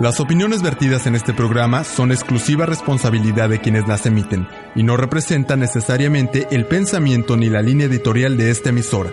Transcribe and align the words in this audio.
Las 0.00 0.20
opiniones 0.20 0.62
vertidas 0.62 1.08
en 1.08 1.16
este 1.16 1.34
programa 1.34 1.82
son 1.82 2.12
exclusiva 2.12 2.66
responsabilidad 2.66 3.48
de 3.48 3.60
quienes 3.60 3.88
las 3.88 4.06
emiten 4.06 4.46
y 4.76 4.84
no 4.84 4.96
representan 4.96 5.58
necesariamente 5.58 6.46
el 6.52 6.66
pensamiento 6.66 7.36
ni 7.36 7.50
la 7.50 7.62
línea 7.62 7.88
editorial 7.88 8.36
de 8.36 8.52
esta 8.52 8.68
emisora. 8.68 9.10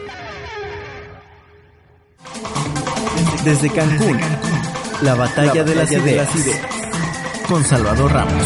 Desde 3.44 3.72
Cancún, 3.72 4.20
la 5.02 5.16
batalla, 5.16 5.64
de, 5.64 5.74
las 5.74 5.92
ideas, 5.92 6.30
con 7.50 7.64
Salvador 7.64 8.12
Ramos. 8.12 8.44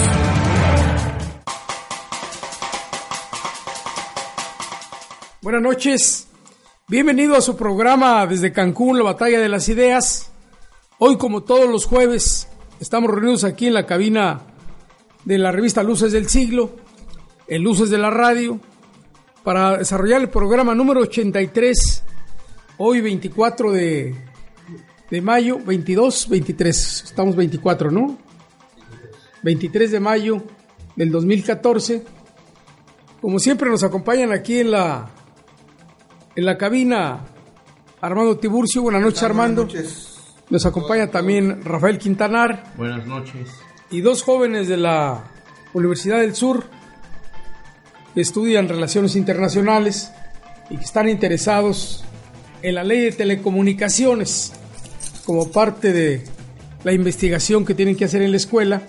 Buenas 5.41 5.61
noches, 5.61 6.27
bienvenido 6.87 7.35
a 7.35 7.41
su 7.41 7.57
programa 7.57 8.25
desde 8.25 8.53
Cancún, 8.53 8.97
la 8.97 9.03
batalla 9.03 9.41
de 9.41 9.49
las 9.49 9.67
ideas. 9.67 10.31
Hoy, 11.01 11.17
como 11.17 11.43
todos 11.43 11.69
los 11.69 11.85
jueves, 11.85 12.49
estamos 12.81 13.09
reunidos 13.09 13.45
aquí 13.45 13.67
en 13.67 13.73
la 13.73 13.85
cabina 13.85 14.41
de 15.23 15.37
la 15.37 15.49
revista 15.49 15.81
Luces 15.81 16.11
del 16.11 16.27
Siglo, 16.27 16.71
en 17.47 17.63
Luces 17.63 17.89
de 17.89 17.97
la 17.97 18.09
Radio, 18.09 18.59
para 19.45 19.77
desarrollar 19.77 20.19
el 20.19 20.27
programa 20.27 20.75
número 20.75 20.99
83, 20.99 22.03
hoy 22.79 22.99
24 22.99 23.71
de, 23.71 24.13
de 25.09 25.21
mayo, 25.21 25.59
22, 25.65 26.27
23, 26.27 27.03
estamos 27.05 27.37
24, 27.37 27.91
¿no? 27.91 28.17
23 29.41 29.91
de 29.91 29.99
mayo 30.01 30.43
del 30.97 31.11
2014. 31.11 32.03
Como 33.21 33.39
siempre 33.39 33.69
nos 33.69 33.85
acompañan 33.85 34.33
aquí 34.33 34.59
en 34.59 34.71
la, 34.71 35.09
en 36.35 36.45
la 36.45 36.57
cabina 36.57 37.21
Armando 38.01 38.37
Tiburcio. 38.37 38.81
Buenas 38.81 39.01
noches, 39.01 39.23
Armando. 39.23 39.63
Buenas 39.63 39.83
noches. 39.85 40.08
Nos 40.49 40.65
acompaña 40.65 41.11
también 41.11 41.63
Rafael 41.63 41.99
Quintanar. 41.99 42.73
Buenas 42.75 43.05
noches. 43.05 43.49
Y 43.91 44.01
dos 44.01 44.23
jóvenes 44.23 44.67
de 44.67 44.77
la 44.77 45.25
Universidad 45.73 46.19
del 46.19 46.33
Sur 46.33 46.65
que 48.15 48.21
estudian 48.21 48.67
relaciones 48.67 49.15
internacionales 49.15 50.11
y 50.71 50.77
que 50.77 50.83
están 50.83 51.07
interesados 51.07 52.03
en 52.63 52.75
la 52.75 52.83
ley 52.83 52.99
de 52.99 53.11
telecomunicaciones 53.11 54.53
como 55.23 55.51
parte 55.51 55.93
de 55.93 56.23
la 56.83 56.93
investigación 56.93 57.63
que 57.63 57.75
tienen 57.75 57.95
que 57.95 58.05
hacer 58.05 58.23
en 58.23 58.31
la 58.31 58.37
escuela. 58.37 58.81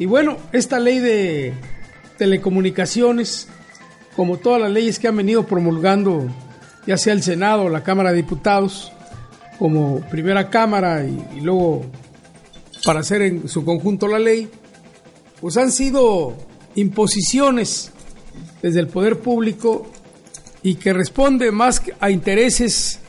Y 0.00 0.06
bueno, 0.06 0.38
esta 0.52 0.80
ley 0.80 0.98
de 0.98 1.54
telecomunicaciones, 2.18 3.48
como 4.16 4.38
todas 4.38 4.60
las 4.60 4.72
leyes 4.72 4.98
que 4.98 5.06
han 5.06 5.16
venido 5.16 5.46
promulgando 5.46 6.28
ya 6.86 6.96
sea 6.98 7.12
el 7.12 7.22
Senado 7.22 7.62
o 7.62 7.68
la 7.68 7.82
Cámara 7.82 8.10
de 8.10 8.16
Diputados, 8.16 8.92
como 9.58 10.00
primera 10.10 10.50
cámara 10.50 11.04
y, 11.04 11.40
luego 11.40 11.86
para 12.84 13.00
hacer 13.00 13.22
en 13.22 13.48
su 13.48 13.64
conjunto 13.64 14.08
la 14.08 14.18
ley, 14.18 14.48
pues 15.40 15.56
han 15.56 15.72
sido 15.72 16.34
imposiciones 16.74 17.90
desde 18.62 18.80
el 18.80 18.88
poder 18.88 19.20
público 19.20 19.86
y 20.62 20.76
que 20.76 20.92
responde 20.92 21.50
más 21.50 21.82
a 22.00 22.10
intereses 22.10 23.00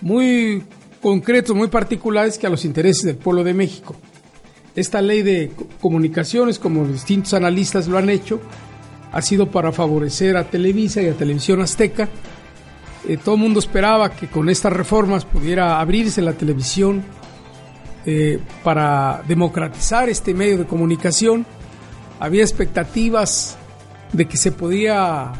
muy 0.00 0.64
concretos, 1.00 1.54
muy 1.54 1.68
particulares 1.68 2.38
que 2.38 2.46
a 2.46 2.50
los 2.50 2.64
intereses 2.64 3.02
del 3.04 3.16
pueblo 3.16 3.44
de 3.44 3.54
México. 3.54 3.94
Esta 4.74 5.02
ley 5.02 5.22
de 5.22 5.52
comunicaciones, 5.80 6.58
como 6.58 6.86
distintos 6.86 7.34
analistas 7.34 7.86
lo 7.86 7.98
han 7.98 8.10
hecho, 8.10 8.40
ha 9.12 9.22
sido 9.22 9.50
para 9.50 9.70
favorecer 9.70 10.36
a 10.36 10.50
Televisa 10.50 11.00
y 11.00 11.06
a 11.06 11.14
Televisión 11.14 11.60
Azteca, 11.60 12.08
eh, 13.06 13.18
todo 13.22 13.34
el 13.34 13.40
mundo 13.40 13.60
esperaba 13.60 14.10
que 14.10 14.28
con 14.28 14.48
estas 14.48 14.72
reformas 14.72 15.24
pudiera 15.24 15.80
abrirse 15.80 16.22
la 16.22 16.32
televisión 16.32 17.04
eh, 18.06 18.38
para 18.62 19.22
democratizar 19.28 20.08
este 20.08 20.32
medio 20.32 20.58
de 20.58 20.64
comunicación. 20.64 21.44
Había 22.18 22.42
expectativas 22.42 23.58
de 24.12 24.26
que 24.26 24.36
se 24.36 24.52
podía, 24.52 25.32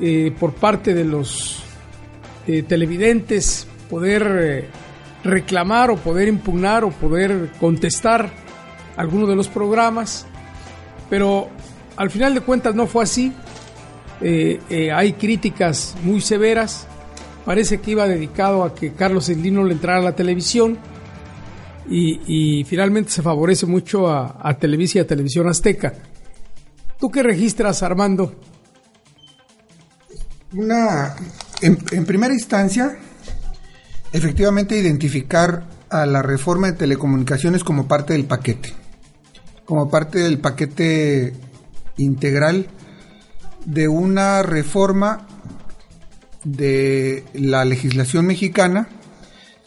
eh, 0.00 0.34
por 0.38 0.54
parte 0.54 0.94
de 0.94 1.04
los 1.04 1.64
televidentes, 2.66 3.68
poder 3.88 4.68
reclamar 5.22 5.90
o 5.90 5.96
poder 5.96 6.26
impugnar 6.26 6.82
o 6.82 6.90
poder 6.90 7.52
contestar 7.60 8.28
algunos 8.96 9.28
de 9.28 9.36
los 9.36 9.46
programas, 9.46 10.26
pero 11.08 11.48
al 11.96 12.10
final 12.10 12.34
de 12.34 12.40
cuentas 12.40 12.74
no 12.74 12.88
fue 12.88 13.04
así. 13.04 13.32
Eh, 14.20 14.60
eh, 14.68 14.92
hay 14.92 15.14
críticas 15.14 15.94
muy 16.02 16.20
severas. 16.20 16.86
Parece 17.44 17.80
que 17.80 17.92
iba 17.92 18.06
dedicado 18.06 18.64
a 18.64 18.74
que 18.74 18.92
Carlos 18.92 19.26
Slim 19.26 19.64
le 19.64 19.72
entrara 19.72 19.98
a 19.98 20.02
la 20.02 20.14
televisión 20.14 20.78
y, 21.88 22.64
finalmente 22.64 23.10
se 23.10 23.22
favorece 23.22 23.66
mucho 23.66 24.08
a, 24.08 24.56
Televisa 24.58 24.98
y 24.98 25.00
a 25.00 25.06
Televisión 25.06 25.48
Azteca. 25.48 25.94
¿Tú 27.00 27.10
qué 27.10 27.22
registras, 27.22 27.82
Armando? 27.82 28.34
Una, 30.52 31.16
en, 31.62 32.04
primera 32.04 32.32
instancia, 32.32 32.96
efectivamente 34.12 34.76
identificar 34.76 35.64
a 35.88 36.06
la 36.06 36.22
reforma 36.22 36.70
de 36.70 36.76
telecomunicaciones 36.76 37.64
como 37.64 37.88
parte 37.88 38.12
del 38.12 38.26
paquete, 38.26 38.72
como 39.64 39.90
parte 39.90 40.20
del 40.20 40.38
paquete 40.38 41.32
integral 41.96 42.68
de 43.64 43.88
una 43.88 44.42
reforma 44.42 45.26
de 46.44 47.24
la 47.34 47.64
legislación 47.64 48.26
mexicana 48.26 48.88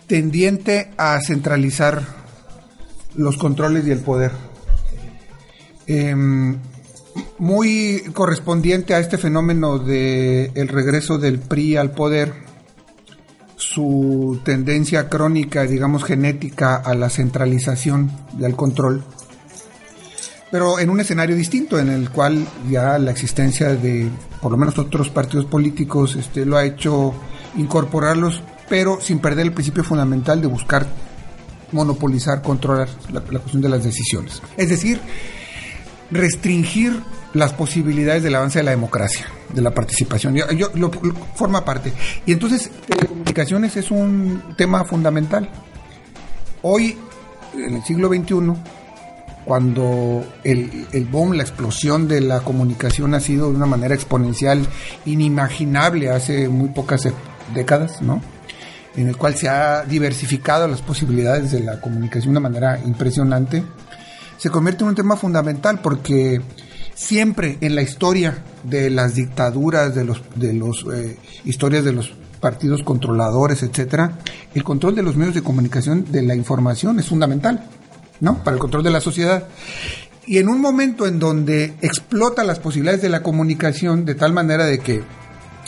tendiente 0.08 0.92
a 0.98 1.20
centralizar 1.22 2.04
los 3.16 3.38
controles 3.38 3.86
y 3.88 3.92
el 3.92 4.00
poder. 4.00 4.32
Em, 5.86 6.58
muy 7.38 8.04
correspondiente 8.14 8.94
a 8.94 9.00
este 9.00 9.18
fenómeno 9.18 9.78
de 9.78 10.52
el 10.56 10.68
regreso 10.68 11.18
del 11.18 11.40
PRI 11.40 11.78
al 11.78 11.92
poder, 11.92 12.34
su 13.56 14.40
tendencia 14.44 15.10
crónica, 15.10 15.64
digamos 15.64 16.04
genética 16.04 16.76
a 16.76 16.96
la 16.96 17.10
centralización 17.10 18.12
y 18.40 18.46
al 18.46 18.56
control, 18.56 19.04
pero 20.54 20.78
en 20.78 20.92
un 20.92 21.00
escenario 21.00 21.36
distinto 21.36 21.80
en 21.80 21.90
el 21.90 22.12
cual 22.12 22.46
ya 22.70 23.00
la 23.00 23.10
existencia 23.10 23.70
de 23.70 24.08
por 24.40 24.52
lo 24.52 24.58
menos 24.60 24.78
otros 24.78 25.10
partidos 25.10 25.46
políticos 25.46 26.16
este, 26.16 26.46
lo 26.46 26.58
ha 26.58 26.64
hecho 26.64 27.12
incorporarlos, 27.58 28.44
pero 28.70 29.02
sin 29.02 29.18
perder 29.18 29.48
el 29.48 29.52
principio 29.52 29.84
fundamental 29.84 30.42
de 30.42 30.48
buscar 30.48 30.86
monopolizar, 31.72 32.44
controlar 32.44 32.88
la, 33.12 33.22
cuestión 33.22 33.64
de 33.64 33.70
las 33.70 33.84
decisiones. 33.84 34.44
Es 34.56 34.70
decir, 34.70 35.02
restringir 36.12 37.02
las 37.34 37.52
posibilidades 37.54 38.22
del 38.22 38.36
avance 38.36 38.60
de 38.60 38.64
la 38.64 38.72
democracia, 38.72 39.26
de 39.52 39.60
la 39.60 39.74
participación. 39.74 40.36
Yo, 40.36 40.70
lo, 40.76 40.92
forma 41.34 41.66
parte. 41.66 41.92
Y 42.28 42.32
entonces, 42.32 42.70
telecomunicaciones 42.86 43.76
es 43.76 43.90
un 43.90 44.54
tema 44.56 44.84
fundamental. 44.84 45.50
Hoy, 46.62 46.96
en 47.56 47.78
el 47.78 47.84
siglo 47.84 48.10
XXI, 48.10 48.54
cuando 49.46 50.26
el, 50.44 50.88
el 50.92 51.06
boom, 51.06 51.34
la 51.34 51.44
explosión 51.44 52.08
de 52.08 52.22
la 52.22 52.42
comunicación 52.42 53.14
ha 53.14 53.20
sido 53.20 53.50
de 53.50 53.56
una 53.56 53.66
manera 53.66 53.96
exponencial, 53.96 54.66
inimaginable 55.06 56.10
hace 56.10 56.48
muy 56.50 56.70
pocas 56.70 57.08
décadas, 57.54 58.02
¿no? 58.02 58.22
En 58.96 59.08
el 59.08 59.18
cual 59.18 59.36
se 59.36 59.50
ha 59.50 59.84
diversificado 59.84 60.68
las 60.68 60.82
posibilidades 60.82 61.52
de 61.52 61.62
la 61.62 61.82
comunicación 61.82 62.34
de 62.34 62.40
una 62.40 62.50
manera 62.50 62.80
impresionante, 62.86 63.64
se 64.38 64.50
convierte 64.50 64.84
en 64.84 64.90
un 64.90 64.96
tema 64.96 65.16
fundamental 65.16 65.80
porque 65.82 66.42
siempre 66.94 67.58
en 67.62 67.76
la 67.76 67.82
historia 67.82 68.44
de 68.64 68.90
las 68.90 69.16
dictaduras, 69.16 69.96
de 69.96 70.06
los, 70.06 70.22
de 70.36 70.54
los 70.54 70.86
eh, 70.94 71.18
historias 71.46 71.84
de 71.84 71.94
los 71.94 72.14
partidos 72.40 72.84
controladores, 72.84 73.64
etcétera, 73.64 74.20
el 74.54 74.64
control 74.64 74.96
de 74.96 75.02
los 75.02 75.16
medios 75.16 75.34
de 75.34 75.44
comunicación 75.44 76.12
de 76.12 76.22
la 76.24 76.36
información 76.36 77.00
es 77.00 77.08
fundamental. 77.08 77.64
¿No? 78.24 78.42
Para 78.42 78.56
el 78.56 78.60
control 78.60 78.84
de 78.84 78.90
la 78.90 79.02
sociedad. 79.02 79.50
Y 80.26 80.38
en 80.38 80.48
un 80.48 80.62
momento 80.62 81.06
en 81.06 81.20
donde 81.20 81.74
explota 81.82 82.46
las 82.46 82.58
posibilidades 82.58 83.02
de 83.02 83.10
la 83.10 83.22
comunicación 83.22 84.06
de 84.06 84.16
tal 84.16 84.32
manera 84.32 84.66
de 84.66 84.80
que 84.80 85.04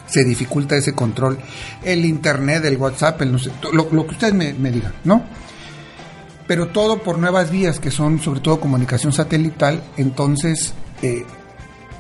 se 0.08 0.24
dificulta 0.24 0.78
ese 0.78 0.94
control, 0.94 1.38
el 1.84 2.06
internet, 2.06 2.64
el 2.64 2.78
WhatsApp, 2.78 3.22
el 3.24 3.38
lo, 3.74 3.90
que 4.08 4.14
ustedes 4.14 4.34
me, 4.34 4.54
digan, 4.72 4.94
¿no? 5.04 5.24
pero 6.48 6.68
todo 6.68 7.00
por 7.04 7.18
nuevas 7.18 7.52
vías 7.52 7.80
que 7.80 7.92
son 7.92 8.22
sobre 8.22 8.40
todo 8.40 8.62
comunicación 8.62 9.12
satelital, 9.12 9.84
entonces 9.98 10.74
eh, 11.02 11.26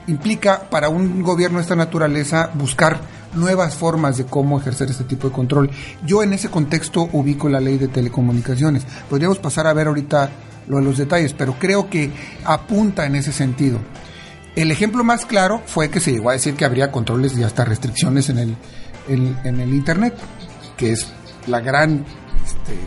implica 0.07 0.69
para 0.69 0.87
un 0.87 1.21
gobierno 1.21 1.57
de 1.57 1.63
esta 1.63 1.75
naturaleza 1.75 2.51
buscar 2.53 3.01
nuevas 3.35 3.75
formas 3.75 4.17
de 4.17 4.25
cómo 4.25 4.59
ejercer 4.59 4.89
este 4.89 5.03
tipo 5.03 5.27
de 5.27 5.33
control. 5.33 5.69
Yo 6.05 6.23
en 6.23 6.33
ese 6.33 6.49
contexto 6.49 7.09
ubico 7.11 7.49
la 7.49 7.59
ley 7.59 7.77
de 7.77 7.87
telecomunicaciones. 7.87 8.85
Podríamos 9.09 9.39
pasar 9.39 9.67
a 9.67 9.73
ver 9.73 9.87
ahorita 9.87 10.29
lo 10.67 10.77
de 10.77 10.83
los 10.83 10.97
detalles, 10.97 11.33
pero 11.33 11.57
creo 11.59 11.89
que 11.89 12.11
apunta 12.43 13.05
en 13.05 13.15
ese 13.15 13.31
sentido. 13.31 13.79
El 14.55 14.71
ejemplo 14.71 15.03
más 15.03 15.25
claro 15.25 15.61
fue 15.65 15.89
que 15.89 15.99
se 15.99 16.13
llegó 16.13 16.29
a 16.29 16.33
decir 16.33 16.55
que 16.55 16.65
habría 16.65 16.91
controles 16.91 17.37
y 17.37 17.43
hasta 17.43 17.65
restricciones 17.65 18.29
en 18.29 18.37
el, 18.39 18.55
en, 19.07 19.59
el 19.59 19.73
Internet, 19.73 20.15
que 20.77 20.91
es 20.91 21.07
la 21.47 21.59
gran 21.59 22.05
este, 22.43 22.79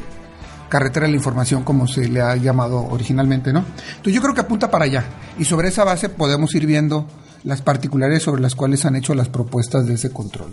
carretera 0.70 1.06
de 1.06 1.12
la 1.12 1.18
información, 1.18 1.64
como 1.64 1.86
se 1.86 2.08
le 2.08 2.22
ha 2.22 2.36
llamado 2.36 2.86
originalmente, 2.88 3.52
¿no? 3.52 3.64
Entonces 3.90 4.14
yo 4.14 4.22
creo 4.22 4.34
que 4.34 4.40
apunta 4.40 4.70
para 4.70 4.86
allá. 4.86 5.04
Y 5.38 5.44
sobre 5.44 5.68
esa 5.68 5.84
base 5.84 6.08
podemos 6.08 6.54
ir 6.54 6.66
viendo 6.66 7.06
las 7.48 7.62
particularidades 7.62 8.24
sobre 8.24 8.42
las 8.42 8.54
cuales 8.54 8.84
han 8.84 8.94
hecho 8.94 9.14
las 9.14 9.30
propuestas 9.30 9.86
de 9.86 9.94
ese 9.94 10.10
control. 10.10 10.52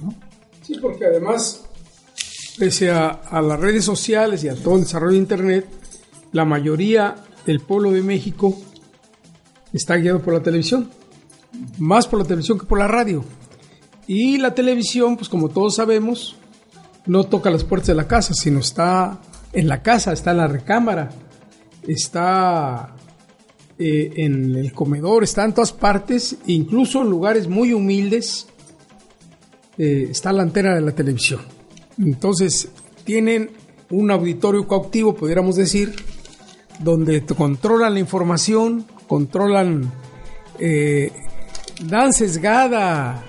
Sí, 0.62 0.78
porque 0.82 1.06
además, 1.06 1.66
pese 2.58 2.90
a, 2.90 3.10
a 3.10 3.42
las 3.42 3.60
redes 3.60 3.84
sociales 3.84 4.46
y 4.46 4.48
a 4.48 4.56
todo 4.56 4.76
el 4.76 4.84
desarrollo 4.84 5.12
de 5.12 5.18
Internet, 5.18 5.68
la 6.32 6.46
mayoría 6.46 7.16
del 7.46 7.60
pueblo 7.60 7.92
de 7.92 8.02
México 8.02 8.58
está 9.74 9.98
guiado 9.98 10.22
por 10.22 10.36
la 10.36 10.42
televisión, 10.42 10.90
más 11.80 12.08
por 12.08 12.20
la 12.20 12.26
televisión 12.26 12.58
que 12.58 12.66
por 12.66 12.80
la 12.80 12.88
radio. 12.88 13.26
Y 14.08 14.38
la 14.38 14.56
televisión, 14.56 15.18
pues 15.18 15.28
como 15.28 15.50
todos 15.50 15.76
sabemos, 15.76 16.38
no 17.06 17.26
toca 17.26 17.50
las 17.50 17.66
puertas 17.66 17.88
de 17.88 17.96
la 17.96 18.08
casa, 18.08 18.34
sino 18.34 18.60
está 18.60 19.20
en 19.52 19.68
la 19.68 19.82
casa, 19.84 20.14
está 20.14 20.32
en 20.32 20.38
la 20.38 20.48
recámara, 20.48 21.10
está 21.86 22.95
eh, 23.78 24.14
en 24.24 24.56
el 24.56 24.72
comedor, 24.72 25.26
está 25.26 25.44
en 25.44 25.54
todas 25.54 25.74
partes, 25.74 26.38
incluso 26.46 27.02
en 27.02 27.10
lugares 27.10 27.50
muy 27.50 27.74
humildes, 27.74 28.48
eh, 29.78 30.08
está 30.10 30.32
la 30.32 30.44
antena 30.44 30.74
de 30.74 30.80
la 30.80 30.94
televisión. 30.94 31.42
Entonces, 31.98 32.70
tienen 33.04 33.52
un 33.90 34.12
auditorio 34.12 34.66
cautivo, 34.66 35.14
pudiéramos 35.14 35.58
decir, 35.58 35.94
donde 36.80 37.26
controlan 37.26 37.96
la 37.96 38.00
información, 38.00 38.86
controlan, 39.10 39.92
eh, 40.58 41.12
dan 41.84 42.14
sesgada 42.14 43.26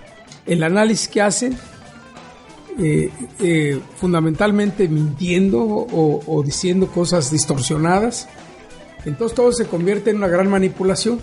el 0.47 0.63
análisis 0.63 1.09
que 1.09 1.23
hacen, 1.23 1.59
fundamentalmente 3.97 4.87
mintiendo 4.87 5.59
o, 5.61 6.43
diciendo 6.45 6.87
cosas 6.87 7.33
distorsionadas. 7.33 8.29
Entonces 9.07 9.35
todo 9.35 9.53
se 9.53 9.67
convierte 9.67 10.11
en 10.11 10.17
una 10.17 10.29
gran 10.29 10.51
manipulación. 10.51 11.21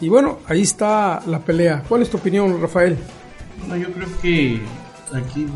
Y 0.00 0.08
bueno, 0.08 0.40
ahí 0.46 0.62
está 0.62 1.22
la 1.26 1.38
pelea. 1.40 1.82
¿Cuál 1.88 2.02
es 2.02 2.10
tu 2.10 2.18
opinión, 2.18 2.60
Rafael? 2.60 2.98
yo 3.68 3.92
creo 3.92 4.08
que 4.20 4.60
aquí 5.12 5.46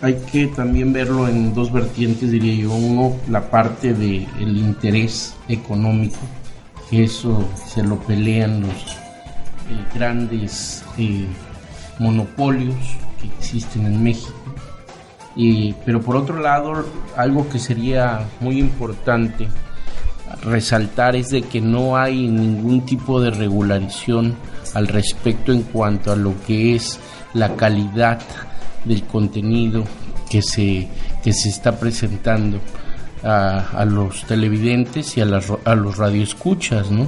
hay 0.00 0.14
que 0.30 0.46
también 0.48 0.92
verlo 0.92 1.28
en 1.28 1.54
dos 1.54 1.72
vertientes, 1.72 2.30
diría 2.30 2.54
yo. 2.62 2.72
Uno, 2.72 3.16
la 3.28 3.50
parte 3.50 3.92
del 3.92 4.26
el 4.38 4.56
interés 4.56 5.34
económico, 5.48 6.18
que 6.90 7.04
eso 7.04 7.48
se 7.66 7.82
lo 7.82 7.98
pelean 8.00 8.60
los 8.60 8.70
eh, 8.70 9.84
grandes 9.94 10.84
eh, 10.98 11.26
monopolios 11.98 12.76
que 13.20 13.28
existen 13.38 13.86
en 13.86 14.02
México. 14.02 14.34
Pero 15.84 16.00
por 16.00 16.16
otro 16.16 16.40
lado, 16.40 16.84
algo 17.16 17.48
que 17.48 17.58
sería 17.58 18.26
muy 18.40 18.58
importante 18.58 19.48
resaltar 20.42 21.16
es 21.16 21.30
de 21.30 21.42
que 21.42 21.60
no 21.60 21.96
hay 21.96 22.28
ningún 22.28 22.84
tipo 22.84 23.20
de 23.20 23.30
regularización 23.30 24.36
al 24.74 24.88
respecto 24.88 25.52
en 25.52 25.62
cuanto 25.62 26.12
a 26.12 26.16
lo 26.16 26.34
que 26.46 26.74
es 26.74 26.98
la 27.32 27.56
calidad 27.56 28.20
del 28.84 29.04
contenido 29.04 29.84
que 30.30 30.42
se, 30.42 30.88
que 31.22 31.32
se 31.32 31.48
está 31.48 31.78
presentando 31.78 32.60
a, 33.22 33.84
los 33.86 34.24
televidentes 34.24 35.16
y 35.16 35.20
a, 35.20 35.24
las, 35.24 35.50
a 35.64 35.74
los 35.74 35.96
radioescuchas, 35.96 36.90
¿no? 36.90 37.06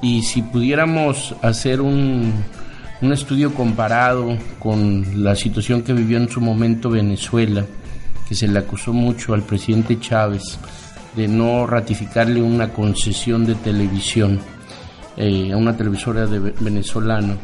Y 0.00 0.22
si 0.22 0.42
pudiéramos 0.42 1.36
hacer 1.40 1.80
un, 1.80 2.32
un 3.02 3.12
estudio 3.12 3.52
comparado 3.52 4.38
con 4.60 5.24
la 5.24 5.34
situación 5.34 5.82
que 5.82 5.92
vivió 5.92 6.18
en 6.18 6.28
su 6.28 6.40
momento 6.40 6.88
Venezuela, 6.88 7.66
que 8.28 8.34
se 8.34 8.46
le 8.46 8.60
acusó 8.60 8.92
mucho 8.92 9.34
al 9.34 9.42
presidente 9.42 9.98
Chávez 9.98 10.58
de 11.16 11.26
no 11.26 11.66
ratificarle 11.66 12.40
una 12.40 12.68
concesión 12.68 13.44
de 13.44 13.56
televisión 13.56 14.40
eh, 15.16 15.52
a 15.52 15.56
una 15.56 15.76
televisora 15.76 16.26
de 16.26 16.38
venezolana. 16.38 17.36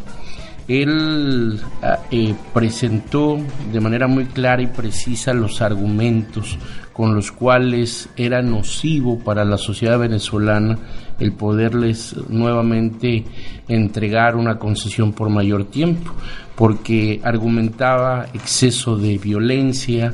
Él 0.69 1.61
ah, 1.83 1.99
eh, 2.11 2.35
presentó 2.55 3.39
de 3.73 3.81
manera 3.81 4.07
muy 4.07 4.27
clara 4.27 4.63
y 4.63 4.69
precisa 4.69 5.33
los 5.33 5.61
argumentos 5.61 6.57
con 6.99 7.15
los 7.15 7.31
cuales 7.31 8.09
era 8.17 8.43
nocivo 8.43 9.21
para 9.21 9.45
la 9.45 9.56
sociedad 9.56 10.00
venezolana 10.00 10.77
el 11.21 11.31
poderles 11.31 12.17
nuevamente 12.29 13.25
entregar 13.69 14.35
una 14.35 14.59
concesión 14.59 15.12
por 15.12 15.31
mayor 15.31 15.67
tiempo, 15.67 16.12
porque 16.56 17.21
argumentaba 17.23 18.27
exceso 18.35 18.97
de 18.97 19.17
violencia, 19.17 20.12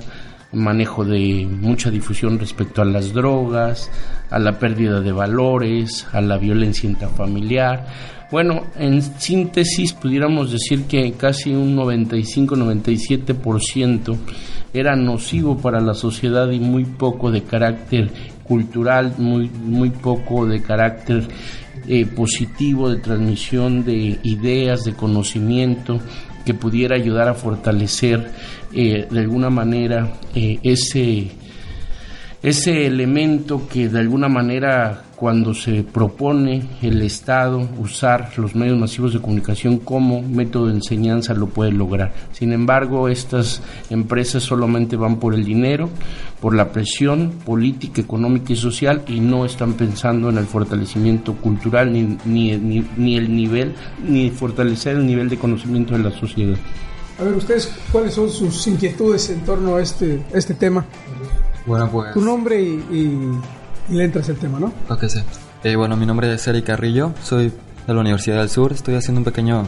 manejo 0.53 1.07
de 1.07 1.49
mucha 1.51 1.91
difusión 1.91 2.39
respecto 2.39 2.83
a 2.83 2.85
las 2.85 3.15
drogas, 3.15 3.91
a 4.29 4.39
la 4.39 4.59
pérdida 4.59 5.01
de 5.01 5.13
valores, 5.13 6.07
a 6.13 6.21
la 6.21 6.37
violencia 6.37 6.87
intrafamiliar, 6.87 7.87
bueno, 8.35 8.67
en 8.77 9.01
síntesis 9.01 9.93
pudiéramos 9.93 10.51
decir 10.51 10.87
que 10.87 11.13
casi 11.13 11.55
un 11.55 11.77
95-97% 11.77 14.17
era 14.73 14.97
nocivo 14.97 15.59
para 15.59 15.81
la 15.81 15.95
sociedad 15.95 16.51
y 16.51 16.59
muy 16.59 16.85
poco 16.85 17.31
de 17.31 17.45
carácter 17.45 18.11
cultural, 18.43 19.15
muy, 19.19 19.49
muy 19.49 19.91
poco 19.91 20.47
de 20.47 20.61
carácter 20.61 21.29
eh, 21.87 22.07
positivo 22.07 22.91
de 22.91 22.97
transmisión 22.97 23.85
de 23.85 24.19
ideas, 24.25 24.83
de 24.83 24.95
conocimiento 24.95 26.01
que 26.45 26.55
pudiera 26.55 26.97
ayudar 26.97 27.29
a 27.29 27.35
fortalecer 27.35 28.33
eh, 28.73 29.07
de 29.09 29.21
alguna 29.21 29.49
manera 29.49 30.13
eh, 30.35 30.59
ese 30.65 31.31
ese 32.45 32.87
elemento 32.87 33.67
que 33.67 33.89
de 33.89 34.01
alguna 34.01 34.29
manera 34.29 35.05
cuando 35.17 35.55
se 35.55 35.83
propone 35.83 36.69
el 36.83 37.01
Estado 37.01 37.67
usar 37.79 38.33
los 38.37 38.55
medios 38.55 38.79
masivos 38.79 39.15
de 39.15 39.21
comunicación 39.23 39.79
como 39.79 40.21
método 40.21 40.67
de 40.67 40.75
enseñanza 40.75 41.33
lo 41.33 41.47
puede 41.47 41.73
lograr. 41.73 42.13
Sin 42.33 42.53
embargo, 42.53 43.09
estas 43.09 43.63
empresas 43.89 44.43
solamente 44.43 44.95
van 44.95 45.19
por 45.19 45.33
el 45.33 45.43
dinero, 45.43 45.89
por 46.39 46.55
la 46.55 46.71
presión 46.71 47.33
política, 47.47 48.03
económica 48.03 48.53
y 48.53 48.57
social 48.57 49.05
y 49.09 49.21
no 49.21 49.47
están 49.47 49.73
pensando 49.73 50.29
en 50.29 50.37
el 50.37 50.45
fortalecimiento 50.45 51.33
cultural 51.37 51.91
ni, 51.91 52.19
ni, 52.27 52.59
ni, 52.59 53.17
el 53.17 53.35
nivel, 53.35 53.75
ni 54.07 54.29
fortalecer 54.29 54.97
el 54.97 55.07
nivel 55.07 55.31
de 55.31 55.39
conocimiento 55.39 55.95
de 55.95 56.01
la 56.01 56.11
sociedad. 56.11 56.59
A 57.19 57.25
ver, 57.25 57.37
ustedes, 57.37 57.75
¿cuáles 57.91 58.13
son 58.13 58.29
sus 58.29 58.67
inquietudes 58.67 59.31
en 59.31 59.41
torno 59.47 59.77
a 59.77 59.83
este, 59.83 60.23
este 60.35 60.53
tema? 60.53 60.85
Bueno, 61.67 61.91
pues... 61.91 62.13
Tu 62.13 62.21
nombre 62.21 62.61
y, 62.61 63.31
le 63.89 64.05
entras 64.05 64.29
el 64.29 64.37
tema, 64.37 64.59
¿no? 64.59 64.73
Ok, 64.89 65.05
sí. 65.09 65.21
Eh, 65.63 65.77
bueno, 65.77 65.97
mi 65.97 66.07
nombre 66.07 66.33
es 66.33 66.47
Eric 66.47 66.67
Carrillo, 66.67 67.13
soy 67.23 67.53
de 67.87 67.95
la 67.95 68.01
Universidad 68.01 68.39
del 68.39 68.51
Sur, 68.51 68.73
estoy 68.73 68.95
haciendo 68.95 69.21
un 69.21 69.25
pequeño 69.25 69.67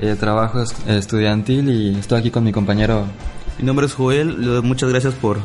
eh, 0.00 0.16
trabajo 0.18 0.62
estudiantil 0.86 1.68
y 1.68 1.98
estoy 1.98 2.20
aquí 2.20 2.30
con 2.30 2.44
mi 2.44 2.52
compañero. 2.52 3.04
Mi 3.58 3.64
nombre 3.64 3.86
es 3.86 3.94
Joel, 3.94 4.62
muchas 4.62 4.90
gracias 4.90 5.14
por 5.14 5.38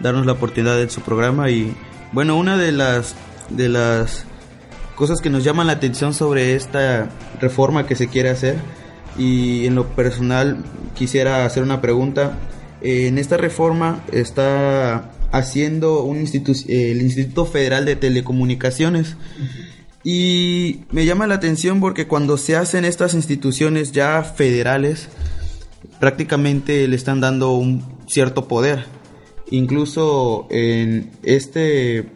darnos 0.00 0.26
la 0.26 0.32
oportunidad 0.32 0.76
de 0.76 0.90
su 0.90 1.00
programa 1.00 1.50
y 1.50 1.74
bueno, 2.12 2.36
una 2.36 2.56
de 2.56 2.72
las 2.72 3.14
de 3.50 3.68
las 3.68 4.24
cosas 4.94 5.20
que 5.20 5.30
nos 5.30 5.44
llaman 5.44 5.66
la 5.66 5.74
atención 5.74 6.14
sobre 6.14 6.54
esta 6.54 7.08
reforma 7.40 7.86
que 7.86 7.94
se 7.94 8.08
quiere 8.08 8.30
hacer 8.30 8.56
y 9.18 9.66
en 9.66 9.74
lo 9.74 9.86
personal 9.88 10.64
quisiera 10.94 11.44
hacer 11.44 11.62
una 11.62 11.80
pregunta. 11.80 12.34
Eh, 12.82 13.08
en 13.08 13.18
esta 13.18 13.36
reforma 13.36 14.00
está 14.12 15.10
haciendo 15.36 16.02
un 16.02 16.16
el 16.18 17.02
Instituto 17.02 17.46
Federal 17.46 17.84
de 17.84 17.96
Telecomunicaciones. 17.96 19.16
Y 20.04 20.82
me 20.92 21.04
llama 21.04 21.26
la 21.26 21.34
atención 21.34 21.80
porque 21.80 22.06
cuando 22.06 22.38
se 22.38 22.54
hacen 22.54 22.84
estas 22.84 23.14
instituciones 23.14 23.92
ya 23.92 24.22
federales, 24.22 25.08
prácticamente 25.98 26.86
le 26.86 26.96
están 26.96 27.20
dando 27.20 27.52
un 27.52 27.84
cierto 28.06 28.46
poder. 28.46 28.84
Incluso 29.50 30.46
en 30.50 31.10
este 31.22 32.06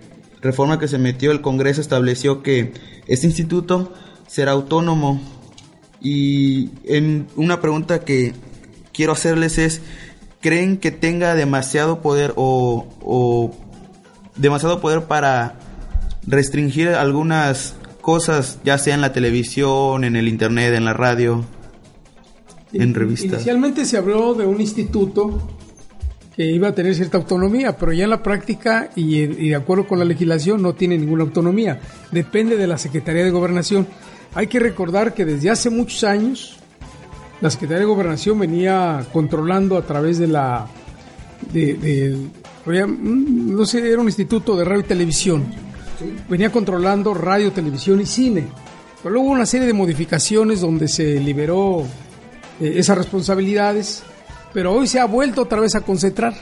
reforma 0.41 0.79
que 0.79 0.89
se 0.89 0.99
metió 0.99 1.33
el 1.33 1.41
Congreso 1.41 1.81
estableció 1.81 2.43
que 2.43 2.73
este 3.07 3.27
instituto 3.27 3.93
será 4.27 4.53
autónomo. 4.53 5.21
Y 6.01 6.71
en 6.85 7.27
una 7.37 7.61
pregunta 7.61 8.05
que 8.05 8.35
quiero 8.93 9.13
hacerles 9.13 9.59
es, 9.59 9.83
creen 10.41 10.79
que 10.79 10.91
tenga 10.91 11.35
demasiado 11.35 12.01
poder 12.01 12.33
o, 12.37 13.55
demasiado 14.37 14.81
poder 14.81 15.05
para 15.05 15.57
restringir 16.27 16.89
algunas 16.89 17.75
cosas, 18.01 18.59
ya 18.65 18.79
sea 18.79 18.95
en 18.95 19.03
la 19.03 19.13
televisión, 19.13 20.05
en 20.05 20.17
el 20.17 20.29
internet, 20.29 20.75
en 20.75 20.85
la 20.85 20.95
radio, 20.95 21.45
en 22.73 22.95
revistas. 22.95 23.33
Inicialmente 23.33 23.85
se 23.85 23.99
habló 23.99 24.35
de 24.35 24.47
un 24.47 24.61
instituto 24.61 25.57
que 26.35 26.47
iba 26.47 26.69
a 26.69 26.75
tener 26.75 26.95
cierta 26.95 27.19
autonomía, 27.19 27.77
pero 27.77 27.93
ya 27.93 28.05
en 28.05 28.11
la 28.11 28.23
práctica 28.23 28.91
y, 28.97 29.17
y, 29.17 29.49
de 29.51 29.57
acuerdo 29.57 29.87
con 29.87 29.99
la 29.99 30.05
legislación 30.05 30.63
no 30.63 30.75
tiene 30.75 30.97
ninguna 30.97 31.25
autonomía. 31.25 31.81
Depende 32.11 32.57
de 32.57 32.67
la 32.67 32.79
Secretaría 32.79 33.25
de 33.25 33.31
Gobernación. 33.31 33.87
Hay 34.35 34.47
que 34.47 34.61
recordar 34.61 35.13
que 35.13 35.25
desde 35.25 35.51
hace 35.51 35.69
muchos 35.69 36.05
años 36.05 36.60
la 37.41 37.51
Secretaría 37.51 37.81
de 37.81 37.87
Gobernación 37.87 38.39
venía 38.39 39.05
controlando 39.13 39.77
a 39.77 39.83
través 39.83 40.19
de 40.19 40.27
la... 40.27 40.67
De, 41.53 41.75
de, 41.75 42.17
no 42.67 43.65
sé, 43.65 43.91
era 43.91 44.01
un 44.01 44.07
instituto 44.07 44.57
de 44.57 44.65
radio 44.65 44.81
y 44.81 44.85
televisión. 44.85 45.45
Venía 46.29 46.53
controlando 46.53 47.15
radio, 47.15 47.51
televisión 47.51 48.01
y 48.01 48.07
cine. 48.07 48.47
Pero 49.03 49.15
luego 49.15 49.29
hubo 49.29 49.35
una 49.35 49.47
serie 49.47 49.67
de 49.67 49.73
modificaciones 49.73 50.61
donde 50.61 50.87
se 50.87 51.19
liberó 51.19 51.87
eh, 52.61 52.75
esas 52.77 52.99
responsabilidades, 52.99 54.03
pero 54.53 54.73
hoy 54.73 54.87
se 54.87 55.01
ha 55.01 55.07
vuelto 55.07 55.43
otra 55.43 55.61
vez 55.61 55.75
a 55.75 55.81
concentrar. 55.81 56.35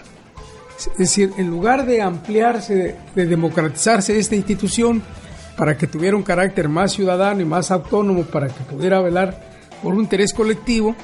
Es 0.77 0.99
decir, 0.99 1.33
en 1.39 1.49
lugar 1.49 1.87
de 1.87 2.03
ampliarse, 2.03 2.75
de, 2.75 2.97
de 3.15 3.27
democratizarse 3.27 4.19
esta 4.19 4.35
institución 4.35 5.03
para 5.57 5.77
que 5.77 5.87
tuviera 5.87 6.17
un 6.17 6.23
carácter 6.25 6.69
más 6.69 6.93
ciudadano 6.93 7.41
y 7.41 7.45
más 7.45 7.71
autónomo, 7.71 8.25
para 8.25 8.49
que 8.49 8.65
pudiera 8.65 9.01
velar 9.01 9.48
por 9.83 9.95
un 9.95 10.01
interés 10.01 10.33
colectivo, 10.33 10.95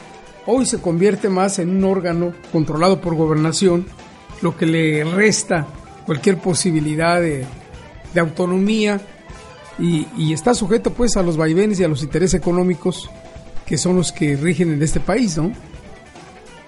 hoy 0.46 0.66
se 0.66 0.80
convierte 0.80 1.28
más 1.28 1.58
en 1.58 1.70
un 1.70 1.84
órgano 1.84 2.32
controlado 2.52 3.00
por 3.00 3.14
gobernación, 3.14 3.86
lo 4.42 4.56
que 4.56 4.66
le 4.66 5.04
resta 5.04 5.66
cualquier 6.06 6.38
posibilidad 6.38 7.20
de, 7.20 7.46
autonomía 8.16 9.00
y, 9.78 10.06
y, 10.16 10.32
está 10.32 10.54
sujeto 10.54 10.92
pues 10.92 11.16
a 11.16 11.22
los 11.22 11.36
vaivenes 11.36 11.80
y 11.80 11.84
a 11.84 11.88
los 11.88 12.02
intereses 12.04 12.34
económicos 12.34 13.10
que 13.66 13.76
son 13.76 13.96
los 13.96 14.12
que 14.12 14.36
rigen 14.36 14.72
en 14.72 14.82
este 14.82 15.00
país, 15.00 15.36
¿no? 15.36 15.52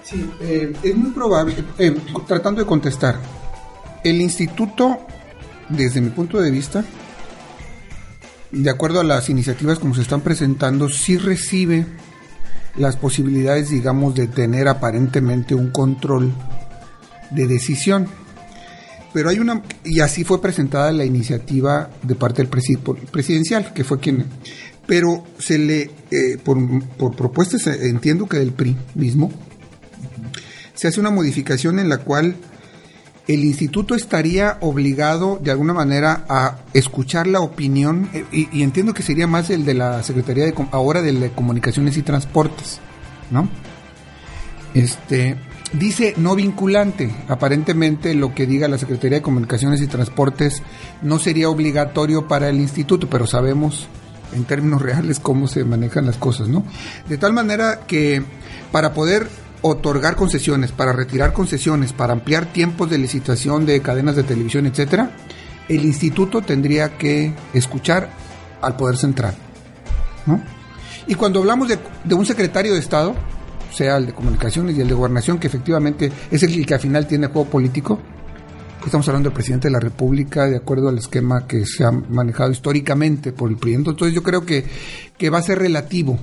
Sí, 0.02 0.30
eh, 0.40 0.72
es 0.82 0.96
muy 0.96 1.10
probable, 1.10 1.54
eh, 1.78 1.96
tratando 2.26 2.60
de 2.60 2.66
contestar, 2.66 3.18
el 4.04 4.20
instituto, 4.20 4.98
desde 5.68 6.00
mi 6.00 6.10
punto 6.10 6.40
de 6.40 6.50
vista, 6.50 6.84
de 8.62 8.70
acuerdo 8.70 9.00
a 9.00 9.04
las 9.04 9.28
iniciativas 9.28 9.78
como 9.78 9.94
se 9.94 10.02
están 10.02 10.20
presentando, 10.20 10.88
sí 10.88 11.18
recibe 11.18 11.86
las 12.76 12.96
posibilidades, 12.96 13.70
digamos, 13.70 14.14
de 14.14 14.26
tener 14.26 14.68
aparentemente 14.68 15.54
un 15.54 15.70
control 15.70 16.32
de 17.30 17.46
decisión. 17.46 18.06
Pero 19.12 19.30
hay 19.30 19.38
una, 19.38 19.62
y 19.84 20.00
así 20.00 20.24
fue 20.24 20.42
presentada 20.42 20.92
la 20.92 21.04
iniciativa 21.04 21.90
de 22.02 22.14
parte 22.14 22.42
del 22.42 22.50
presidencial, 22.50 23.72
que 23.72 23.82
fue 23.82 23.98
quien, 23.98 24.26
pero 24.86 25.24
se 25.38 25.58
le, 25.58 25.90
eh, 26.10 26.38
por, 26.42 26.58
por 26.96 27.16
propuestas, 27.16 27.66
entiendo 27.66 28.26
que 28.26 28.38
del 28.38 28.52
PRI 28.52 28.76
mismo, 28.94 29.32
se 30.74 30.88
hace 30.88 31.00
una 31.00 31.10
modificación 31.10 31.78
en 31.78 31.88
la 31.88 31.98
cual 31.98 32.36
el 33.26 33.44
instituto 33.44 33.94
estaría 33.94 34.56
obligado 34.60 35.38
de 35.42 35.50
alguna 35.50 35.74
manera 35.74 36.24
a 36.28 36.58
escuchar 36.72 37.26
la 37.26 37.40
opinión, 37.40 38.08
eh, 38.12 38.24
y, 38.30 38.62
entiendo 38.62 38.94
que 38.94 39.02
sería 39.02 39.26
más 39.26 39.50
el 39.50 39.64
de 39.64 39.74
la 39.74 40.02
Secretaría 40.02 40.44
de 40.44 40.54
ahora 40.70 41.02
de 41.02 41.30
Comunicaciones 41.30 41.96
y 41.96 42.02
Transportes, 42.02 42.78
¿no? 43.30 43.48
Este 44.74 45.36
dice 45.72 46.14
no 46.16 46.34
vinculante. 46.36 47.10
Aparentemente 47.28 48.14
lo 48.14 48.34
que 48.34 48.46
diga 48.46 48.68
la 48.68 48.78
Secretaría 48.78 49.18
de 49.18 49.22
Comunicaciones 49.22 49.80
y 49.80 49.86
Transportes 49.86 50.62
no 51.02 51.18
sería 51.18 51.48
obligatorio 51.48 52.28
para 52.28 52.48
el 52.48 52.60
instituto, 52.60 53.08
pero 53.08 53.26
sabemos 53.26 53.88
en 54.34 54.44
términos 54.44 54.82
reales 54.82 55.18
cómo 55.18 55.48
se 55.48 55.64
manejan 55.64 56.06
las 56.06 56.16
cosas, 56.16 56.48
¿no? 56.48 56.64
De 57.08 57.18
tal 57.18 57.32
manera 57.32 57.80
que 57.86 58.22
para 58.70 58.92
poder 58.92 59.28
otorgar 59.68 60.16
concesiones, 60.16 60.72
para 60.72 60.92
retirar 60.92 61.32
concesiones, 61.32 61.92
para 61.92 62.12
ampliar 62.12 62.52
tiempos 62.52 62.90
de 62.90 62.98
licitación 62.98 63.66
de 63.66 63.80
cadenas 63.80 64.16
de 64.16 64.22
televisión, 64.22 64.66
etcétera, 64.66 65.10
el 65.68 65.84
instituto 65.84 66.42
tendría 66.42 66.96
que 66.96 67.34
escuchar 67.52 68.10
al 68.62 68.76
poder 68.76 68.96
central. 68.96 69.34
¿no? 70.26 70.42
Y 71.06 71.14
cuando 71.14 71.40
hablamos 71.40 71.68
de, 71.68 71.78
de, 72.04 72.14
un 72.14 72.26
secretario 72.26 72.72
de 72.74 72.80
Estado, 72.80 73.14
sea 73.72 73.96
el 73.96 74.06
de 74.06 74.12
comunicaciones 74.12 74.76
y 74.76 74.80
el 74.80 74.88
de 74.88 74.94
gobernación, 74.94 75.38
que 75.38 75.46
efectivamente 75.46 76.10
es 76.30 76.42
el 76.42 76.66
que 76.66 76.74
al 76.74 76.80
final 76.80 77.06
tiene 77.06 77.28
juego 77.28 77.48
político, 77.48 78.00
estamos 78.86 79.08
hablando 79.08 79.28
del 79.28 79.34
presidente 79.34 79.68
de 79.68 79.72
la 79.72 79.80
República 79.80 80.46
de 80.46 80.56
acuerdo 80.56 80.88
al 80.88 80.98
esquema 80.98 81.46
que 81.46 81.66
se 81.66 81.84
ha 81.84 81.90
manejado 81.90 82.52
históricamente 82.52 83.32
por 83.32 83.50
el 83.50 83.56
presidente. 83.56 83.90
Entonces 83.90 84.14
yo 84.14 84.22
creo 84.22 84.46
que, 84.46 84.64
que 85.18 85.28
va 85.28 85.38
a 85.38 85.42
ser 85.42 85.58
relativo 85.58 86.18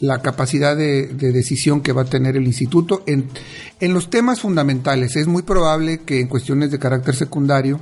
la 0.00 0.22
capacidad 0.22 0.76
de, 0.76 1.08
de, 1.08 1.30
decisión 1.30 1.82
que 1.82 1.92
va 1.92 2.02
a 2.02 2.06
tener 2.06 2.36
el 2.36 2.46
instituto 2.46 3.02
en, 3.06 3.28
en 3.80 3.92
los 3.92 4.08
temas 4.08 4.40
fundamentales. 4.40 5.14
Es 5.16 5.26
muy 5.26 5.42
probable 5.42 6.00
que 6.00 6.20
en 6.20 6.26
cuestiones 6.26 6.70
de 6.70 6.78
carácter 6.78 7.14
secundario 7.14 7.80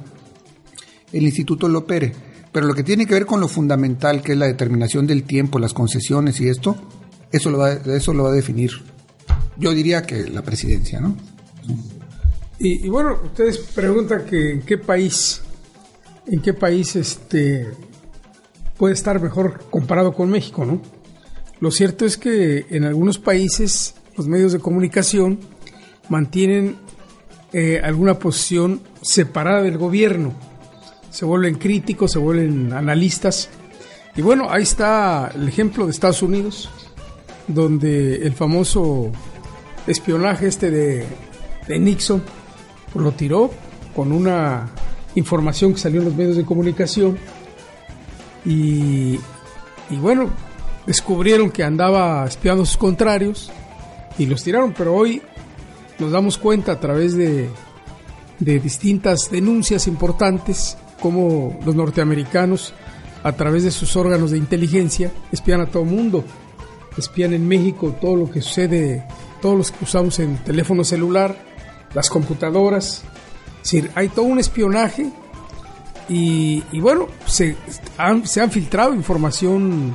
el 1.13 1.23
instituto 1.23 1.69
lo 1.69 1.81
opere, 1.81 2.13
pero 2.53 2.67
lo 2.67 2.75
que 2.75 2.83
tiene 2.83 3.07
que 3.07 3.15
ver 3.15 3.25
con 3.25 3.41
lo 3.41 3.49
fundamental, 3.49 4.21
que 4.21 4.33
es 4.33 4.39
la 4.39 4.47
determinación 4.47 5.07
del 5.07 5.23
tiempo, 5.23 5.59
las 5.59 5.73
concesiones 5.73 6.41
y 6.41 6.49
esto, 6.49 6.77
eso 7.31 7.51
lo 7.51 7.59
va, 7.59 7.73
eso 7.73 8.13
lo 8.13 8.25
va 8.25 8.31
a 8.31 8.35
definir. 8.35 8.73
Yo 9.57 9.73
diría 9.73 10.03
que 10.03 10.29
la 10.29 10.43
presidencia, 10.43 11.01
¿no? 11.01 11.17
Y, 12.59 12.85
y 12.85 12.89
bueno, 12.89 13.17
ustedes 13.25 13.59
preguntan 13.59 14.25
que 14.25 14.53
en 14.53 14.63
qué 14.63 14.77
país, 14.77 15.41
en 16.27 16.43
qué 16.43 16.53
país 16.53 16.97
este 16.97 17.69
puede 18.77 18.95
estar 18.95 19.21
mejor 19.21 19.65
comparado 19.71 20.13
con 20.13 20.31
México, 20.31 20.65
¿no? 20.65 20.81
Lo 21.61 21.71
cierto 21.71 22.05
es 22.05 22.17
que 22.17 22.67
en 22.71 22.85
algunos 22.85 23.19
países 23.19 23.95
los 24.17 24.29
medios 24.29 24.53
de 24.53 24.61
comunicación 24.61 25.39
mantienen 26.09 26.77
eh, 27.53 27.81
alguna 27.83 28.19
posición 28.19 28.83
separada 29.01 29.63
del 29.63 29.79
gobierno. 29.79 30.33
Se 31.11 31.25
vuelven 31.25 31.57
críticos, 31.57 32.13
se 32.13 32.19
vuelven 32.19 32.73
analistas. 32.73 33.49
Y 34.17 34.23
bueno, 34.23 34.49
ahí 34.51 34.63
está 34.63 35.33
el 35.35 35.49
ejemplo 35.49 35.85
de 35.85 35.93
Estados 35.93 36.23
Unidos, 36.23 36.71
donde 37.47 38.17
el 38.17 38.33
famoso 38.33 39.11
espionaje 39.87 40.47
este 40.47 40.71
de, 40.71 41.07
de 41.67 41.79
Nixon 41.79 42.23
lo 42.95 43.13
tiró 43.13 43.51
con 43.95 44.13
una 44.13 44.69
información 45.15 45.73
que 45.73 45.81
salió 45.81 46.01
en 46.01 46.07
los 46.07 46.15
medios 46.15 46.37
de 46.37 46.45
comunicación. 46.45 47.19
Y, 48.45 49.19
y 49.91 49.97
bueno, 50.01 50.31
descubrieron 50.89 51.51
que 51.51 51.63
andaba 51.63 52.25
espiando 52.27 52.63
a 52.63 52.67
sus 52.67 52.79
contrarios 52.79 53.51
y 54.17 54.25
los 54.25 54.43
tiraron, 54.43 54.73
pero 54.73 54.95
hoy 54.95 55.21
nos 55.99 56.13
damos 56.13 56.39
cuenta 56.39 56.73
a 56.73 56.81
través 56.81 57.15
de, 57.15 57.51
distintas 58.41 59.31
denuncias 59.31 59.87
importantes 59.87 60.79
como 60.99 61.59
los 61.67 61.75
norteamericanos 61.75 62.73
a 63.23 63.33
través 63.33 63.65
de 63.65 63.71
sus 63.71 63.97
órganos 63.97 64.31
de 64.31 64.39
inteligencia 64.39 65.13
espían 65.31 65.61
a 65.61 65.67
todo 65.67 65.85
mundo, 65.85 66.25
espían 66.97 67.35
en 67.35 67.47
México 67.47 67.95
todo 68.01 68.17
lo 68.17 68.31
que 68.31 68.41
sucede, 68.41 69.05
todos 69.43 69.59
los 69.59 69.71
que 69.71 69.85
usamos 69.85 70.19
en 70.21 70.39
teléfono 70.39 70.85
celular, 70.85 71.37
las 71.93 72.09
computadoras, 72.09 73.03
es 73.57 73.73
decir, 73.73 73.91
hay 73.95 74.09
todo 74.09 74.25
un 74.25 74.39
espionaje 74.39 75.11
y, 76.09 76.63
y 76.73 76.81
bueno, 76.81 77.09
se 77.27 77.57
han, 77.99 78.27
se 78.27 78.41
han 78.41 78.51
filtrado 78.51 78.95
información 78.95 79.95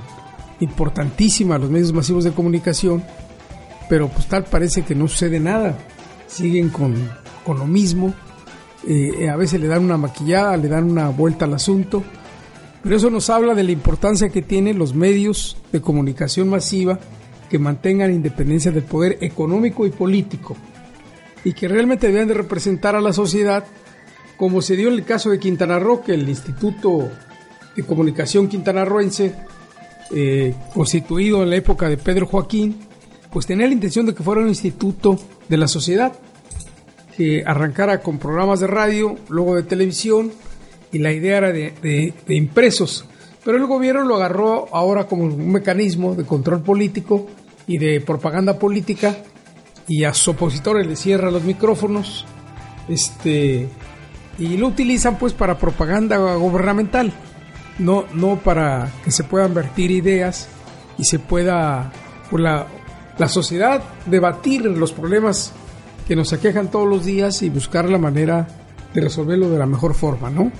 importantísima 0.63 1.55
a 1.55 1.60
los 1.60 1.70
medios 1.70 1.93
masivos 1.93 2.24
de 2.24 2.32
comunicación, 2.32 3.03
pero 3.89 4.08
pues 4.10 4.27
tal 4.27 4.46
parece 4.46 4.84
que 4.84 4.96
no 4.96 5.08
sucede 5.08 5.39
nada. 5.39 5.77
Siguen 6.27 6.70
con, 6.70 6.96
con 7.46 7.60
lo 7.60 7.67
mismo. 7.67 8.13
Eh, 8.88 9.29
a 9.29 9.36
veces 9.36 9.62
le 9.62 9.67
dan 9.67 9.84
una 9.84 9.98
maquillada, 9.98 10.58
le 10.58 10.67
dan 10.67 10.89
una 10.89 11.10
vuelta 11.10 11.46
al 11.46 11.53
asunto. 11.53 12.03
Pero 12.82 12.96
eso 12.96 13.10
nos 13.10 13.29
habla 13.29 13.53
de 13.53 13.63
la 13.63 13.72
importancia 13.72 14.29
que 14.29 14.41
tienen 14.41 14.77
los 14.77 14.93
medios 14.93 15.58
de 15.72 15.82
comunicación 15.82 16.50
masiva 16.50 17.00
que 17.50 17.60
mantengan 17.60 18.12
independencia 18.12 18.72
del 18.72 18.84
poder 18.84 19.20
económico 19.22 19.86
y 19.86 19.91
político 19.91 20.58
y 21.43 21.53
que 21.53 21.67
realmente 21.67 22.08
deben 22.08 22.27
de 22.27 22.34
representar 22.34 22.96
a 22.96 23.01
la 23.01 23.13
sociedad 23.13 23.63
como 24.38 24.62
se 24.62 24.75
dio 24.75 24.88
en 24.88 24.96
el 24.96 25.05
caso 25.05 25.29
de 25.29 25.39
Quintana 25.39 25.79
Roo, 25.79 26.03
que 26.03 26.13
el 26.13 26.27
Instituto 26.27 27.12
de 27.75 27.84
Comunicación 27.84 28.48
Quintanarroense 28.48 29.36
eh, 30.15 30.53
constituido 30.74 31.43
en 31.43 31.50
la 31.50 31.55
época 31.55 31.89
de 31.89 31.98
Pedro 31.98 32.27
Joaquín, 32.27 32.77
pues 33.32 33.48
tenía 33.48 33.65
la 33.65 33.74
intención 33.74 34.05
de 34.05 34.13
que 34.13 34.22
fuera 34.22 34.41
un 34.41 34.48
instituto 34.48 35.20
de 35.50 35.58
la 35.58 35.67
sociedad, 35.67 36.13
que 37.17 37.43
arrancara 37.46 38.01
con 38.01 38.20
programas 38.20 38.60
de 38.60 38.67
radio, 38.67 39.15
luego 39.29 39.55
de 39.55 39.63
televisión, 39.63 40.32
y 40.91 41.00
la 41.00 41.12
idea 41.12 41.38
era 41.38 41.51
de, 41.51 42.13
impresos. 42.27 43.05
Pero 43.43 43.58
el 43.58 43.65
gobierno 43.65 44.03
lo 44.03 44.15
agarró 44.15 44.67
ahora 44.72 45.08
como 45.08 45.24
un 45.24 45.51
mecanismo 45.51 46.13
de 46.15 46.25
control 46.25 46.62
político 46.62 47.27
y 47.65 47.79
de 47.79 48.00
propaganda 48.00 48.60
política, 48.60 49.17
y 49.88 50.03
a 50.03 50.13
sus 50.13 50.29
opositores 50.29 50.86
le 50.86 50.96
cierra 50.96 51.32
los 51.32 51.43
micrófonos, 51.43 52.25
este, 52.88 53.67
y 54.38 54.58
lo 54.58 54.67
utilizan 54.67 55.17
pues 55.17 55.34
para 55.34 55.58
propaganda 55.58 56.36
gubernamental, 56.36 57.12
no, 57.79 58.05
no 58.13 58.37
para 58.37 58.91
que 59.03 59.11
se 59.11 59.23
puedan 59.23 59.53
vertir 59.53 59.91
ideas 59.91 60.47
y 60.97 61.03
se 61.05 61.19
pueda 61.19 61.91
por 62.29 62.39
la, 62.39 62.67
la 63.17 63.27
sociedad 63.27 63.83
debatir 64.05 64.65
los 64.65 64.91
problemas 64.91 65.53
que 66.07 66.15
nos 66.15 66.33
aquejan 66.33 66.69
todos 66.69 66.87
los 66.87 67.05
días 67.05 67.41
y 67.41 67.49
buscar 67.49 67.89
la 67.89 67.97
manera 67.97 68.47
de 68.93 69.01
resolverlo 69.01 69.49
de 69.49 69.57
la 69.57 69.65
mejor 69.65 69.93
forma, 69.93 70.29
¿no? 70.29 70.51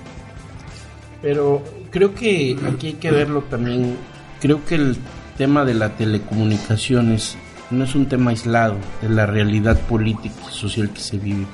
Pero 1.22 1.62
creo 1.90 2.14
que 2.14 2.56
aquí 2.66 2.88
hay 2.88 2.92
que 2.94 3.10
verlo 3.10 3.42
también, 3.42 3.96
creo 4.40 4.64
que 4.64 4.74
el 4.74 4.96
tema 5.36 5.64
de 5.64 5.74
la 5.74 5.96
telecomunicaciones 5.96 7.36
no 7.70 7.84
es 7.84 7.94
un 7.94 8.06
tema 8.06 8.30
aislado 8.30 8.76
de 9.00 9.08
la 9.08 9.26
realidad 9.26 9.80
política 9.80 10.34
y 10.50 10.54
social 10.54 10.90
que 10.90 11.00
se 11.00 11.18
vive 11.18 11.46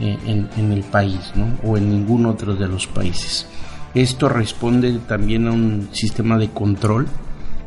eh, 0.00 0.18
en, 0.24 0.72
el 0.72 0.82
país 0.82 1.32
¿no? 1.34 1.58
o 1.62 1.76
en 1.76 1.90
ningún 1.90 2.26
otro 2.26 2.54
de 2.54 2.66
los 2.66 2.86
países. 2.86 3.46
Esto 3.94 4.28
responde 4.28 4.98
también 5.08 5.48
a 5.48 5.52
un 5.52 5.88
sistema 5.92 6.38
de 6.38 6.50
control 6.50 7.08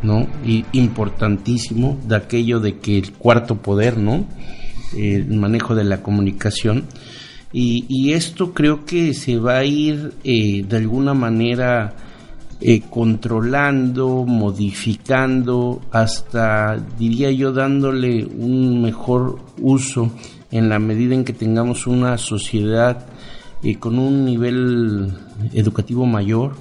¿no? 0.01 0.27
y 0.46 0.65
importantísimo 0.72 2.00
de 2.08 2.15
aquello 2.15 2.60
de 2.60 2.77
que 2.77 2.98
el 2.98 3.12
cuarto 3.13 3.58
poder, 3.58 3.98
¿no? 3.98 4.25
el 4.96 5.27
manejo 5.27 5.75
de 5.75 5.84
la 5.84 6.01
comunicación. 6.01 6.86
Y, 7.51 8.13
esto 8.13 8.51
creo 8.51 8.84
que 8.84 9.13
se 9.13 9.38
va 9.38 9.58
a 9.58 9.63
ir 9.63 10.13
eh, 10.24 10.65
de 10.68 10.77
alguna 10.77 11.13
manera 11.13 11.94
eh, 12.62 12.82
controlando, 12.89 14.25
modificando, 14.25 15.80
hasta 15.92 16.77
diría 16.98 17.30
yo 17.30 17.51
dándole 17.51 18.25
un 18.25 18.82
mejor 18.82 19.38
uso 19.60 20.12
en 20.50 20.70
la 20.70 20.80
medida 20.80 21.13
en 21.13 21.25
que 21.25 21.34
tengamos 21.34 21.86
una 21.86 22.18
sociedad 22.18 23.06
eh, 23.63 23.77
con 23.79 23.98
un 23.98 24.25
nivel 24.25 25.13
educativo 25.53 26.05
mayor, 26.05 26.55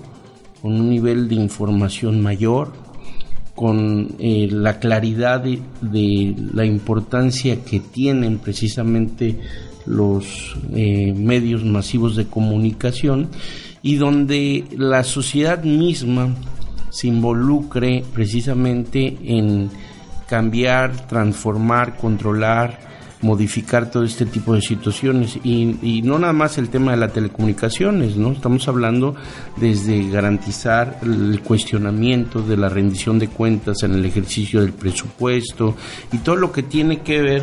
con 0.61 0.73
un 0.73 0.91
nivel 0.91 1.29
de 1.29 1.35
información 1.35 2.21
mayor, 2.21 2.73
con 3.55 4.15
eh, 4.19 4.49
la 4.51 4.79
claridad 4.79 5.41
de, 5.41 6.35
la 6.55 6.65
importancia 6.65 7.65
que 7.65 7.81
tienen 7.81 8.39
precisamente 8.39 9.39
los 9.85 10.57
medios 10.71 11.65
masivos 11.65 12.15
de 12.15 12.27
comunicación 12.27 13.29
y 13.83 13.97
donde 13.97 14.65
la 14.77 15.03
sociedad 15.03 15.65
misma 15.65 16.35
se 16.93 17.09
involucre 17.09 18.05
precisamente 18.13 19.17
en 19.25 19.71
cambiar, 20.29 21.09
transformar, 21.09 21.97
controlar, 21.97 22.92
modificar 23.23 23.91
todo 23.91 24.05
este 24.05 24.27
tipo 24.27 24.55
de 24.55 24.61
situaciones 24.61 25.39
y, 25.43 26.03
no 26.03 26.19
nada 26.19 26.33
más 26.33 26.59
el 26.59 26.69
tema 26.69 26.91
de 26.91 26.99
las 26.99 27.13
telecomunicaciones, 27.13 28.17
¿no? 28.17 28.33
Estamos 28.33 28.67
hablando 28.69 29.15
desde 29.57 30.11
garantizar 30.11 30.99
el 31.03 31.41
cuestionamiento 31.41 32.43
de 32.43 32.57
la 32.57 32.69
rendición 32.69 33.19
de 33.19 33.29
cuentas 33.29 33.85
en 33.85 33.95
el 33.95 34.05
ejercicio 34.05 34.61
del 34.61 34.73
presupuesto 34.73 35.77
y 36.13 36.19
todo 36.19 36.37
lo 36.37 36.51
que 36.51 36.65
tiene 36.65 37.01
que 37.01 37.23
ver 37.23 37.43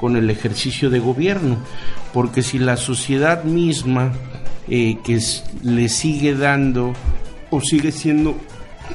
con 0.00 0.16
el 0.16 0.30
ejercicio 0.30 0.90
de 0.90 0.98
gobierno, 0.98 1.58
porque 2.12 2.42
si 2.42 2.58
la 2.58 2.76
sociedad 2.76 3.44
misma 3.44 4.12
eh, 4.68 4.98
que 5.04 5.20
le 5.62 5.88
sigue 5.88 6.34
dando 6.34 6.92
o 7.50 7.60
sigue 7.60 7.92
siendo 7.92 8.36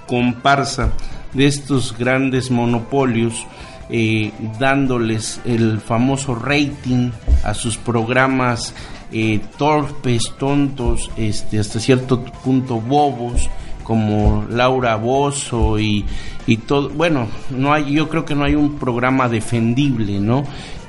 comparsa 0.08 0.92
de 1.34 1.48
estos 1.48 1.98
grandes 1.98 2.52
monopolios, 2.52 3.46
eh, 3.90 4.32
dándoles 4.60 5.42
el 5.46 5.80
famoso 5.80 6.36
rating 6.36 7.12
a 7.44 7.54
sus 7.54 7.78
programas 7.78 8.74
eh, 9.12 9.40
torpes, 9.58 10.34
tontos, 10.38 11.12
este, 11.18 11.60
hasta 11.60 11.80
cierto 11.80 12.24
punto 12.24 12.82
bobos, 12.82 13.50
como 13.84 14.46
Laura 14.50 14.96
Bozo 14.96 15.80
y, 15.80 16.04
y 16.48 16.58
todo. 16.58 16.90
Bueno, 16.90 17.28
no 17.52 17.72
hay, 17.72 17.94
yo 17.94 18.10
creo 18.10 18.26
que 18.26 18.34
no 18.36 18.44
hay 18.44 18.56
un 18.56 18.80
programa 18.80 19.30
defendible, 19.30 20.20
¿no? 20.20 20.44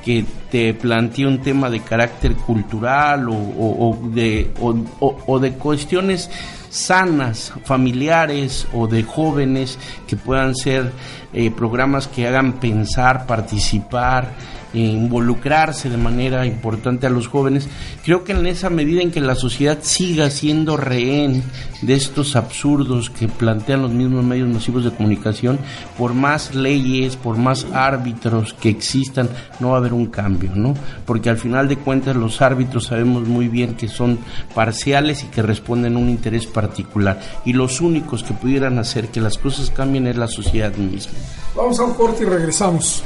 que 0.06 0.24
te 0.52 0.72
plantee 0.72 1.26
un 1.26 1.40
tema 1.40 1.68
de 1.68 1.80
carácter 1.80 2.36
cultural 2.36 3.26
o, 3.28 3.98
de, 4.04 4.52
o, 4.60 5.38
de 5.40 5.52
cuestiones 5.54 6.30
sanas, 6.70 7.52
familiares 7.64 8.68
o 8.72 8.86
de 8.86 9.02
jóvenes 9.02 9.80
que 10.06 10.14
puedan 10.14 10.54
ser 10.54 10.92
eh, 11.38 11.50
programas 11.50 12.08
que 12.08 12.26
hagan 12.26 12.54
pensar, 12.54 13.26
participar, 13.26 14.32
involucrarse 14.72 15.88
de 15.88 15.96
manera 15.96 16.46
importante 16.46 17.06
a 17.06 17.10
los 17.10 17.28
jóvenes, 17.28 17.68
creo 18.04 18.24
que 18.24 18.32
en 18.32 18.46
esa 18.46 18.70
medida 18.70 19.02
en 19.02 19.10
que 19.10 19.20
la 19.20 19.34
sociedad 19.34 19.78
siga 19.82 20.30
siendo 20.30 20.76
rehén 20.76 21.42
de 21.82 21.94
estos 21.94 22.36
absurdos 22.36 23.10
que 23.10 23.28
plantean 23.28 23.82
los 23.82 23.90
mismos 23.92 24.24
medios 24.24 24.48
masivos 24.48 24.84
de 24.84 24.90
comunicación, 24.90 25.58
por 25.96 26.14
más 26.14 26.54
leyes, 26.54 27.16
por 27.16 27.36
más 27.36 27.66
árbitros 27.72 28.54
que 28.54 28.68
existan, 28.68 29.28
no 29.60 29.70
va 29.70 29.76
a 29.76 29.78
haber 29.78 29.92
un 29.92 30.06
cambio, 30.06 30.52
¿no? 30.54 30.74
Porque 31.04 31.30
al 31.30 31.38
final 31.38 31.68
de 31.68 31.76
cuentas 31.76 32.16
los 32.16 32.42
árbitros 32.42 32.86
sabemos 32.86 33.26
muy 33.28 33.48
bien 33.48 33.74
que 33.74 33.88
son 33.88 34.18
parciales 34.54 35.22
y 35.22 35.26
que 35.26 35.42
responden 35.42 35.96
a 35.96 35.98
un 35.98 36.08
interés 36.08 36.46
particular. 36.46 37.20
Y 37.44 37.52
los 37.52 37.80
únicos 37.80 38.22
que 38.22 38.34
pudieran 38.34 38.78
hacer 38.78 39.08
que 39.08 39.20
las 39.20 39.38
cosas 39.38 39.70
cambien 39.70 40.06
es 40.06 40.16
la 40.16 40.28
sociedad 40.28 40.74
misma. 40.76 41.12
Vamos 41.54 41.78
a 41.80 41.84
un 41.84 41.94
corte 41.94 42.22
y 42.22 42.26
regresamos. 42.26 43.02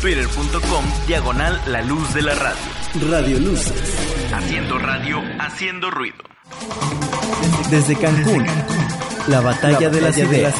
Twitter.com 0.00 0.84
diagonal 1.06 1.60
la 1.68 1.80
luz 1.82 2.12
de 2.12 2.22
la 2.22 2.34
radio. 2.34 3.10
Radio 3.10 3.38
Luces. 3.38 3.72
Haciendo 4.32 4.78
radio, 4.78 5.22
haciendo 5.40 5.90
ruido. 5.90 6.16
Desde 7.70 7.96
Cancún, 7.96 8.44
la 9.28 9.40
batalla, 9.40 9.88
de, 9.88 10.00
las 10.00 10.18
ideas. 10.18 10.54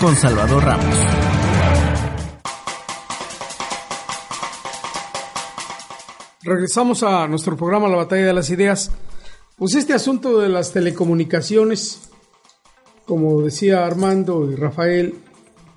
Con 0.00 0.14
Salvador 0.16 0.64
Ramos. 0.64 0.96
Regresamos 6.42 7.02
a 7.02 7.26
nuestro 7.26 7.56
programa 7.56 7.88
La 7.88 7.96
batalla 7.96 8.26
de 8.26 8.32
las 8.32 8.50
ideas. 8.50 8.92
Pues 9.56 9.74
este 9.74 9.94
asunto 9.94 10.38
de 10.38 10.48
las 10.48 10.72
telecomunicaciones, 10.72 12.10
como 13.04 13.42
decía 13.42 13.84
Armando 13.84 14.48
y 14.50 14.54
Rafael, 14.54 15.14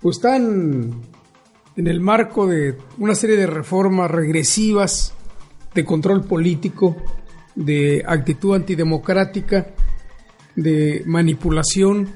pues 0.01 0.17
están 0.17 1.14
en 1.75 1.87
el 1.87 1.99
marco 1.99 2.47
de 2.47 2.77
una 2.97 3.15
serie 3.15 3.35
de 3.35 3.47
reformas 3.47 4.09
regresivas 4.09 5.13
de 5.73 5.83
control 5.83 6.23
político, 6.23 6.95
de 7.55 8.03
actitud 8.07 8.55
antidemocrática, 8.55 9.67
de 10.55 11.03
manipulación 11.05 12.07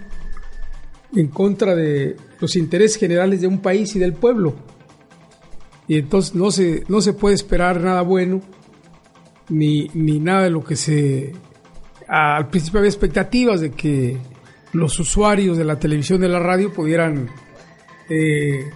en 1.16 1.28
contra 1.28 1.76
de 1.76 2.16
los 2.40 2.56
intereses 2.56 2.98
generales 2.98 3.42
de 3.42 3.48
un 3.48 3.60
país 3.60 3.96
y 3.96 4.00
del 4.00 4.14
pueblo. 4.14 4.56
Y 5.88 5.98
entonces 5.98 6.36
no 6.36 6.52
se, 6.52 6.84
no 6.88 7.02
se 7.02 7.14
puede 7.14 7.36
esperar 7.36 7.82
nada 7.82 8.02
bueno, 8.02 8.42
ni, 9.50 9.90
ni 9.94 10.20
nada 10.20 10.44
de 10.44 10.50
lo 10.52 10.64
que 10.64 10.76
se... 10.76 11.34
Al 12.08 12.48
principio 12.50 12.80
había 12.80 12.90
expectativas 12.90 13.62
de 13.62 13.72
que 13.72 14.18
los 14.72 15.00
usuarios 15.00 15.58
de 15.58 15.66
la 15.66 15.80
televisión 15.80 16.22
de 16.22 16.30
la 16.30 16.40
radio 16.40 16.72
pudieran 16.72 17.30
eh, 18.10 18.70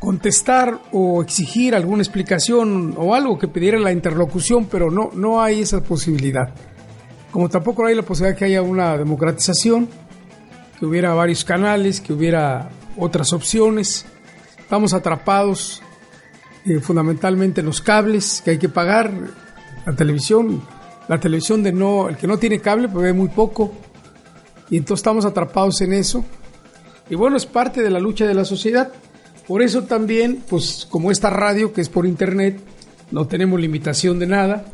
contestar 0.00 0.80
o 0.92 1.22
exigir 1.22 1.74
alguna 1.74 2.02
explicación 2.02 2.94
o 2.96 3.14
algo 3.14 3.38
que 3.38 3.46
pidiera 3.46 3.78
la 3.78 3.92
interlocución, 3.92 4.64
pero 4.64 4.90
no, 4.90 5.10
no 5.14 5.42
hay 5.42 5.60
esa 5.60 5.82
posibilidad. 5.82 6.52
Como 7.30 7.48
tampoco 7.48 7.86
hay 7.86 7.94
la 7.94 8.02
posibilidad 8.02 8.36
que 8.36 8.46
haya 8.46 8.62
una 8.62 8.96
democratización, 8.96 9.88
que 10.78 10.86
hubiera 10.86 11.12
varios 11.14 11.44
canales, 11.44 12.00
que 12.00 12.14
hubiera 12.14 12.70
otras 12.96 13.32
opciones. 13.32 14.06
Estamos 14.58 14.94
atrapados 14.94 15.82
eh, 16.64 16.80
fundamentalmente 16.80 17.60
en 17.60 17.66
los 17.66 17.82
cables 17.82 18.40
que 18.42 18.52
hay 18.52 18.58
que 18.58 18.70
pagar, 18.70 19.12
la 19.84 19.94
televisión, 19.94 20.62
la 21.08 21.20
televisión 21.20 21.62
de 21.62 21.72
no, 21.72 22.08
el 22.08 22.16
que 22.16 22.26
no 22.26 22.38
tiene 22.38 22.60
cable 22.60 22.88
pues 22.88 23.04
ve 23.04 23.12
muy 23.12 23.28
poco 23.28 23.72
y 24.70 24.76
entonces 24.76 25.00
estamos 25.00 25.24
atrapados 25.24 25.80
en 25.82 25.92
eso. 25.92 26.24
Y 27.10 27.16
bueno, 27.16 27.36
es 27.36 27.44
parte 27.44 27.82
de 27.82 27.90
la 27.90 27.98
lucha 27.98 28.26
de 28.26 28.34
la 28.34 28.44
sociedad. 28.44 28.92
Por 29.50 29.62
eso 29.62 29.82
también, 29.82 30.44
pues 30.48 30.86
como 30.88 31.10
esta 31.10 31.28
radio 31.28 31.72
que 31.72 31.80
es 31.80 31.88
por 31.88 32.06
internet, 32.06 32.60
no 33.10 33.26
tenemos 33.26 33.58
limitación 33.58 34.20
de 34.20 34.28
nada. 34.28 34.64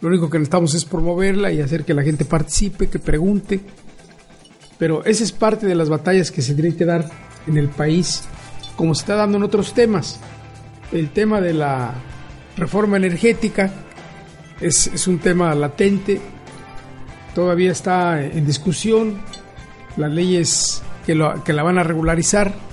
Lo 0.00 0.08
único 0.08 0.28
que 0.28 0.36
necesitamos 0.40 0.74
es 0.74 0.84
promoverla 0.84 1.52
y 1.52 1.60
hacer 1.60 1.84
que 1.84 1.94
la 1.94 2.02
gente 2.02 2.24
participe, 2.24 2.88
que 2.88 2.98
pregunte. 2.98 3.60
Pero 4.78 5.04
esa 5.04 5.22
es 5.22 5.30
parte 5.30 5.68
de 5.68 5.76
las 5.76 5.88
batallas 5.88 6.32
que 6.32 6.42
se 6.42 6.54
tienen 6.54 6.76
que 6.76 6.84
dar 6.84 7.08
en 7.46 7.56
el 7.56 7.68
país, 7.68 8.24
como 8.74 8.96
se 8.96 9.02
está 9.02 9.14
dando 9.14 9.36
en 9.36 9.44
otros 9.44 9.72
temas. 9.74 10.18
El 10.90 11.10
tema 11.10 11.40
de 11.40 11.54
la 11.54 11.94
reforma 12.56 12.96
energética 12.96 13.72
es, 14.60 15.06
un 15.06 15.20
tema 15.20 15.54
latente, 15.54 16.20
todavía 17.32 17.70
está 17.70 18.20
en 18.20 18.44
discusión. 18.44 19.20
Las 19.96 20.10
leyes 20.10 20.82
que, 21.06 21.16
que 21.44 21.52
la 21.52 21.62
van 21.62 21.78
a 21.78 21.84
regularizar 21.84 22.65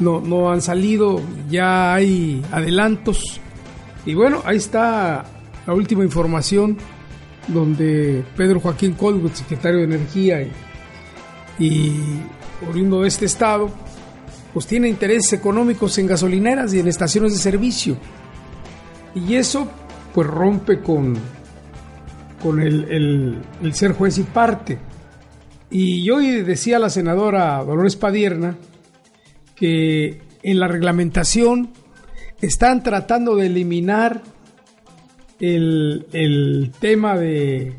no, 0.00 0.20
no 0.20 0.50
han 0.50 0.62
salido, 0.62 1.20
ya 1.48 1.94
hay 1.94 2.42
adelantos. 2.50 3.40
Y 4.06 4.14
bueno, 4.14 4.42
ahí 4.44 4.56
está 4.56 5.24
la 5.66 5.74
última 5.74 6.04
información 6.04 6.76
donde 7.48 8.24
Pedro 8.36 8.60
Joaquín 8.60 8.92
Colbert, 8.94 9.34
secretario 9.34 9.78
de 9.78 9.84
Energía 9.84 10.42
y, 10.42 10.52
y 11.58 12.20
oriundo 12.68 13.02
de 13.02 13.08
este 13.08 13.26
estado, 13.26 13.70
pues 14.52 14.66
tiene 14.66 14.88
intereses 14.88 15.32
económicos 15.32 15.96
en 15.98 16.06
gasolineras 16.06 16.72
y 16.74 16.80
en 16.80 16.88
estaciones 16.88 17.32
de 17.32 17.38
servicio. 17.38 17.96
Y 19.14 19.34
eso 19.34 19.68
pues 20.14 20.26
rompe 20.28 20.80
con, 20.80 21.16
con 22.42 22.60
el, 22.60 22.84
el, 22.90 23.42
el 23.62 23.74
ser 23.74 23.92
juez 23.92 24.18
y 24.18 24.22
parte. 24.22 24.78
Y 25.70 26.04
yo 26.04 26.18
decía 26.18 26.78
la 26.78 26.90
senadora 26.90 27.64
Dolores 27.64 27.96
Padierna 27.96 28.56
que 29.54 30.20
en 30.42 30.58
la 30.58 30.68
reglamentación 30.68 31.70
están 32.40 32.82
tratando 32.82 33.36
de 33.36 33.46
eliminar 33.46 34.22
el, 35.40 36.06
el 36.12 36.72
tema 36.78 37.18
de, 37.18 37.72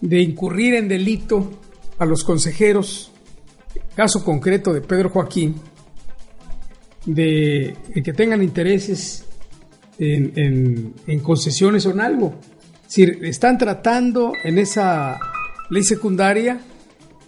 de, 0.00 0.20
incurrir 0.20 0.74
en 0.74 0.88
delito 0.88 1.50
a 1.98 2.04
los 2.04 2.24
consejeros, 2.24 3.12
caso 3.94 4.24
concreto 4.24 4.72
de 4.72 4.80
Pedro 4.80 5.10
Joaquín, 5.10 5.56
de, 7.06 7.76
que 8.04 8.12
tengan 8.12 8.42
intereses 8.42 9.24
en, 9.98 10.94
en, 11.06 11.20
concesiones 11.20 11.86
o 11.86 11.90
en 11.90 12.00
algo. 12.00 12.34
Es 12.88 12.98
están 12.98 13.58
tratando 13.58 14.32
en 14.44 14.58
esa 14.58 15.18
ley 15.70 15.82
secundaria 15.82 16.60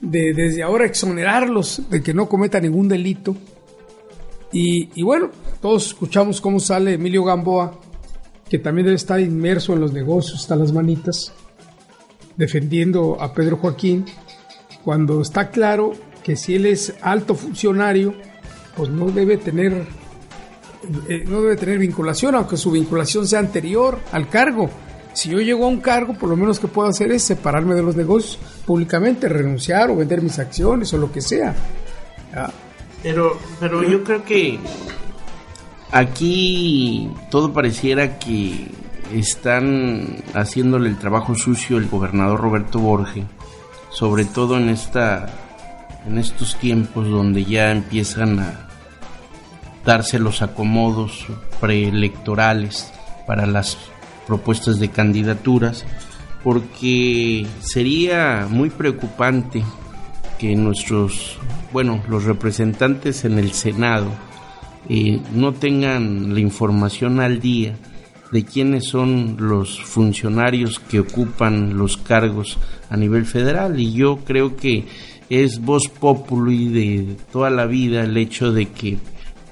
de 0.01 0.33
desde 0.33 0.62
ahora 0.62 0.87
exonerarlos 0.87 1.90
de 1.90 2.03
que 2.03 2.14
no 2.14 2.29
cometa 2.29 2.61
ningún 2.61 2.88
delito. 2.88 3.37
Y, 4.52 5.02
bueno, 5.02 5.30
todos 5.60 5.86
escuchamos 5.88 6.40
cómo 6.40 6.58
sale 6.58 6.94
Emilio 6.94 7.24
Gamboa, 7.24 7.78
que 8.48 8.58
también 8.58 8.86
debe 8.86 8.96
estar 8.96 9.20
inmerso 9.20 9.74
en 9.74 9.80
los 9.80 9.92
negocios 9.92 10.40
hasta 10.40 10.56
las 10.56 10.72
manitas, 10.72 11.32
defendiendo 12.36 13.16
a 13.20 13.32
Pedro 13.32 13.58
Joaquín, 13.58 14.06
cuando 14.84 15.20
está 15.20 15.50
claro 15.50 15.92
que 16.24 16.36
si 16.36 16.56
él 16.56 16.66
es 16.66 16.94
alto 17.00 17.34
funcionario, 17.34 18.14
pues 18.76 18.90
no 18.90 19.10
debe 19.10 19.36
tener 19.36 19.86
eh, 21.08 21.24
no 21.26 21.42
debe 21.42 21.56
tener 21.56 21.78
vinculación, 21.78 22.34
aunque 22.34 22.56
su 22.56 22.70
vinculación 22.70 23.26
sea 23.26 23.38
anterior 23.38 23.98
al 24.12 24.28
cargo. 24.28 24.70
Si 25.12 25.28
yo 25.28 25.40
llego 25.40 25.66
a 25.66 25.68
un 25.68 25.80
cargo, 25.80 26.14
por 26.14 26.28
lo 26.28 26.36
menos 26.36 26.58
que 26.58 26.68
puedo 26.68 26.88
hacer 26.88 27.12
es 27.12 27.22
separarme 27.22 27.74
de 27.74 27.82
los 27.82 27.96
negocios 27.96 28.38
públicamente, 28.64 29.28
renunciar 29.28 29.90
o 29.90 29.96
vender 29.96 30.22
mis 30.22 30.38
acciones 30.38 30.92
o 30.94 30.98
lo 30.98 31.12
que 31.12 31.20
sea. 31.20 31.54
¿Ya? 32.32 32.50
Pero, 33.02 33.38
pero 33.58 33.82
yo 33.82 34.04
creo 34.04 34.24
que 34.24 34.58
aquí 35.90 37.10
todo 37.30 37.52
pareciera 37.52 38.18
que 38.18 38.68
están 39.12 40.22
haciéndole 40.34 40.88
el 40.88 40.98
trabajo 40.98 41.34
sucio 41.34 41.78
el 41.78 41.88
gobernador 41.88 42.40
Roberto 42.40 42.78
Borge, 42.78 43.24
sobre 43.90 44.24
todo 44.24 44.56
en 44.56 44.68
esta 44.68 45.28
en 46.06 46.18
estos 46.18 46.56
tiempos 46.56 47.08
donde 47.08 47.44
ya 47.44 47.70
empiezan 47.70 48.38
a 48.38 48.68
darse 49.84 50.18
los 50.18 50.42
acomodos 50.42 51.26
preelectorales 51.60 52.92
para 53.26 53.46
las 53.46 53.76
propuestas 54.26 54.78
de 54.78 54.90
candidaturas, 54.90 55.84
porque 56.42 57.46
sería 57.60 58.46
muy 58.48 58.70
preocupante 58.70 59.62
que 60.38 60.54
nuestros, 60.56 61.38
bueno, 61.72 62.02
los 62.09 62.24
representantes 62.24 63.24
en 63.24 63.38
el 63.38 63.52
Senado 63.52 64.11
eh, 64.88 65.20
no 65.35 65.52
tengan 65.52 66.35
la 66.35 66.40
información 66.40 67.20
al 67.20 67.40
día 67.40 67.76
de 68.33 68.44
quiénes 68.44 68.87
son 68.88 69.37
los 69.38 69.80
funcionarios 69.83 70.78
que 70.78 71.00
ocupan 71.00 71.76
los 71.76 71.96
cargos 71.96 72.59
a 72.88 72.96
nivel 72.96 73.26
federal. 73.26 73.78
Y 73.78 73.92
yo 73.92 74.18
creo 74.24 74.56
que 74.56 74.87
es 75.28 75.61
voz 75.61 75.88
populi 75.88 76.68
de 76.68 77.16
toda 77.33 77.50
la 77.50 77.66
vida 77.66 78.02
el 78.02 78.16
hecho 78.16 78.52
de 78.52 78.66
que 78.66 78.98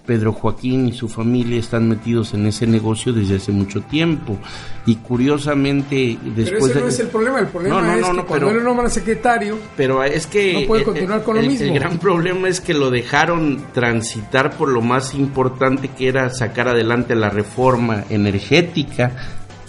Pedro 0.09 0.33
Joaquín 0.33 0.89
y 0.89 0.95
su 0.95 1.07
familia 1.07 1.61
están 1.61 1.87
metidos 1.87 2.33
en 2.33 2.47
ese 2.47 2.67
negocio 2.67 3.13
desde 3.13 3.37
hace 3.37 3.53
mucho 3.53 3.83
tiempo. 3.83 4.39
Y 4.87 4.97
curiosamente, 4.97 6.17
después. 6.35 6.63
Pero 6.63 6.67
ese 6.67 6.81
no 6.81 6.89
es 6.89 7.01
el 7.01 7.09
problema, 7.09 7.39
el 7.41 7.47
problema 7.49 7.83
no, 7.83 7.87
no, 7.87 7.93
es 7.95 8.01
no, 8.01 8.07
que 8.09 8.17
no, 8.17 8.27
cuando 8.27 8.47
pero- 8.47 8.59
él 8.59 8.65
nombra 8.65 8.89
secretario, 8.89 9.59
Pero 9.77 10.03
es 10.03 10.27
que 10.27 10.55
No 10.63 10.67
puede 10.67 10.83
continuar 10.85 11.23
con 11.23 11.35
lo 11.37 11.43
el- 11.43 11.49
mismo. 11.49 11.67
El 11.67 11.75
gran 11.75 11.99
problema 11.99 12.49
es 12.49 12.63
que 12.63 12.73
lo 12.73 12.91
dejaron 12.91 13.63
transitar 13.75 14.57
por 14.57 14.71
lo 14.71 14.81
más 14.81 15.15
importante 15.15 15.89
que 15.89 16.09
era 16.09 16.31
sacar 16.31 16.69
adelante 16.69 17.15
la 17.15 17.29
reforma 17.29 18.05
energética. 18.09 19.13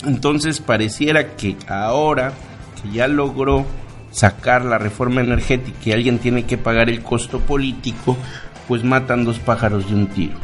Entonces 0.06 0.62
pareciera 0.62 1.36
que 1.36 1.58
ahora 1.68 2.32
que 2.82 2.90
ya 2.96 3.10
logró 3.10 3.66
sacar 4.12 4.66
la 4.66 4.78
reforma 4.78 5.22
energética 5.22 5.78
y 5.84 5.92
alguien 5.92 6.18
tiene 6.18 6.46
que 6.46 6.58
pagar 6.58 6.90
el 6.90 7.04
costo 7.04 7.40
político, 7.40 8.18
pues 8.70 8.86
matan 8.86 9.26
dos 9.26 9.40
pájaros 9.40 9.90
de 9.90 9.96
un 9.96 10.08
tiro. 10.08 10.38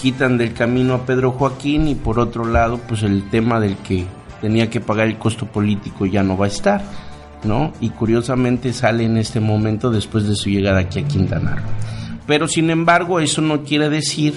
Quitan 0.00 0.38
del 0.38 0.54
camino 0.54 0.94
a 0.94 1.04
Pedro 1.04 1.32
Joaquín 1.32 1.88
y 1.88 1.94
por 1.94 2.18
otro 2.18 2.46
lado, 2.46 2.78
pues 2.88 3.02
el 3.02 3.28
tema 3.28 3.60
del 3.60 3.76
que 3.76 4.06
tenía 4.40 4.70
que 4.70 4.80
pagar 4.80 5.08
el 5.08 5.18
costo 5.18 5.44
político 5.44 6.06
ya 6.06 6.22
no 6.22 6.38
va 6.38 6.46
a 6.46 6.48
estar. 6.48 6.82
¿no? 7.44 7.72
Y 7.80 7.90
curiosamente 7.90 8.72
sale 8.72 9.04
en 9.04 9.16
este 9.16 9.40
momento 9.40 9.90
después 9.90 10.26
de 10.26 10.34
su 10.34 10.50
llegada 10.50 10.80
aquí 10.80 11.00
a 11.00 11.06
Quintana 11.06 11.56
Roo. 11.56 11.64
Pero 12.26 12.46
sin 12.46 12.70
embargo, 12.70 13.20
eso 13.20 13.40
no 13.40 13.62
quiere 13.62 13.88
decir 13.88 14.34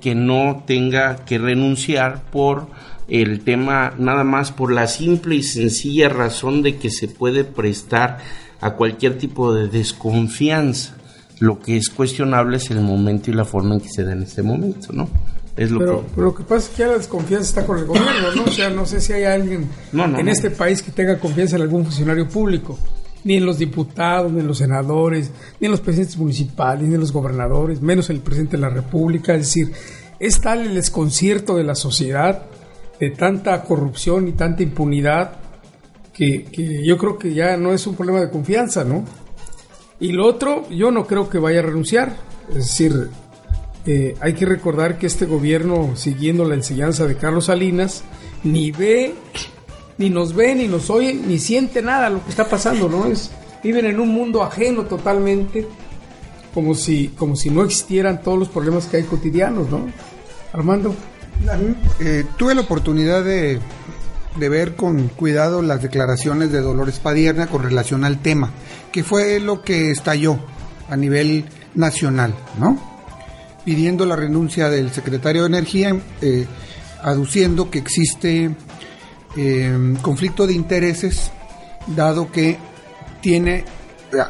que 0.00 0.14
no 0.14 0.62
tenga 0.66 1.24
que 1.24 1.38
renunciar 1.38 2.22
por 2.30 2.68
el 3.06 3.40
tema, 3.40 3.92
nada 3.98 4.24
más 4.24 4.50
por 4.50 4.72
la 4.72 4.86
simple 4.86 5.36
y 5.36 5.42
sencilla 5.42 6.08
razón 6.08 6.62
de 6.62 6.76
que 6.76 6.90
se 6.90 7.06
puede 7.06 7.44
prestar 7.44 8.18
a 8.60 8.72
cualquier 8.72 9.18
tipo 9.18 9.52
de 9.52 9.68
desconfianza. 9.68 10.96
Lo 11.40 11.58
que 11.58 11.76
es 11.76 11.88
cuestionable 11.88 12.56
es 12.58 12.70
el 12.70 12.80
momento 12.80 13.30
y 13.30 13.34
la 13.34 13.44
forma 13.44 13.74
en 13.74 13.80
que 13.80 13.88
se 13.88 14.04
da 14.04 14.12
en 14.12 14.22
este 14.22 14.42
momento, 14.42 14.92
¿no? 14.92 15.08
Es 15.56 15.70
lo 15.70 15.78
pero, 15.78 16.00
que... 16.02 16.06
pero 16.14 16.26
lo 16.26 16.34
que 16.34 16.42
pasa 16.42 16.56
es 16.56 16.68
que 16.70 16.78
ya 16.78 16.86
la 16.88 16.98
desconfianza 16.98 17.48
está 17.48 17.66
con 17.66 17.78
el 17.78 17.84
gobierno, 17.84 18.32
¿no? 18.36 18.44
O 18.44 18.50
sea, 18.50 18.70
no 18.70 18.86
sé 18.86 19.00
si 19.00 19.12
hay 19.12 19.24
alguien 19.24 19.68
No, 19.92 20.06
no, 20.06 20.18
en 20.18 20.26
no. 20.26 20.32
este 20.32 20.50
país 20.50 20.82
que 20.82 20.90
tenga 20.90 21.18
confianza 21.18 21.56
en 21.56 21.62
algún 21.62 21.84
funcionario 21.84 22.28
público. 22.28 22.78
Ni 23.24 23.36
en 23.36 23.46
los 23.46 23.58
diputados, 23.58 24.30
ni 24.32 24.40
en 24.40 24.46
los 24.46 24.58
senadores, 24.58 25.30
ni 25.58 25.66
en 25.66 25.70
los 25.70 25.80
presidentes 25.80 26.18
municipales, 26.18 26.86
ni 26.86 26.94
en 26.94 27.00
los 27.00 27.12
gobernadores, 27.12 27.80
menos 27.80 28.10
en 28.10 28.16
el 28.16 28.22
presidente 28.22 28.56
de 28.56 28.62
la 28.62 28.68
República. 28.68 29.32
Es 29.34 29.40
decir, 29.40 29.72
es 30.18 30.40
tal 30.40 30.60
el 30.60 30.74
desconcierto 30.74 31.56
de 31.56 31.64
la 31.64 31.74
sociedad 31.74 32.42
de 33.00 33.10
tanta 33.10 33.62
corrupción 33.62 34.28
y 34.28 34.32
tanta 34.32 34.62
impunidad 34.62 35.32
que, 36.12 36.44
que 36.44 36.84
yo 36.84 36.98
creo 36.98 37.18
que 37.18 37.32
ya 37.32 37.56
no 37.56 37.72
es 37.72 37.86
un 37.86 37.94
problema 37.96 38.20
de 38.20 38.30
confianza, 38.30 38.84
¿no? 38.84 39.04
Y 40.00 40.12
lo 40.12 40.26
otro, 40.26 40.68
yo 40.70 40.90
no 40.90 41.06
creo 41.06 41.28
que 41.28 41.38
vaya 41.38 41.60
a 41.60 41.62
renunciar. 41.62 42.16
Es 42.50 42.56
decir, 42.56 43.10
eh, 43.86 44.16
hay 44.20 44.34
que 44.34 44.46
recordar 44.46 44.98
que 44.98 45.06
este 45.06 45.26
gobierno, 45.26 45.92
siguiendo 45.94 46.44
la 46.44 46.54
enseñanza 46.54 47.06
de 47.06 47.16
Carlos 47.16 47.46
Salinas, 47.46 48.02
ni 48.42 48.70
ve, 48.70 49.14
ni 49.98 50.10
nos 50.10 50.34
ve, 50.34 50.54
ni 50.54 50.68
nos 50.68 50.90
oye, 50.90 51.14
ni 51.14 51.38
siente 51.38 51.82
nada 51.82 52.10
lo 52.10 52.22
que 52.24 52.30
está 52.30 52.48
pasando, 52.48 52.88
¿no? 52.88 53.04
Viven 53.62 53.86
en 53.86 54.00
un 54.00 54.08
mundo 54.08 54.42
ajeno 54.42 54.84
totalmente, 54.84 55.66
como 56.52 56.74
si, 56.74 57.08
como 57.08 57.36
si 57.36 57.50
no 57.50 57.64
existieran 57.64 58.22
todos 58.22 58.38
los 58.38 58.48
problemas 58.48 58.86
que 58.86 58.98
hay 58.98 59.02
cotidianos, 59.04 59.70
¿no? 59.70 59.86
Armando. 60.52 60.94
Eh, 62.00 62.24
tuve 62.36 62.54
la 62.54 62.60
oportunidad 62.60 63.24
de, 63.24 63.58
de 64.36 64.48
ver 64.48 64.74
con 64.74 65.08
cuidado 65.08 65.62
las 65.62 65.82
declaraciones 65.82 66.50
de 66.50 66.60
Dolores 66.60 66.98
Padierna 66.98 67.46
con 67.46 67.62
relación 67.62 68.04
al 68.04 68.20
tema, 68.20 68.50
que 68.92 69.04
fue 69.04 69.40
lo 69.40 69.62
que 69.62 69.90
estalló 69.90 70.38
a 70.88 70.96
nivel 70.96 71.44
nacional, 71.74 72.34
¿no? 72.58 72.78
Pidiendo 73.64 74.04
la 74.06 74.16
renuncia 74.16 74.68
del 74.68 74.92
secretario 74.92 75.42
de 75.42 75.48
Energía, 75.48 75.96
eh, 76.20 76.46
aduciendo 77.02 77.70
que 77.70 77.78
existe 77.78 78.54
eh, 79.36 79.94
conflicto 80.02 80.46
de 80.46 80.54
intereses, 80.54 81.30
dado 81.86 82.30
que 82.30 82.58
tiene 83.20 83.58
eh, 83.58 83.64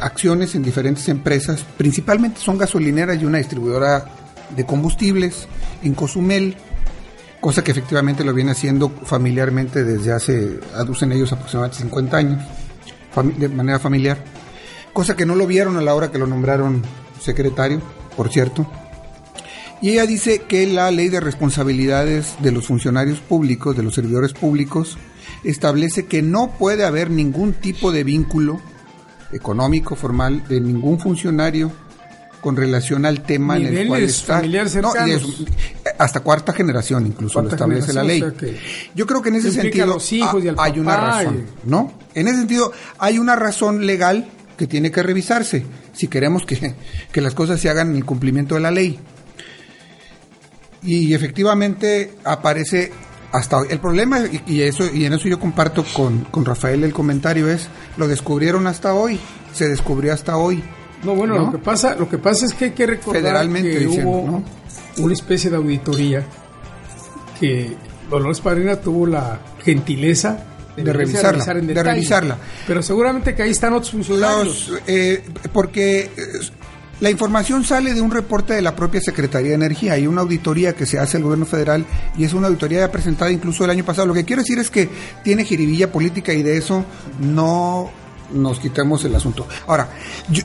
acciones 0.01 0.55
en 0.55 0.63
diferentes 0.63 1.09
empresas, 1.09 1.65
principalmente 1.77 2.41
son 2.41 2.59
gasolineras 2.59 3.21
y 3.21 3.25
una 3.25 3.39
distribuidora 3.39 4.05
de 4.55 4.65
combustibles 4.65 5.49
en 5.83 5.95
Cozumel, 5.95 6.57
cosa 7.45 7.63
que 7.63 7.73
efectivamente 7.73 8.25
lo 8.25 8.33
viene 8.33 8.53
haciendo 8.53 8.89
familiarmente 8.89 9.85
desde 9.85 10.13
hace, 10.13 10.61
aducen 10.75 11.13
ellos 11.13 11.31
aproximadamente 11.31 11.83
50 11.83 12.17
años, 12.17 12.43
de 13.37 13.49
manera 13.51 13.79
familiar, 13.79 14.25
cosa 14.95 15.15
que 15.15 15.27
no 15.27 15.35
lo 15.35 15.47
vieron 15.47 15.77
a 15.77 15.83
la 15.83 15.95
hora 15.95 16.11
que 16.11 16.17
lo 16.17 16.27
nombraron 16.27 16.81
secretario, 17.21 17.83
por 18.17 18.31
cierto. 18.31 18.67
Y 19.83 19.91
ella 19.91 20.07
dice 20.07 20.45
que 20.49 20.67
la 20.67 20.91
ley 20.91 21.11
de 21.11 21.21
responsabilidades 21.21 22.35
de 22.39 22.51
los 22.51 22.67
funcionarios 22.67 23.21
públicos, 23.21 23.77
de 23.77 23.83
los 23.83 23.95
servidores 23.95 24.33
públicos, 24.33 24.97
establece 25.43 26.07
que 26.07 26.23
no 26.23 26.51
puede 26.59 26.87
haber 26.87 27.11
ningún 27.11 27.53
tipo 27.53 27.93
de 27.93 28.05
vínculo 28.05 28.59
económico 29.33 29.97
formal 29.97 30.49
de 30.49 30.63
ningún 30.63 30.99
funcionario 30.99 31.73
con 32.45 32.57
relación 32.57 33.07
al 33.07 33.23
tema 33.23 33.57
en 33.57 33.63
el 33.69 33.89
cual 33.89 34.03
está. 34.03 34.39
No, 34.83 34.93
hasta 35.99 36.21
cuarta 36.21 36.53
generación 36.53 37.07
incluso 37.07 37.41
lo 37.41 37.49
establece 37.49 37.95
la 37.95 38.03
ley. 38.05 38.19
generación, 38.21 38.51
o 38.51 38.53
sea 38.53 38.61
que 38.61 38.91
Yo 38.95 39.07
creo 39.07 39.23
que 39.23 39.31
en 39.31 39.37
ese 39.37 39.51
sentido 39.63 39.85
a 39.85 39.87
los 39.95 40.13
hijos 40.13 40.45
y 40.45 40.49
al 40.49 40.57
ha- 40.59 40.65
hay 40.65 40.79
una 40.79 40.97
razón, 40.97 41.47
¿no? 41.65 41.93
En 42.15 42.29
ese 42.29 42.37
sentido 42.37 42.71
hay 42.99 43.19
una 43.19 43.35
razón 43.35 43.87
legal 43.87 44.29
que 44.59 44.67
tiene 44.67 44.91
que 44.91 45.03
revisarse 45.03 45.65
si 45.95 46.07
queremos 46.09 46.45
que, 46.45 46.75
que 47.11 47.21
las 47.23 47.33
cosas 47.35 47.59
se 47.61 47.71
hagan 47.71 47.91
en 47.93 47.97
el 47.97 48.05
cumplimiento 48.05 48.55
de 48.57 48.61
la 48.61 48.71
ley. 48.71 48.99
Y 50.83 51.15
efectivamente 51.15 52.13
aparece 52.25 52.93
hasta 53.33 53.57
hoy. 53.57 53.69
El 53.71 53.81
problema, 53.81 54.21
y, 54.21 54.43
y 54.47 54.61
eso, 54.63 54.85
y 54.95 55.07
en 55.07 55.15
eso 55.15 55.29
yo 55.29 55.41
comparto 55.41 55.83
con, 55.95 56.21
con 56.25 56.45
Rafael 56.45 56.85
el 56.85 56.93
comentario, 56.93 57.49
es 57.51 57.69
lo 57.97 58.07
descubrieron 58.07 58.67
hasta 58.67 58.93
hoy, 58.93 59.19
se 59.55 59.67
descubrió 59.67 60.13
hasta 60.13 60.37
hoy. 60.37 60.63
No, 61.05 61.15
bueno, 61.15 61.35
¿no? 61.35 61.47
lo 61.47 61.53
que 61.53 61.59
pasa, 61.59 61.95
lo 61.95 62.09
que 62.09 62.19
pasa 62.19 62.47
es 62.47 62.55
que 62.55 62.67
hay 62.67 62.71
que 62.71 62.87
recordar 62.87 63.23
Federalmente 63.23 63.71
que 63.71 63.79
diciendo, 63.81 64.11
hubo 64.11 64.27
¿no? 64.27 64.45
una 65.05 65.13
especie 65.13 65.51
de 65.51 65.57
auditoría 65.57 66.25
que 67.39 67.77
Dolores 68.09 68.41
Padrina 68.41 68.77
tuvo 68.77 69.07
la 69.07 69.41
gentileza 69.63 70.45
De 70.77 70.93
revisarla, 70.93 71.33
revisar 71.33 71.57
en 71.57 71.67
de 71.67 71.83
revisarla. 71.83 72.39
Pero 72.67 72.83
seguramente 72.83 73.35
que 73.35 73.43
ahí 73.43 73.51
están 73.51 73.73
otros 73.75 73.93
funcionarios. 73.93 74.69
Los, 74.69 74.83
eh, 74.87 75.23
porque 75.53 76.01
eh, 76.01 76.11
la 77.01 77.11
información 77.11 77.65
sale 77.65 77.93
de 77.93 78.01
un 78.01 78.11
reporte 78.11 78.55
de 78.55 78.63
la 78.63 78.75
propia 78.77 79.01
Secretaría 79.01 79.51
de 79.51 79.57
Energía. 79.57 79.95
Hay 79.95 80.07
una 80.07 80.23
auditoría 80.23 80.75
que 80.75 80.87
se 80.87 80.99
hace 80.99 81.17
el 81.17 81.25
gobierno 81.25 81.45
federal 81.45 81.85
y 82.17 82.25
es 82.25 82.33
una 82.33 82.47
auditoría 82.47 82.81
ya 82.81 82.93
presentada 82.93 83.31
incluso 83.31 83.65
el 83.65 83.71
año 83.71 83.85
pasado. 83.85 84.07
Lo 84.07 84.15
que 84.15 84.25
quiero 84.25 84.43
decir 84.43 84.59
es 84.59 84.71
que 84.71 84.89
tiene 85.23 85.45
jiribilla 85.45 85.91
política 85.91 86.33
y 86.33 86.43
de 86.43 86.57
eso 86.57 86.85
no 87.21 87.91
nos 88.35 88.59
quitemos 88.59 89.05
el 89.05 89.15
asunto. 89.15 89.47
Ahora, 89.67 89.89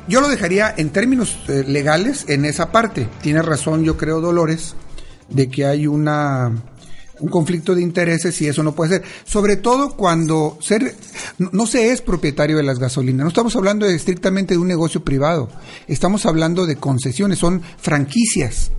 yo, 0.08 0.22
lo 0.22 0.30
dejaría 0.30 0.74
en 0.78 0.92
términos 0.92 1.38
eh, 1.48 1.64
legales 1.68 2.26
en 2.28 2.46
esa 2.46 2.72
parte. 2.72 3.10
Tiene 3.22 3.42
razón, 3.42 3.84
yo 3.84 3.98
creo, 3.98 4.22
Dolores, 4.22 4.76
de 5.30 5.50
que 5.50 5.66
hay 5.66 5.88
una 5.88 6.52
un 7.20 7.30
conflicto 7.30 7.76
de 7.76 7.82
intereses 7.82 8.40
y 8.42 8.48
eso 8.48 8.64
no 8.64 8.74
puede 8.74 8.98
ser. 8.98 9.04
Sobre 9.26 9.58
todo 9.58 9.96
cuando 9.96 10.58
ser, 10.62 10.96
no, 11.38 11.68
se 11.68 11.92
es 11.92 12.02
propietario 12.02 12.58
de 12.58 12.64
las 12.64 12.80
gasolinas. 12.80 13.24
No 13.24 13.28
estamos 13.28 13.56
hablando 13.56 13.86
estrictamente 13.86 14.54
de 14.54 14.60
un 14.60 14.68
negocio 14.68 15.04
privado. 15.04 15.50
Estamos 15.88 16.26
hablando 16.26 16.66
de 16.66 16.78
concesiones, 16.78 17.40
son 17.40 17.62
franquicias. 17.78 18.72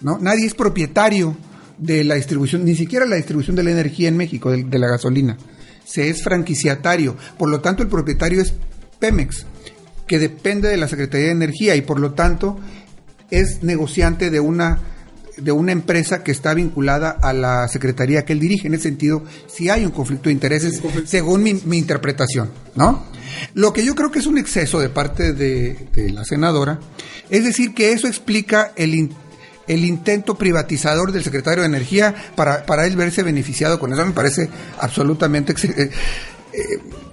¿no? 0.00 0.18
Nadie 0.18 0.46
es 0.46 0.54
propietario 0.54 1.36
de 1.78 2.04
la 2.04 2.16
distribución, 2.16 2.64
ni 2.64 2.74
siquiera 2.74 3.06
la 3.06 3.16
distribución 3.16 3.56
de 3.56 3.62
la 3.62 3.70
energía 3.70 4.08
en 4.08 4.16
México, 4.16 4.50
de 4.50 4.78
la 4.78 4.88
gasolina. 4.88 5.38
Se 5.84 6.08
es 6.08 6.22
franquiciatario. 6.22 7.16
Por 7.38 7.48
lo 7.48 7.60
tanto, 7.60 7.82
el 7.82 7.88
propietario 7.88 8.40
es 8.40 8.54
Pemex, 8.98 9.46
que 10.06 10.18
depende 10.18 10.68
de 10.68 10.76
la 10.76 10.88
Secretaría 10.88 11.26
de 11.26 11.32
Energía 11.32 11.76
y 11.76 11.82
por 11.82 11.98
lo 11.98 12.12
tanto 12.12 12.58
es 13.30 13.62
negociante 13.62 14.30
de 14.30 14.40
una 14.40 14.80
de 15.36 15.52
una 15.52 15.72
empresa 15.72 16.22
que 16.22 16.30
está 16.30 16.54
vinculada 16.54 17.10
a 17.10 17.32
la 17.32 17.66
secretaría 17.68 18.24
que 18.24 18.32
él 18.32 18.40
dirige. 18.40 18.68
En 18.68 18.74
ese 18.74 18.84
sentido, 18.84 19.24
sí 19.46 19.70
hay 19.70 19.84
un 19.84 19.90
conflicto 19.90 20.28
de 20.28 20.34
intereses, 20.34 20.80
según 21.06 21.42
mi, 21.42 21.54
mi 21.64 21.78
interpretación, 21.78 22.50
¿no? 22.74 23.04
Lo 23.54 23.72
que 23.72 23.84
yo 23.84 23.94
creo 23.94 24.10
que 24.10 24.18
es 24.18 24.26
un 24.26 24.38
exceso 24.38 24.78
de 24.78 24.90
parte 24.90 25.32
de, 25.32 25.88
de 25.94 26.10
la 26.10 26.24
senadora, 26.24 26.80
es 27.30 27.44
decir, 27.44 27.72
que 27.74 27.92
eso 27.92 28.06
explica 28.06 28.72
el, 28.76 29.10
el 29.72 29.84
intento 29.84 30.34
privatizador 30.36 31.12
del 31.12 31.22
secretario 31.24 31.62
de 31.62 31.68
Energía 31.68 32.14
para, 32.34 32.64
para 32.64 32.86
él 32.86 32.96
verse 32.96 33.22
beneficiado 33.22 33.78
con 33.78 33.92
eso. 33.92 34.04
Me 34.04 34.12
parece 34.12 34.48
absolutamente 34.78 35.52
eh, 35.52 35.90
eh, 36.52 36.60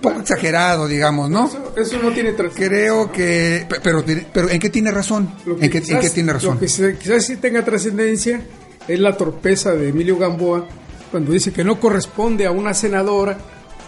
poco 0.02 0.20
exagerado, 0.20 0.88
digamos, 0.88 1.30
¿no? 1.30 1.48
Eso, 1.48 1.74
eso 1.78 1.98
no 2.02 2.12
tiene 2.12 2.34
trascendencia. 2.34 2.68
Creo 2.70 3.12
que... 3.12 3.66
pe- 3.70 3.80
Pero, 3.82 4.04
pero 4.34 4.50
¿en 4.50 4.60
qué 4.60 4.70
tiene 4.70 4.92
razón? 4.92 5.32
Lo 5.46 5.56
que 5.58 5.66
¿En 5.66 5.72
qué, 5.72 5.78
en 5.80 5.84
quizás- 5.86 6.02
qué 6.02 6.10
tiene 6.10 6.34
razón? 6.34 6.54
Lo 6.56 6.60
que 6.60 6.68
se- 6.68 6.98
quizás 6.98 7.26
sí 7.26 7.38
tenga 7.38 7.64
trascendencia 7.64 8.42
es 8.88 9.00
la 9.00 9.16
torpeza 9.16 9.72
de 9.74 9.90
Emilio 9.90 10.18
Gamboa 10.18 10.68
cuando 11.12 11.32
dice 11.32 11.52
que 11.52 11.64
no 11.64 11.80
corresponde 11.80 12.46
a 12.46 12.52
una 12.52 12.74
senadora 12.74 13.38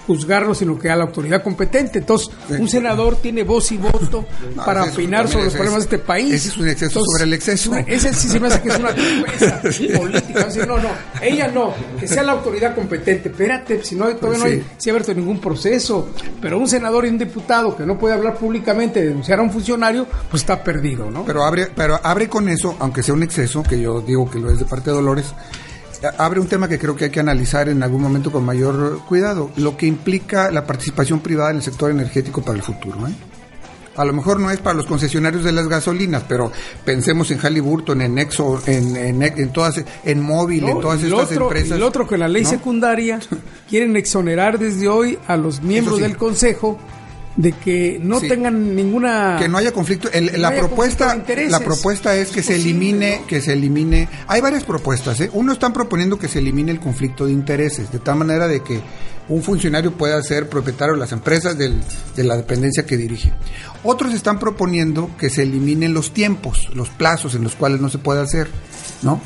juzgarlo, 0.08 0.54
sino 0.56 0.78
que 0.80 0.90
a 0.90 0.96
la 0.96 1.04
autoridad 1.04 1.44
competente. 1.44 2.00
Entonces, 2.00 2.30
un 2.50 2.68
senador 2.68 3.16
tiene 3.18 3.44
voz 3.44 3.72
y 3.72 3.78
voto 3.78 4.26
No, 4.56 4.66
para 4.66 4.84
opinar 4.86 5.28
sobre 5.28 5.46
los 5.46 5.54
es- 5.54 5.58
problemas 5.60 5.90
de 5.90 5.96
este 5.96 6.00
país. 6.06 6.34
ese 6.34 6.50
es 6.50 6.58
un 6.58 6.68
exceso 6.68 7.02
sobre 7.06 7.24
el 7.26 7.34
exceso. 7.34 7.76
Ese 7.88 8.14
sí 8.14 8.28
se 8.28 8.40
me 8.40 8.48
hace 8.48 8.62
que 8.62 8.70
es 8.70 8.78
una 8.80 8.90
torpeza 8.96 9.62
política. 9.98 10.44
Decir, 10.46 10.68
no, 10.68 10.78
no, 10.78 10.90
ella 11.22 11.48
no, 11.48 11.74
que 12.00 12.08
sea 12.08 12.24
la 12.24 12.34
autoridad 12.34 12.76
competente. 12.76 13.30
Espérate, 13.30 13.84
si 13.84 13.96
no, 13.96 14.08
todavía 14.16 14.40
no 14.40 14.46
hay 14.46 14.66
sí 14.78 14.90
ha 14.90 14.94
abierto 14.94 15.14
ningún 15.14 15.40
proceso. 15.40 16.10
Pero 16.42 16.58
un 16.58 16.68
senador 16.68 17.06
y 17.06 17.10
un 17.10 17.18
diputado 17.18 17.76
que 17.76 17.86
no 17.86 17.98
puede 17.98 18.16
hablar 18.16 18.36
públicamente, 18.38 19.04
denunciar 19.04 19.40
a 19.40 19.42
un 19.44 19.52
funcionario, 19.52 20.08
pues 20.30 20.44
está 20.44 20.64
perdido, 20.64 21.10
¿no? 21.12 21.24
Pero 21.26 21.44
abre, 21.44 21.68
pero 21.76 22.00
abre 22.04 22.28
con 22.28 22.50
eso, 22.50 22.76
aunque 22.80 23.04
sea 23.04 23.14
un 23.14 23.24
exceso, 23.24 23.64
que 23.64 23.80
yo 23.80 24.02
digo 24.02 24.30
que 24.30 24.40
lo 24.40 24.50
es 24.52 24.60
de 24.60 24.66
parte 24.66 24.90
de 24.90 24.96
Dolores, 24.96 25.34
abre 26.18 26.40
un 26.40 26.48
tema 26.48 26.68
que 26.68 26.80
creo 26.80 26.96
que 26.96 27.06
hay 27.06 27.12
que 27.12 27.20
analizar 27.20 27.70
en 27.70 27.84
algún 27.84 28.02
momento 28.02 28.32
con 28.32 28.44
mayor 28.44 29.02
cuidado, 29.08 29.52
lo 29.58 29.78
que 29.78 29.86
implica 29.86 30.52
la 30.52 30.66
participación 30.66 31.20
privada 31.20 31.52
en 31.52 31.58
el 31.58 31.64
sector 31.64 31.92
energético 31.92 32.42
para 32.42 32.58
el 32.58 32.64
futuro. 32.64 33.08
¿eh? 33.08 33.12
A 33.98 34.06
lo 34.06 34.14
mejor 34.14 34.40
no 34.40 34.50
es 34.50 34.60
para 34.60 34.76
los 34.76 34.86
concesionarios 34.86 35.44
de 35.44 35.52
las 35.52 35.68
gasolinas, 35.68 36.24
pero 36.28 36.52
pensemos 36.86 37.30
en 37.32 37.40
Halliburton, 37.40 38.02
en 38.02 38.18
Exxon, 38.18 38.62
en, 38.66 38.96
en, 38.96 39.22
en 39.22 39.52
todas, 39.52 39.84
en 40.06 40.22
Móvil, 40.22 40.64
en 40.70 40.80
todas 40.80 41.04
estas 41.04 41.32
otro, 41.32 41.44
empresas. 41.44 41.78
y 41.78 41.80
lo 41.80 41.88
otro 41.88 42.08
que 42.08 42.18
la 42.18 42.28
ley 42.28 42.44
¿no? 42.44 42.50
secundaria 42.50 43.20
quieren 43.70 43.96
exonerar 43.98 44.58
desde 44.58 44.88
hoy 44.88 45.20
a 45.28 45.36
los 45.36 45.62
miembros 45.62 45.98
sí. 45.98 46.04
del 46.04 46.16
consejo 46.16 46.80
de 47.38 47.54
que 47.54 47.98
no 48.04 48.20
Sí. 48.20 48.28
tengan 48.28 48.76
ninguna 48.76 49.38
que 49.40 49.48
no 49.48 49.58
haya 49.58 49.72
conflicto 49.72 50.10
El- 50.12 50.34
no 50.34 50.38
la 50.40 50.50
haya 50.50 50.60
propuesta 50.60 51.14
conflicto 51.16 51.50
la 51.50 51.60
propuesta 51.62 52.16
es 52.16 52.30
que 52.30 52.44
se 52.44 52.56
elimine 52.56 53.20
¿no? 53.22 53.28
que 53.28 53.40
se 53.42 53.54
elimine 53.54 54.10
hay 54.28 54.42
varias 54.42 54.64
propuestas 54.66 55.22
¿eh? 55.22 55.30
uno 55.34 55.54
están 55.54 55.72
proponiendo 55.72 56.20
que 56.20 56.28
se 56.28 56.40
elimine 56.40 56.72
el 56.72 56.80
conflicto 56.82 57.26
de 57.26 57.32
intereses 57.32 57.90
de 57.92 58.00
tal 58.00 58.18
manera 58.18 58.48
de 58.50 58.62
que 58.62 58.82
un 59.30 59.42
funcionario 59.44 59.94
pueda 59.94 60.22
ser 60.24 60.50
propietario 60.50 60.96
de 60.96 61.00
las 61.00 61.14
empresas 61.14 61.58
del- 61.58 61.80
de 62.18 62.24
la 62.26 62.36
dependencia 62.36 62.86
que 62.86 62.98
dirige 62.98 63.32
otros 63.84 64.14
están 64.14 64.38
proponiendo 64.38 65.10
que 65.18 65.30
se 65.30 65.44
eliminen 65.44 65.94
los 65.94 66.14
tiempos 66.14 66.70
los 66.74 66.90
plazos 66.90 67.34
en 67.36 67.44
los 67.44 67.56
cuales 67.56 67.80
no 67.80 67.90
se 67.90 67.98
puede 67.98 68.20
hacer 68.22 68.50
no 69.04 69.22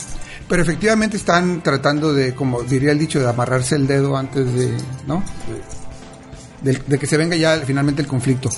pero 0.47 0.61
efectivamente 0.61 1.17
están 1.17 1.63
tratando 1.63 2.13
de 2.13 2.35
como 2.35 2.61
diría 2.61 2.91
el 2.91 2.99
dicho 2.99 3.19
de 3.19 3.27
amarrarse 3.27 3.75
el 3.75 3.87
dedo 3.87 4.15
antes 4.15 4.53
de 4.53 4.69
no 5.07 5.23
de, 6.65 6.99
que 6.99 7.08
se 7.08 7.17
venga 7.17 7.36
ya 7.36 7.60
finalmente 7.65 8.01
el 8.01 8.08
conflicto 8.08 8.49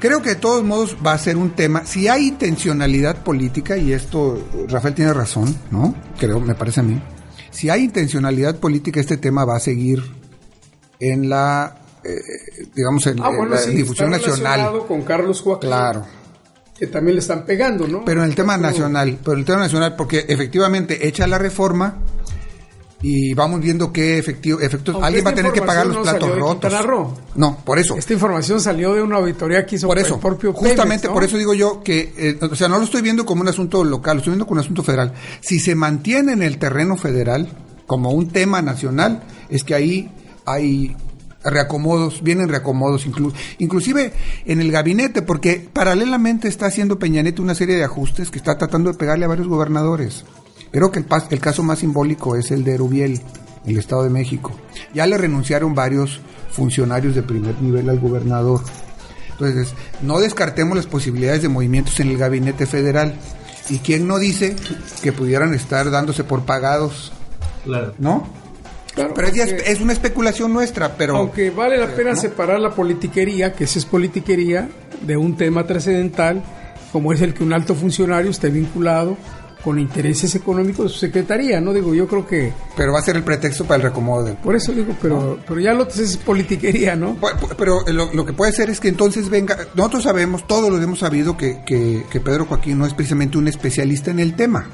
Creo 0.00 0.20
que 0.20 0.30
de 0.30 0.34
todos 0.36 0.64
modos 0.64 0.96
va 1.06 1.12
a 1.12 1.18
ser 1.18 1.36
un 1.36 1.50
tema. 1.50 1.86
Si 1.86 2.08
hay 2.08 2.26
intencionalidad 2.26 3.22
política, 3.22 3.76
y 3.76 3.92
esto 3.92 4.48
Rafael 4.68 4.94
tiene 4.94 5.14
razón, 5.14 5.54
¿no? 5.70 5.94
Creo, 6.18 6.40
me 6.40 6.56
parece 6.56 6.80
a 6.80 6.82
mí. 6.82 7.00
Si 7.52 7.70
hay 7.70 7.84
intencionalidad 7.84 8.56
política, 8.56 8.98
este 8.98 9.16
tema 9.16 9.44
va 9.44 9.58
a 9.58 9.60
seguir 9.60 10.02
en 10.98 11.28
la, 11.28 11.76
eh, 12.02 12.20
digamos, 12.74 13.06
en, 13.06 13.22
Ah, 13.22 13.30
en 13.30 13.50
la 13.50 13.58
sí, 13.58 13.70
difusión 13.74 14.12
está 14.12 14.30
nacional. 14.30 14.86
con 14.88 15.02
Carlos 15.02 15.40
Joaquín. 15.40 15.70
Claro. 15.70 16.04
Que 16.76 16.88
también 16.88 17.14
le 17.14 17.20
están 17.20 17.44
pegando, 17.44 17.86
¿no? 17.86 18.04
Pero 18.04 18.24
en 18.24 18.30
el 18.30 18.34
tema 18.34 18.56
nacional, 18.56 19.18
pero 19.22 19.34
en 19.34 19.38
el 19.38 19.44
tema 19.44 19.58
nacional, 19.60 19.94
porque 19.94 20.24
efectivamente 20.28 21.06
echa 21.06 21.28
la 21.28 21.38
reforma 21.38 21.98
y 23.02 23.34
vamos 23.34 23.60
viendo 23.60 23.92
qué 23.92 24.16
efectivo, 24.16 24.60
efectos. 24.60 24.94
Aunque 24.94 25.06
Alguien 25.08 25.26
va 25.26 25.30
a 25.30 25.34
tener 25.34 25.52
que 25.52 25.60
pagar 25.60 25.86
los 25.86 25.96
no 25.96 26.02
platos 26.02 26.38
rotos. 26.38 26.72
No, 27.34 27.58
por 27.64 27.78
eso. 27.78 27.96
Esta 27.96 28.12
información 28.12 28.60
salió 28.60 28.94
de 28.94 29.02
una 29.02 29.16
auditoría 29.16 29.66
que 29.66 29.76
hizo 29.76 29.88
Por 29.88 29.98
eso, 29.98 30.14
el 30.14 30.20
propio 30.20 30.52
justamente 30.52 30.82
Pemex, 30.82 31.04
¿no? 31.04 31.14
por 31.14 31.24
eso 31.24 31.36
digo 31.36 31.52
yo 31.52 31.82
que, 31.82 32.14
eh, 32.16 32.38
o 32.40 32.54
sea, 32.54 32.68
no 32.68 32.78
lo 32.78 32.84
estoy 32.84 33.02
viendo 33.02 33.26
como 33.26 33.42
un 33.42 33.48
asunto 33.48 33.82
local, 33.82 34.16
lo 34.16 34.18
estoy 34.20 34.30
viendo 34.32 34.46
como 34.46 34.60
un 34.60 34.64
asunto 34.64 34.84
federal. 34.84 35.12
Si 35.40 35.58
se 35.58 35.74
mantiene 35.74 36.32
en 36.32 36.42
el 36.42 36.58
terreno 36.58 36.96
federal 36.96 37.48
como 37.86 38.10
un 38.12 38.28
tema 38.28 38.62
nacional, 38.62 39.24
es 39.48 39.64
que 39.64 39.74
ahí 39.74 40.10
hay 40.46 40.96
reacomodos, 41.44 42.22
vienen 42.22 42.48
reacomodos 42.48 43.04
incluso, 43.04 43.36
inclusive 43.58 44.12
en 44.46 44.60
el 44.60 44.70
gabinete, 44.70 45.22
porque 45.22 45.68
paralelamente 45.72 46.46
está 46.46 46.66
haciendo 46.66 47.00
Peña 47.00 47.22
Nieto 47.22 47.42
una 47.42 47.56
serie 47.56 47.76
de 47.76 47.84
ajustes 47.84 48.30
que 48.30 48.38
está 48.38 48.56
tratando 48.56 48.92
de 48.92 48.98
pegarle 48.98 49.24
a 49.24 49.28
varios 49.28 49.48
gobernadores. 49.48 50.24
Creo 50.72 50.90
que 50.90 50.98
el, 51.00 51.08
pas- 51.08 51.26
el 51.30 51.38
caso 51.38 51.62
más 51.62 51.78
simbólico 51.80 52.34
es 52.34 52.50
el 52.50 52.64
de 52.64 52.74
Erubiel, 52.74 53.20
el 53.66 53.78
Estado 53.78 54.02
de 54.04 54.10
México. 54.10 54.52
Ya 54.94 55.06
le 55.06 55.18
renunciaron 55.18 55.74
varios 55.74 56.20
funcionarios 56.50 57.14
de 57.14 57.22
primer 57.22 57.60
nivel 57.62 57.88
al 57.88 58.00
gobernador. 58.00 58.62
Entonces, 59.32 59.74
no 60.02 60.18
descartemos 60.18 60.76
las 60.76 60.86
posibilidades 60.86 61.42
de 61.42 61.48
movimientos 61.48 61.98
en 62.00 62.08
el 62.08 62.16
gabinete 62.18 62.66
federal. 62.66 63.14
¿Y 63.70 63.78
quién 63.78 64.06
no 64.08 64.18
dice 64.18 64.56
que 65.02 65.12
pudieran 65.12 65.54
estar 65.54 65.90
dándose 65.90 66.24
por 66.24 66.42
pagados? 66.44 67.12
Claro. 67.64 67.94
¿No? 67.98 68.26
Claro, 68.94 69.14
pero 69.14 69.28
es, 69.28 69.34
ya 69.34 69.44
aunque- 69.44 69.70
es 69.72 69.80
una 69.80 69.92
especulación 69.92 70.52
nuestra, 70.52 70.96
pero... 70.96 71.16
Aunque 71.16 71.50
vale 71.50 71.78
la 71.78 71.86
pena 71.94 72.10
¿no? 72.10 72.16
separar 72.20 72.60
la 72.60 72.70
politiquería, 72.74 73.52
que 73.54 73.64
esa 73.64 73.78
es 73.78 73.84
politiquería, 73.86 74.68
de 75.06 75.16
un 75.16 75.36
tema 75.36 75.66
trascendental, 75.66 76.42
como 76.92 77.12
es 77.12 77.22
el 77.22 77.32
que 77.34 77.42
un 77.42 77.52
alto 77.54 77.74
funcionario 77.74 78.30
esté 78.30 78.50
vinculado 78.50 79.16
con 79.62 79.78
intereses 79.78 80.34
económicos 80.34 80.86
de 80.86 80.92
su 80.92 80.98
secretaría, 80.98 81.60
¿no? 81.60 81.72
Digo, 81.72 81.94
yo 81.94 82.08
creo 82.08 82.26
que... 82.26 82.52
Pero 82.76 82.92
va 82.92 82.98
a 82.98 83.02
ser 83.02 83.16
el 83.16 83.22
pretexto 83.22 83.64
para 83.64 83.76
el 83.76 83.82
reacomodo 83.82 84.24
del... 84.24 84.36
Por 84.36 84.56
eso 84.56 84.72
digo, 84.72 84.96
pero, 85.00 85.38
pero 85.46 85.60
ya 85.60 85.72
lo 85.72 85.86
es 85.88 86.16
politiquería, 86.16 86.96
¿no? 86.96 87.16
Pero 87.56 87.80
lo, 87.86 88.12
lo 88.12 88.26
que 88.26 88.32
puede 88.32 88.52
ser 88.52 88.70
es 88.70 88.80
que 88.80 88.88
entonces 88.88 89.28
venga, 89.28 89.56
nosotros 89.74 90.02
sabemos, 90.02 90.46
todos 90.48 90.68
lo 90.70 90.82
hemos 90.82 90.98
sabido 90.98 91.36
que, 91.36 91.60
que, 91.64 92.02
que 92.10 92.20
Pedro 92.20 92.46
Joaquín 92.46 92.78
no 92.78 92.86
es 92.86 92.94
precisamente 92.94 93.38
un 93.38 93.46
especialista 93.46 94.10
en 94.10 94.18
el 94.18 94.34
tema. 94.34 94.68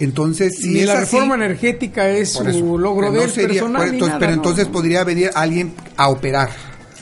Entonces, 0.00 0.56
si 0.58 0.80
es 0.80 0.86
la 0.86 0.94
así, 0.94 1.02
reforma 1.14 1.34
energética 1.36 2.08
es 2.08 2.30
su 2.30 2.78
logro 2.78 3.12
de 3.12 3.20
personal 3.28 3.82
por- 3.82 3.88
entonces- 3.94 4.08
nada, 4.08 4.18
pero 4.18 4.30
¿no? 4.32 4.36
entonces 4.36 4.66
podría 4.66 5.04
venir 5.04 5.30
alguien 5.34 5.74
a 5.96 6.08
operar 6.08 6.50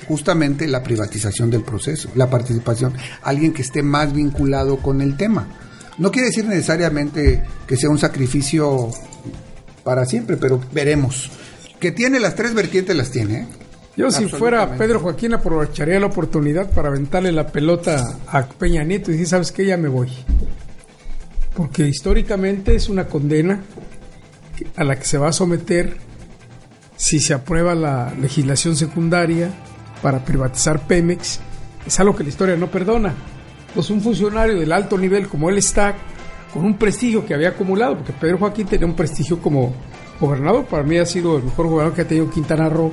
justamente 0.07 0.67
la 0.67 0.83
privatización 0.83 1.51
del 1.51 1.63
proceso, 1.63 2.11
la 2.15 2.29
participación, 2.29 2.93
alguien 3.23 3.53
que 3.53 3.63
esté 3.63 3.83
más 3.83 4.13
vinculado 4.13 4.77
con 4.79 5.01
el 5.01 5.17
tema. 5.17 5.47
No 6.01 6.11
quiere 6.11 6.29
decir 6.29 6.47
necesariamente 6.47 7.43
que 7.67 7.77
sea 7.77 7.91
un 7.91 7.99
sacrificio 7.99 8.89
para 9.85 10.07
siempre, 10.07 10.39
pero 10.39 10.59
veremos. 10.73 11.31
Que 11.79 11.93
tiene 11.93 12.19
las 12.19 12.35
tres 12.35 12.55
vertientes, 12.55 12.97
las 12.97 13.11
tiene. 13.11 13.41
¿eh? 13.41 13.47
Yo 13.99 14.11
si 14.11 14.27
fuera. 14.27 14.79
Pedro 14.79 15.01
Joaquín 15.01 15.35
aprovecharía 15.35 16.01
la 16.01 16.07
oportunidad 16.07 16.71
para 16.71 16.89
aventarle 16.89 17.33
la 17.33 17.49
pelota 17.49 18.17
a 18.27 18.49
Peña 18.49 18.83
Nieto 18.83 19.11
y 19.11 19.13
decir, 19.13 19.29
¿sabes 19.29 19.53
qué? 19.53 19.67
Ya 19.67 19.77
me 19.77 19.89
voy. 19.89 20.09
Porque 21.55 21.87
históricamente 21.87 22.75
es 22.75 22.89
una 22.89 23.05
condena 23.07 23.61
a 24.77 24.85
la 24.85 24.97
que 24.97 25.05
se 25.05 25.19
va 25.19 25.29
a 25.29 25.33
someter 25.35 25.99
si 26.97 27.21
se 27.21 27.35
aprueba 27.35 27.75
la 27.75 28.15
legislación 28.19 28.75
secundaria 28.75 29.51
para 30.01 30.25
privatizar 30.25 30.87
Pemex. 30.87 31.41
Es 31.87 32.01
algo 32.01 32.17
que 32.17 32.23
la 32.23 32.31
historia 32.31 32.57
no 32.57 32.71
perdona. 32.71 33.15
Pues 33.75 33.89
un 33.91 34.01
funcionario 34.01 34.59
del 34.59 34.73
alto 34.73 34.99
nivel 34.99 35.29
como 35.29 35.49
él 35.49 35.59
está, 35.59 35.95
con 36.53 36.65
un 36.65 36.77
prestigio 36.77 37.25
que 37.25 37.35
había 37.35 37.51
acumulado, 37.51 37.97
porque 37.97 38.13
Pedro 38.13 38.39
Joaquín 38.39 38.67
tenía 38.67 38.87
un 38.87 38.95
prestigio 38.95 39.39
como 39.41 39.73
gobernador, 40.21 40.65
para 40.67 40.83
mí 40.83 40.99
ha 40.99 41.07
sido 41.07 41.37
el 41.39 41.45
mejor 41.45 41.67
gobernador 41.69 41.95
que 41.95 42.03
ha 42.03 42.09
tenido 42.09 42.29
Quintana 42.31 42.69
Roo. 42.69 42.91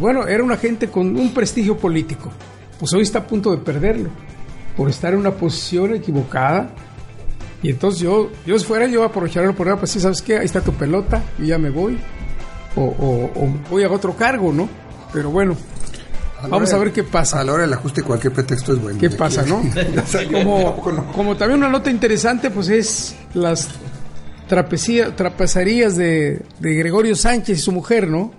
Bueno, 0.00 0.26
era 0.26 0.42
una 0.42 0.56
gente 0.56 0.88
con 0.88 1.16
un 1.16 1.32
prestigio 1.32 1.76
político. 1.76 2.30
Pues 2.78 2.92
hoy 2.92 3.02
está 3.02 3.20
a 3.20 3.26
punto 3.26 3.52
de 3.52 3.58
perderlo 3.58 4.10
por 4.76 4.90
estar 4.90 5.12
en 5.12 5.20
una 5.20 5.30
posición 5.30 5.94
equivocada. 5.94 6.70
Y 7.62 7.70
entonces 7.70 8.00
yo, 8.00 8.30
yo 8.44 8.58
si 8.58 8.64
fuera, 8.64 8.86
yo 8.88 9.04
aprovecharía 9.04 9.44
la 9.46 9.52
oportunidad, 9.52 9.78
pues 9.78 9.92
sí, 9.92 10.00
¿sabes 10.00 10.20
qué? 10.20 10.38
Ahí 10.38 10.44
está 10.46 10.60
tu 10.60 10.72
pelota, 10.72 11.22
y 11.38 11.46
ya 11.46 11.56
me 11.58 11.70
voy. 11.70 11.96
O, 12.76 12.82
o- 12.82 13.30
o 13.40 13.54
voy 13.70 13.84
a 13.84 13.90
otro 13.90 14.14
cargo, 14.16 14.52
¿no? 14.52 14.68
Pero 15.12 15.30
bueno, 15.30 15.56
vamos 16.48 16.72
a 16.72 16.78
ver 16.78 16.92
qué 16.92 17.04
pasa. 17.04 17.40
A 17.40 17.44
la 17.44 17.52
hora 17.52 17.62
del 17.62 17.72
ajuste 17.72 18.02
cualquier 18.02 18.32
pretexto 18.32 18.72
es 18.72 18.80
bueno. 18.82 18.98
¿Qué 18.98 19.10
pasa, 19.10 19.42
no? 19.46 19.62
Como, 21.12 21.36
también 21.36 21.58
una 21.60 21.68
nota 21.68 21.90
interesante, 21.90 22.50
pues 22.50 22.68
es 22.68 23.16
las 23.34 23.68
trapecía- 24.48 25.14
trapezarías 25.16 25.96
de, 25.96 26.42
de 26.60 26.74
Gregorio 26.74 27.14
Sánchez 27.16 27.58
y 27.58 27.60
su 27.60 27.72
mujer, 27.72 28.08
¿no? 28.08 28.32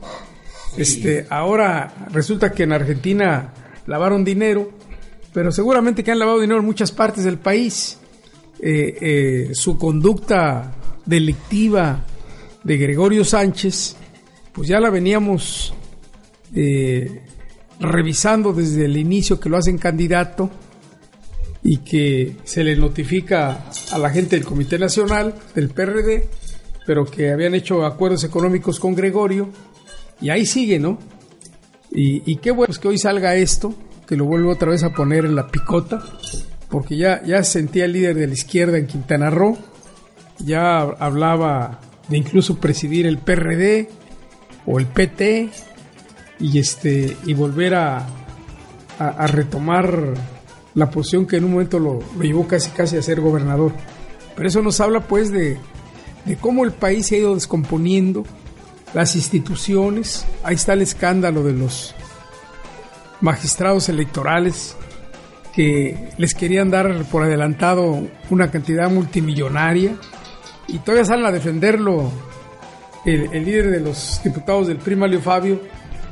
Este, 0.78 1.26
ahora 1.30 1.93
resulta 2.12 2.51
que 2.51 2.64
en 2.64 2.74
Argentina 2.74 3.53
lavaron 3.88 4.24
dinero, 4.26 4.72
pero 5.34 5.51
seguramente 5.51 6.03
que 6.03 6.12
han 6.12 6.20
lavado 6.20 6.39
dinero 6.39 6.60
en 6.60 6.66
muchas 6.66 6.91
partes 6.91 7.24
del 7.24 7.38
país. 7.38 7.99
Eh, 8.60 8.97
eh, 9.49 9.49
su 9.53 9.78
conducta 9.78 10.72
delictiva 11.06 12.03
de 12.64 12.78
Gregorio 12.78 13.24
Sánchez, 13.26 13.95
pues 14.53 14.68
ya 14.70 14.80
la 14.80 14.89
veníamos 14.89 15.74
eh, 16.56 17.22
revisando 17.80 18.53
desde 18.53 18.86
el 18.86 18.97
inicio 18.97 19.39
que 19.39 19.49
lo 19.49 19.57
hacen 19.57 19.78
candidato 19.78 20.49
y 21.63 21.78
que 21.78 22.38
se 22.43 22.63
le 22.63 22.76
notifica 22.76 23.65
a 23.91 23.97
la 23.97 24.09
gente 24.09 24.36
del 24.36 24.45
Comité 24.45 24.78
Nacional 24.78 25.34
del 25.55 25.69
PRD, 25.69 26.30
pero 26.86 27.05
que 27.05 27.32
habían 27.32 27.55
hecho 27.55 27.86
acuerdos 27.86 28.23
económicos 28.23 28.80
con 28.80 28.93
Gregorio 28.95 29.49
y 30.21 30.30
ahí 30.30 30.45
sigue, 30.45 30.80
¿no? 30.80 30.99
Y, 31.97 32.36
qué 32.38 32.51
bueno 32.51 32.67
pues, 32.67 32.80
que 32.80 32.89
hoy 32.89 32.97
salga 32.97 33.36
esto, 33.36 33.73
que 34.05 34.17
lo 34.17 34.26
vuelvo 34.26 34.51
otra 34.51 34.69
vez 34.69 34.84
a 34.84 34.89
poner 34.89 35.23
en 35.23 35.34
la 35.34 35.47
picota, 35.47 36.03
porque 36.69 36.97
ya, 36.97 37.23
ya 37.23 37.41
se 37.41 37.53
sentía 37.53 37.86
el 37.86 37.93
líder 37.93 38.15
de 38.15 38.28
la 38.28 38.34
izquierda 38.34 38.78
en 38.78 38.86
Quintana 38.86 39.30
Roo, 39.30 39.57
ya 40.39 40.82
hablaba 40.82 41.80
de 42.09 42.17
incluso 42.17 42.59
presidir 42.59 43.07
el 43.07 43.17
PRD 43.17 43.89
o 44.65 44.78
el 44.78 44.88
PT 44.88 45.49
y 46.40 46.60
este 46.60 47.16
y 47.26 47.34
volver 47.34 47.76
a, 47.76 48.06
a, 49.00 49.28
retomar 49.28 50.14
la 50.74 50.90
posición 50.90 51.26
que 51.26 51.38
en 51.38 51.46
un 51.46 51.52
momento 51.54 51.80
lo, 51.80 52.00
lo 52.18 52.22
llevó 52.22 52.48
casi 52.48 52.70
casi 52.72 52.98
a 52.98 53.02
ser 53.02 53.22
gobernador. 53.22 53.72
Pero 54.36 54.48
eso 54.48 54.62
nos 54.62 54.80
habla 54.82 55.02
pues 55.02 55.32
de, 55.32 55.58
de 56.26 56.36
cómo 56.38 56.66
el 56.66 56.72
país 56.72 57.08
se 57.08 57.16
ha 57.16 57.20
ido 57.20 57.34
descomponiendo, 57.34 58.26
las 58.94 59.16
instituciones, 59.16 60.26
ahí 60.44 60.56
está 60.56 60.74
el 60.74 60.82
escándalo 60.82 61.44
de 61.44 61.54
los 61.54 61.94
magistrados 63.22 63.90
electorales 63.90 64.76
que 65.54 66.10
les 66.18 66.34
querían 66.34 66.70
dar 66.70 67.04
por 67.06 67.24
adelantado 67.24 68.08
una 68.30 68.52
cantidad 68.52 68.90
multimillonaria 68.90 69.96
y 70.68 70.80
todavía 70.80 71.06
salen 71.06 71.26
a 71.26 71.32
defenderlo 71.32 72.12
el, 73.06 73.30
el 73.32 73.46
líder 73.46 73.72
de 73.72 73.80
los 73.80 74.22
diputados 74.24 74.68
del 74.68 74.78
PRI, 74.78 74.96
Mario 74.96 75.22
Fabio, 75.22 75.62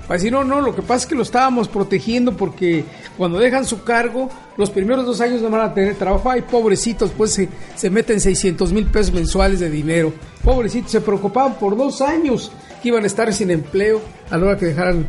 para 0.07 0.17
decir, 0.17 0.31
no, 0.31 0.43
no, 0.43 0.59
lo 0.61 0.75
que 0.75 0.81
pasa 0.81 1.03
es 1.03 1.05
que 1.05 1.15
lo 1.15 1.23
estábamos 1.23 1.67
protegiendo 1.67 2.35
porque 2.35 2.83
cuando 3.17 3.39
dejan 3.39 3.65
su 3.65 3.83
cargo, 3.83 4.29
los 4.57 4.69
primeros 4.69 5.05
dos 5.05 5.21
años 5.21 5.41
no 5.41 5.49
van 5.49 5.61
a 5.61 5.73
tener 5.73 5.95
trabajo. 5.95 6.29
Ay, 6.29 6.41
pobrecitos, 6.41 7.11
pues 7.17 7.31
se, 7.31 7.47
se 7.75 7.89
meten 7.89 8.19
600 8.19 8.73
mil 8.73 8.85
pesos 8.87 9.13
mensuales 9.13 9.59
de 9.59 9.69
dinero. 9.69 10.13
Pobrecitos, 10.43 10.91
se 10.91 11.01
preocupaban 11.01 11.55
por 11.55 11.77
dos 11.77 12.01
años 12.01 12.51
que 12.81 12.89
iban 12.89 13.03
a 13.03 13.07
estar 13.07 13.33
sin 13.33 13.49
empleo 13.49 14.01
a 14.29 14.37
la 14.37 14.45
hora 14.45 14.57
que 14.57 14.65
dejaran 14.65 15.07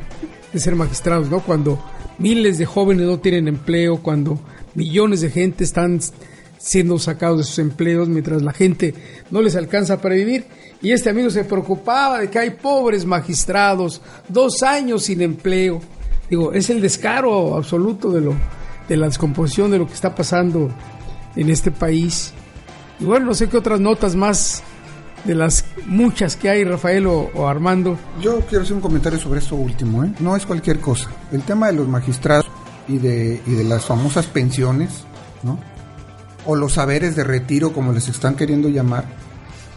de 0.52 0.60
ser 0.60 0.76
magistrados, 0.76 1.28
¿no? 1.28 1.40
Cuando 1.40 1.82
miles 2.18 2.58
de 2.58 2.66
jóvenes 2.66 3.06
no 3.06 3.18
tienen 3.18 3.48
empleo, 3.48 4.00
cuando 4.00 4.38
millones 4.74 5.20
de 5.20 5.30
gente 5.30 5.64
están 5.64 6.00
siendo 6.58 6.98
sacados 6.98 7.38
de 7.38 7.44
sus 7.44 7.58
empleos 7.58 8.08
mientras 8.08 8.42
la 8.42 8.52
gente 8.52 8.94
no 9.30 9.42
les 9.42 9.56
alcanza 9.56 10.00
para 10.00 10.14
vivir. 10.14 10.46
Y 10.84 10.92
este 10.92 11.08
amigo 11.08 11.30
se 11.30 11.44
preocupaba 11.44 12.20
de 12.20 12.28
que 12.28 12.38
hay 12.38 12.50
pobres 12.50 13.06
magistrados, 13.06 14.02
dos 14.28 14.62
años 14.62 15.04
sin 15.04 15.22
empleo. 15.22 15.80
Digo, 16.28 16.52
es 16.52 16.68
el 16.68 16.82
descaro 16.82 17.56
absoluto 17.56 18.10
de, 18.10 18.20
lo, 18.20 18.34
de 18.86 18.98
la 18.98 19.06
descomposición 19.06 19.70
de 19.70 19.78
lo 19.78 19.86
que 19.86 19.94
está 19.94 20.14
pasando 20.14 20.70
en 21.36 21.48
este 21.48 21.70
país. 21.70 22.34
Y 23.00 23.04
bueno, 23.04 23.24
no 23.24 23.34
sé 23.34 23.48
qué 23.48 23.56
otras 23.56 23.80
notas 23.80 24.14
más 24.14 24.62
de 25.24 25.34
las 25.34 25.64
muchas 25.86 26.36
que 26.36 26.50
hay, 26.50 26.64
Rafael 26.64 27.06
o, 27.06 27.48
Armando. 27.48 27.96
Yo 28.20 28.40
quiero 28.40 28.62
hacer 28.62 28.74
un 28.74 28.82
comentario 28.82 29.18
sobre 29.18 29.40
esto 29.40 29.56
último, 29.56 30.04
¿eh? 30.04 30.12
No 30.20 30.36
es 30.36 30.44
cualquier 30.44 30.80
cosa. 30.80 31.08
El 31.32 31.40
tema 31.44 31.68
de 31.68 31.72
los 31.72 31.88
magistrados 31.88 32.44
y 32.88 32.98
de, 32.98 33.40
y 33.46 33.52
de 33.52 33.64
las 33.64 33.86
famosas 33.86 34.26
pensiones, 34.26 34.90
¿no? 35.44 35.58
O 36.44 36.54
los 36.54 36.74
saberes 36.74 37.16
de 37.16 37.24
retiro, 37.24 37.72
como 37.72 37.90
les 37.92 38.06
están 38.08 38.34
queriendo 38.34 38.68
llamar, 38.68 39.23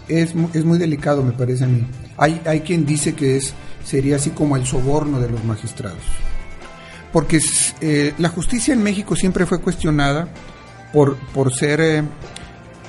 es, 0.07 0.33
es 0.53 0.65
muy 0.65 0.77
delicado, 0.77 1.23
me 1.23 1.31
parece 1.31 1.65
a 1.65 1.67
mí. 1.67 1.85
Hay, 2.17 2.41
hay 2.45 2.61
quien 2.61 2.85
dice 2.85 3.13
que 3.13 3.37
es, 3.37 3.53
sería 3.83 4.15
así 4.17 4.31
como 4.31 4.55
el 4.55 4.65
soborno 4.65 5.19
de 5.19 5.29
los 5.29 5.43
magistrados. 5.43 6.03
Porque 7.11 7.39
eh, 7.81 8.13
la 8.17 8.29
justicia 8.29 8.73
en 8.73 8.83
México 8.83 9.15
siempre 9.15 9.45
fue 9.45 9.59
cuestionada 9.59 10.27
por, 10.93 11.17
por 11.33 11.53
ser 11.53 11.81
eh, 11.81 12.03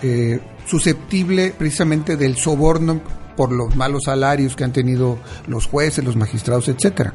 eh, 0.02 0.40
susceptible 0.66 1.54
precisamente 1.56 2.16
del 2.16 2.36
soborno 2.36 3.00
por 3.36 3.52
los 3.52 3.76
malos 3.76 4.04
salarios 4.04 4.56
que 4.56 4.64
han 4.64 4.72
tenido 4.72 5.18
los 5.46 5.66
jueces, 5.66 6.04
los 6.04 6.16
magistrados, 6.16 6.68
etcétera. 6.68 7.14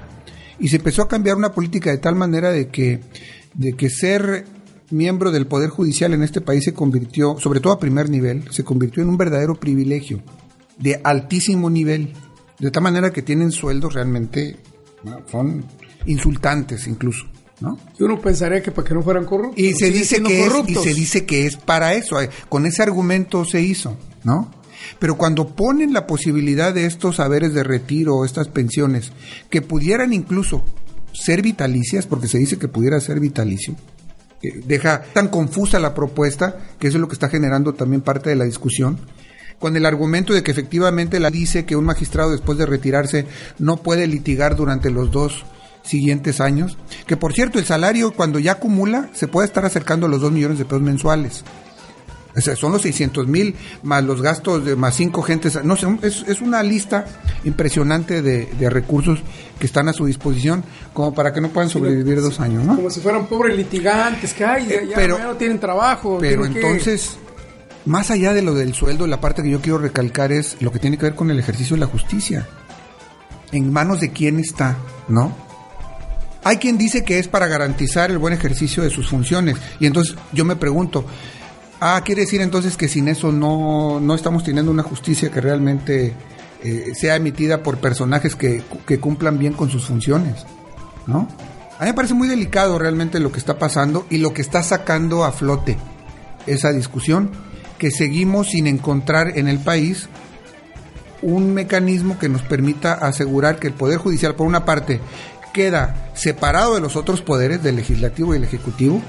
Y 0.59 0.69
se 0.69 0.77
empezó 0.77 1.01
a 1.01 1.07
cambiar 1.07 1.35
una 1.35 1.51
política 1.51 1.91
de 1.91 1.97
tal 1.97 2.15
manera 2.15 2.51
de 2.51 2.69
que, 2.69 3.01
de 3.53 3.73
que 3.73 3.89
ser 3.89 4.45
miembro 4.91 5.31
del 5.31 5.47
Poder 5.47 5.69
Judicial 5.69 6.13
en 6.13 6.23
este 6.23 6.41
país 6.41 6.63
se 6.63 6.73
convirtió, 6.73 7.37
sobre 7.39 7.59
todo 7.59 7.73
a 7.73 7.79
primer 7.79 8.09
nivel, 8.09 8.43
se 8.51 8.63
convirtió 8.63 9.03
en 9.03 9.09
un 9.09 9.17
verdadero 9.17 9.55
privilegio 9.55 10.21
de 10.77 10.99
altísimo 11.03 11.69
nivel, 11.69 12.13
de 12.59 12.71
tal 12.71 12.83
manera 12.83 13.11
que 13.11 13.21
tienen 13.21 13.51
sueldos 13.51 13.93
realmente, 13.93 14.57
son 15.31 15.65
insultantes 16.05 16.87
incluso. 16.87 17.25
¿no? 17.59 17.77
Y 17.97 18.03
uno 18.03 18.19
pensaría 18.19 18.61
que 18.61 18.71
para 18.71 18.87
que 18.87 18.93
no 18.93 19.01
fueran 19.01 19.25
corruptos. 19.25 19.57
Y 19.57 19.73
se, 19.73 19.89
dice 19.89 20.21
que 20.21 20.45
es, 20.45 20.53
y 20.67 20.75
se 20.75 20.93
dice 20.93 21.25
que 21.25 21.45
es 21.45 21.55
para 21.55 21.93
eso, 21.93 22.21
eh, 22.21 22.29
con 22.49 22.65
ese 22.65 22.83
argumento 22.83 23.45
se 23.45 23.61
hizo, 23.61 23.97
¿no? 24.23 24.51
Pero 24.99 25.17
cuando 25.17 25.55
ponen 25.55 25.93
la 25.93 26.05
posibilidad 26.05 26.73
de 26.73 26.85
estos 26.85 27.17
saberes 27.17 27.53
de 27.53 27.63
retiro 27.63 28.25
estas 28.25 28.49
pensiones, 28.49 29.13
que 29.49 29.61
pudieran 29.61 30.11
incluso 30.11 30.65
ser 31.13 31.41
vitalicias, 31.41 32.05
porque 32.05 32.27
se 32.27 32.37
dice 32.37 32.57
que 32.57 32.67
pudiera 32.67 32.99
ser 32.99 33.21
vitalicio, 33.21 33.75
deja 34.65 35.03
tan 35.13 35.29
confusa 35.29 35.79
la 35.79 35.93
propuesta, 35.93 36.57
que 36.79 36.87
eso 36.87 36.97
es 36.97 37.01
lo 37.01 37.07
que 37.07 37.13
está 37.13 37.29
generando 37.29 37.73
también 37.73 38.01
parte 38.01 38.29
de 38.29 38.35
la 38.35 38.45
discusión, 38.45 38.99
con 39.59 39.77
el 39.77 39.85
argumento 39.85 40.33
de 40.33 40.43
que 40.43 40.51
efectivamente 40.51 41.19
la 41.19 41.29
dice 41.29 41.65
que 41.65 41.75
un 41.75 41.85
magistrado 41.85 42.31
después 42.31 42.57
de 42.57 42.65
retirarse 42.65 43.25
no 43.59 43.77
puede 43.77 44.07
litigar 44.07 44.55
durante 44.55 44.89
los 44.89 45.11
dos 45.11 45.45
siguientes 45.83 46.41
años. 46.41 46.77
Que 47.07 47.17
por 47.17 47.33
cierto, 47.33 47.59
el 47.59 47.65
salario 47.65 48.11
cuando 48.11 48.39
ya 48.39 48.53
acumula 48.53 49.09
se 49.13 49.27
puede 49.27 49.47
estar 49.47 49.65
acercando 49.65 50.07
a 50.07 50.09
los 50.09 50.21
2 50.21 50.31
millones 50.31 50.57
de 50.57 50.65
pesos 50.65 50.81
mensuales. 50.81 51.43
O 52.35 52.41
sea, 52.41 52.55
son 52.55 52.71
los 52.71 52.81
600 52.81 53.27
mil 53.27 53.55
más 53.83 54.03
los 54.03 54.21
gastos 54.21 54.65
de 54.65 54.75
más 54.75 54.95
cinco 54.95 55.21
gentes. 55.21 55.63
No 55.63 55.75
sé, 55.75 55.87
es, 56.01 56.25
es 56.27 56.41
una 56.41 56.63
lista 56.63 57.05
impresionante 57.43 58.21
de, 58.21 58.45
de, 58.45 58.69
recursos 58.69 59.19
que 59.59 59.65
están 59.65 59.87
a 59.87 59.93
su 59.93 60.05
disposición 60.05 60.63
como 60.93 61.13
para 61.13 61.31
que 61.31 61.41
no 61.41 61.49
puedan 61.49 61.69
sobrevivir 61.69 62.21
dos 62.21 62.39
años, 62.39 62.63
¿no? 62.63 62.75
Como 62.75 62.89
si 62.89 63.01
fueran 63.01 63.27
pobres 63.27 63.55
litigantes 63.55 64.33
que 64.33 64.45
hay, 64.45 64.67
ya, 64.67 64.95
pero, 64.95 65.19
no 65.19 65.35
tienen 65.35 65.59
trabajo. 65.59 66.17
Pero 66.19 66.45
entonces, 66.45 67.17
más 67.85 68.09
allá 68.09 68.33
de 68.33 68.41
lo 68.41 68.55
del 68.55 68.73
sueldo, 68.73 69.05
la 69.05 69.21
parte 69.21 69.43
que 69.43 69.49
yo 69.49 69.61
quiero 69.61 69.77
recalcar 69.77 70.31
es 70.31 70.57
lo 70.59 70.71
que 70.71 70.79
tiene 70.79 70.97
que 70.97 71.03
ver 71.03 71.15
con 71.15 71.29
el 71.29 71.39
ejercicio 71.39 71.75
de 71.75 71.81
la 71.81 71.87
justicia. 71.87 72.47
¿En 73.51 73.71
manos 73.71 73.99
de 74.01 74.11
quién 74.11 74.39
está, 74.39 74.77
no? 75.07 75.35
Hay 76.43 76.57
quien 76.57 76.77
dice 76.77 77.03
que 77.03 77.19
es 77.19 77.27
para 77.27 77.47
garantizar 77.47 78.11
el 78.11 78.17
buen 78.17 78.33
ejercicio 78.33 78.83
de 78.83 78.89
sus 78.89 79.07
funciones. 79.07 79.57
Y 79.79 79.85
entonces 79.85 80.15
yo 80.33 80.43
me 80.43 80.55
pregunto, 80.55 81.05
ah, 81.83 82.01
quiere 82.03 82.21
decir 82.21 82.41
entonces 82.41 82.77
que 82.77 82.87
sin 82.87 83.07
eso 83.07 83.31
no, 83.31 83.99
no 83.99 84.15
estamos 84.15 84.43
teniendo 84.43 84.71
una 84.71 84.83
justicia 84.83 85.29
que 85.29 85.41
realmente 85.41 86.13
eh, 86.63 86.93
sea 86.95 87.17
emitida 87.17 87.61
por 87.61 87.77
personajes 87.77 88.35
que, 88.35 88.63
que, 88.85 88.99
cumplan 88.99 89.37
bien 89.37 89.53
con 89.53 89.69
sus 89.69 89.85
funciones, 89.85 90.45
¿no? 91.07 91.27
A 91.77 91.83
mí 91.83 91.87
me 91.89 91.93
parece 91.93 92.13
muy 92.13 92.29
delicado 92.29 92.79
realmente 92.79 93.19
lo 93.19 93.31
que 93.31 93.39
está 93.39 93.59
pasando 93.59 94.05
y 94.09 94.19
lo 94.19 94.33
que 94.33 94.41
está 94.41 94.63
sacando 94.63 95.25
a 95.25 95.33
flote 95.33 95.77
esa 96.47 96.71
discusión, 96.71 97.31
que 97.77 97.91
seguimos 97.91 98.51
sin 98.51 98.67
encontrar 98.67 99.37
en 99.37 99.47
el 99.47 99.59
país 99.59 100.07
un 101.21 101.53
mecanismo 101.53 102.17
que 102.19 102.29
nos 102.29 102.41
permita 102.43 102.93
asegurar 102.93 103.59
que 103.59 103.67
el 103.67 103.73
Poder 103.73 103.97
Judicial, 103.97 104.35
por 104.35 104.47
una 104.47 104.65
parte, 104.65 105.01
queda 105.53 106.11
separado 106.13 106.75
de 106.75 106.81
los 106.81 106.95
otros 106.95 107.21
poderes, 107.21 107.63
del 107.63 107.75
legislativo 107.75 108.33
y 108.33 108.37
el 108.37 108.43
ejecutivo, 108.43 109.01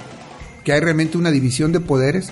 que 0.64 0.72
hay 0.72 0.80
realmente 0.80 1.18
una 1.18 1.30
división 1.30 1.72
de 1.72 1.80
poderes 1.80 2.30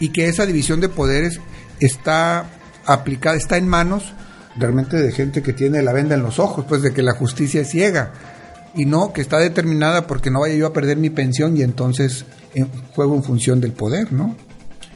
y 0.00 0.08
que 0.08 0.28
esa 0.28 0.46
división 0.46 0.80
de 0.80 0.88
poderes 0.88 1.40
está 1.78 2.46
aplicada, 2.86 3.36
está 3.36 3.56
en 3.56 3.68
manos 3.68 4.14
realmente 4.56 4.96
de 4.96 5.12
gente 5.12 5.42
que 5.42 5.52
tiene 5.52 5.82
la 5.82 5.92
venda 5.92 6.16
en 6.16 6.22
los 6.22 6.38
ojos, 6.38 6.64
pues 6.68 6.82
de 6.82 6.92
que 6.92 7.02
la 7.02 7.12
justicia 7.12 7.60
es 7.60 7.70
ciega 7.70 8.12
y 8.74 8.84
no 8.84 9.12
que 9.12 9.20
está 9.20 9.38
determinada 9.38 10.06
porque 10.06 10.30
no 10.30 10.40
vaya 10.40 10.54
yo 10.54 10.66
a 10.66 10.72
perder 10.72 10.96
mi 10.96 11.10
pensión 11.10 11.56
y 11.56 11.62
entonces 11.62 12.24
en, 12.54 12.68
juego 12.94 13.14
en 13.14 13.22
función 13.22 13.60
del 13.60 13.72
poder, 13.72 14.12
¿no? 14.12 14.34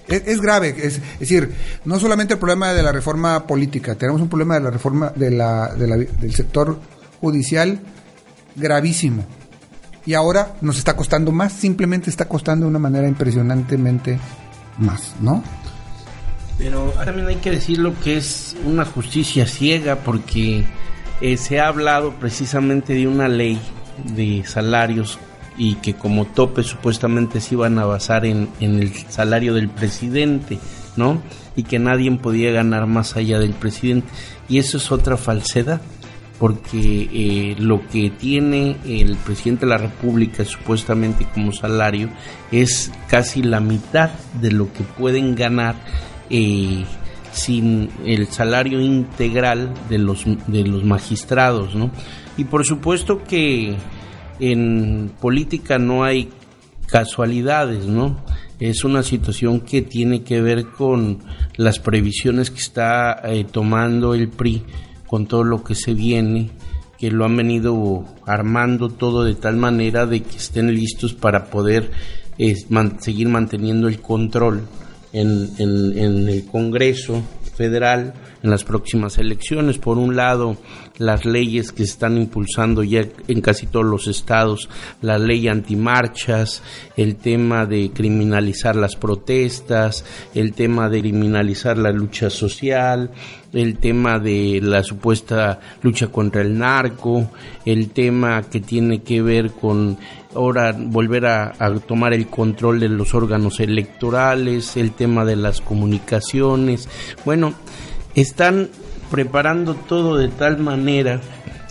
Es, 0.06 0.42
grave, 0.42 0.74
es, 0.82 1.00
decir, 1.18 1.50
no 1.86 1.98
solamente 1.98 2.34
el 2.34 2.38
problema 2.38 2.74
de 2.74 2.82
la 2.82 2.92
reforma 2.92 3.46
política, 3.46 3.94
tenemos 3.94 4.20
un 4.20 4.28
problema 4.28 4.54
de 4.56 4.60
la 4.60 4.70
reforma 4.70 5.10
de 5.16 5.30
la, 5.30 5.74
del 5.74 6.34
sector 6.34 6.78
judicial 7.22 7.80
gravísimo. 8.54 9.24
Y 10.04 10.12
ahora 10.12 10.56
nos 10.60 10.76
está 10.76 10.94
costando 10.94 11.32
más, 11.32 11.54
simplemente 11.54 12.10
está 12.10 12.28
costando 12.28 12.66
de 12.66 12.70
una 12.70 12.78
manera 12.78 13.08
impresionantemente 13.08 14.18
más, 14.78 15.14
¿no? 15.20 15.42
Pero 16.58 16.92
también 17.04 17.26
hay 17.26 17.36
que 17.36 17.50
decir 17.50 17.78
lo 17.78 17.98
que 18.00 18.16
es 18.16 18.56
una 18.64 18.84
justicia 18.84 19.46
ciega, 19.46 19.96
porque 19.96 20.64
eh, 21.20 21.36
se 21.36 21.60
ha 21.60 21.68
hablado 21.68 22.12
precisamente 22.12 22.94
de 22.94 23.08
una 23.08 23.28
ley 23.28 23.58
de 24.14 24.44
salarios 24.46 25.18
y 25.56 25.76
que 25.76 25.94
como 25.94 26.26
tope 26.26 26.62
supuestamente 26.62 27.40
se 27.40 27.54
iban 27.54 27.78
a 27.78 27.84
basar 27.84 28.24
en, 28.24 28.48
en 28.60 28.80
el 28.80 28.92
salario 29.08 29.54
del 29.54 29.68
presidente, 29.68 30.58
¿no? 30.96 31.22
Y 31.56 31.64
que 31.64 31.78
nadie 31.78 32.10
podía 32.12 32.50
ganar 32.52 32.86
más 32.86 33.16
allá 33.16 33.38
del 33.38 33.52
presidente. 33.52 34.08
Y 34.48 34.58
eso 34.58 34.76
es 34.76 34.92
otra 34.92 35.16
falsedad 35.16 35.80
porque 36.38 37.08
eh, 37.12 37.56
lo 37.58 37.86
que 37.86 38.10
tiene 38.10 38.76
el 38.84 39.16
presidente 39.16 39.66
de 39.66 39.70
la 39.70 39.78
República 39.78 40.44
supuestamente 40.44 41.26
como 41.32 41.52
salario 41.52 42.08
es 42.50 42.90
casi 43.08 43.42
la 43.42 43.60
mitad 43.60 44.10
de 44.40 44.50
lo 44.50 44.72
que 44.72 44.82
pueden 44.82 45.34
ganar 45.34 45.76
eh, 46.30 46.84
sin 47.32 47.90
el 48.04 48.26
salario 48.28 48.80
integral 48.80 49.72
de 49.88 49.98
los, 49.98 50.24
de 50.46 50.64
los 50.64 50.84
magistrados, 50.84 51.74
¿no? 51.74 51.90
Y 52.36 52.44
por 52.44 52.64
supuesto 52.64 53.22
que 53.22 53.76
en 54.40 55.12
política 55.20 55.78
no 55.78 56.04
hay 56.04 56.30
casualidades, 56.86 57.86
¿no? 57.86 58.16
Es 58.60 58.84
una 58.84 59.02
situación 59.02 59.60
que 59.60 59.82
tiene 59.82 60.22
que 60.22 60.40
ver 60.40 60.66
con 60.66 61.18
las 61.56 61.78
previsiones 61.78 62.50
que 62.50 62.60
está 62.60 63.20
eh, 63.24 63.44
tomando 63.50 64.14
el 64.14 64.28
PRI 64.28 64.64
con 65.06 65.26
todo 65.26 65.44
lo 65.44 65.62
que 65.62 65.74
se 65.74 65.94
viene, 65.94 66.50
que 66.98 67.10
lo 67.10 67.24
han 67.24 67.36
venido 67.36 68.04
armando 68.26 68.88
todo 68.88 69.24
de 69.24 69.34
tal 69.34 69.56
manera 69.56 70.06
de 70.06 70.22
que 70.22 70.36
estén 70.36 70.72
listos 70.74 71.14
para 71.14 71.46
poder 71.46 71.90
eh, 72.38 72.56
seguir 72.98 73.28
manteniendo 73.28 73.88
el 73.88 74.00
control 74.00 74.62
en, 75.12 75.50
en 75.58 76.28
el 76.28 76.44
Congreso 76.46 77.22
federal 77.54 78.14
en 78.42 78.50
las 78.50 78.64
próximas 78.64 79.18
elecciones. 79.18 79.78
Por 79.78 79.98
un 79.98 80.16
lado, 80.16 80.56
las 80.98 81.24
leyes 81.24 81.72
que 81.72 81.84
se 81.84 81.92
están 81.92 82.16
impulsando 82.16 82.82
ya 82.82 83.04
en 83.28 83.40
casi 83.40 83.66
todos 83.66 83.86
los 83.86 84.06
estados, 84.06 84.68
la 85.00 85.18
ley 85.18 85.48
antimarchas, 85.48 86.62
el 86.96 87.16
tema 87.16 87.66
de 87.66 87.90
criminalizar 87.92 88.76
las 88.76 88.96
protestas, 88.96 90.04
el 90.34 90.52
tema 90.52 90.88
de 90.88 91.00
criminalizar 91.00 91.78
la 91.78 91.90
lucha 91.90 92.30
social, 92.30 93.10
el 93.52 93.78
tema 93.78 94.18
de 94.18 94.60
la 94.62 94.82
supuesta 94.82 95.60
lucha 95.82 96.08
contra 96.08 96.42
el 96.42 96.58
narco, 96.58 97.30
el 97.64 97.90
tema 97.90 98.42
que 98.42 98.60
tiene 98.60 99.02
que 99.02 99.22
ver 99.22 99.52
con 99.52 99.96
ahora 100.34 100.74
volver 100.76 101.26
a, 101.26 101.52
tomar 101.86 102.12
el 102.12 102.26
control 102.26 102.80
de 102.80 102.88
los 102.88 103.14
órganos 103.14 103.60
electorales, 103.60 104.76
el 104.76 104.92
tema 104.92 105.24
de 105.24 105.36
las 105.36 105.60
comunicaciones. 105.60 106.88
Bueno, 107.24 107.54
están 108.14 108.68
preparando 109.10 109.74
todo 109.74 110.16
de 110.16 110.28
tal 110.28 110.58
manera 110.58 111.20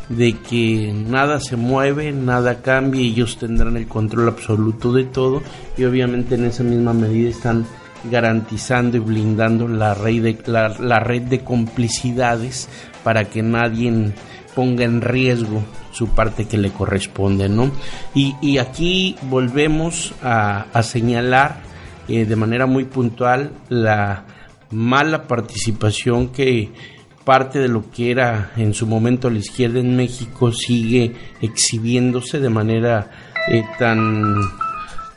de 0.09 0.37
que 0.37 0.93
nada 0.93 1.39
se 1.39 1.55
mueve, 1.55 2.11
nada 2.11 2.61
cambia 2.61 3.01
y 3.01 3.11
ellos 3.11 3.37
tendrán 3.37 3.77
el 3.77 3.87
control 3.87 4.27
absoluto 4.27 4.91
de 4.91 5.05
todo 5.05 5.41
y 5.77 5.85
obviamente 5.85 6.35
en 6.35 6.45
esa 6.45 6.63
misma 6.63 6.93
medida 6.93 7.29
están 7.29 7.65
garantizando 8.09 8.97
y 8.97 8.99
blindando 8.99 9.67
la 9.67 9.93
red 9.93 10.21
de, 10.21 10.37
la, 10.47 10.99
red 10.99 11.23
de 11.23 11.39
complicidades 11.39 12.67
para 13.03 13.25
que 13.25 13.41
nadie 13.41 14.11
ponga 14.55 14.83
en 14.83 15.01
riesgo 15.01 15.63
su 15.93 16.09
parte 16.09 16.45
que 16.45 16.57
le 16.57 16.71
corresponde, 16.71 17.47
¿no? 17.47 17.71
Y, 18.13 18.57
aquí 18.57 19.15
volvemos 19.23 20.13
a, 20.21 20.65
señalar 20.83 21.61
eh, 22.07 22.25
de 22.25 22.35
manera 22.35 22.65
muy 22.65 22.85
puntual 22.85 23.51
la 23.69 24.25
mala 24.71 25.27
participación 25.27 26.29
que 26.29 26.71
parte 27.23 27.59
de 27.59 27.69
lo 27.69 27.89
que 27.89 28.11
era 28.11 28.51
en 28.57 28.73
su 28.73 28.85
momento 28.85 29.29
la 29.29 29.37
izquierda 29.37 29.79
en 29.79 29.95
México 29.95 30.51
sigue 30.51 31.15
exhibiéndose 31.41 32.39
de 32.39 32.49
manera 32.49 33.11
eh, 33.47 33.63
tan 33.79 34.35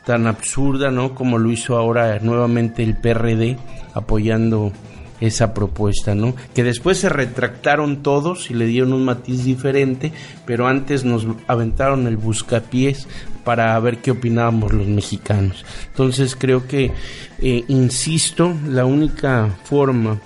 tan 0.05 0.25
absurda, 0.25 0.89
¿no? 0.89 1.13
Como 1.13 1.37
lo 1.37 1.51
hizo 1.51 1.75
ahora 1.75 2.19
nuevamente 2.19 2.81
el 2.81 2.95
PRD 2.95 3.57
apoyando 3.93 4.71
esa 5.19 5.53
propuesta, 5.53 6.15
¿no? 6.15 6.35
Que 6.53 6.63
después 6.63 6.97
se 6.99 7.09
retractaron 7.09 8.03
todos 8.03 8.51
y 8.51 8.53
le 8.53 8.65
dieron 8.65 8.93
un 8.93 9.05
matiz 9.05 9.43
diferente, 9.43 10.11
pero 10.45 10.67
antes 10.67 11.03
nos 11.03 11.27
aventaron 11.47 12.07
el 12.07 12.17
buscapiés 12.17 13.07
para 13.43 13.79
ver 13.79 13.99
qué 13.99 14.11
opinábamos 14.11 14.73
los 14.73 14.87
mexicanos. 14.87 15.65
Entonces 15.87 16.35
creo 16.35 16.67
que, 16.67 16.91
eh, 17.39 17.63
insisto, 17.67 18.53
la 18.67 18.85
única 18.85 19.57
forma 19.63 20.19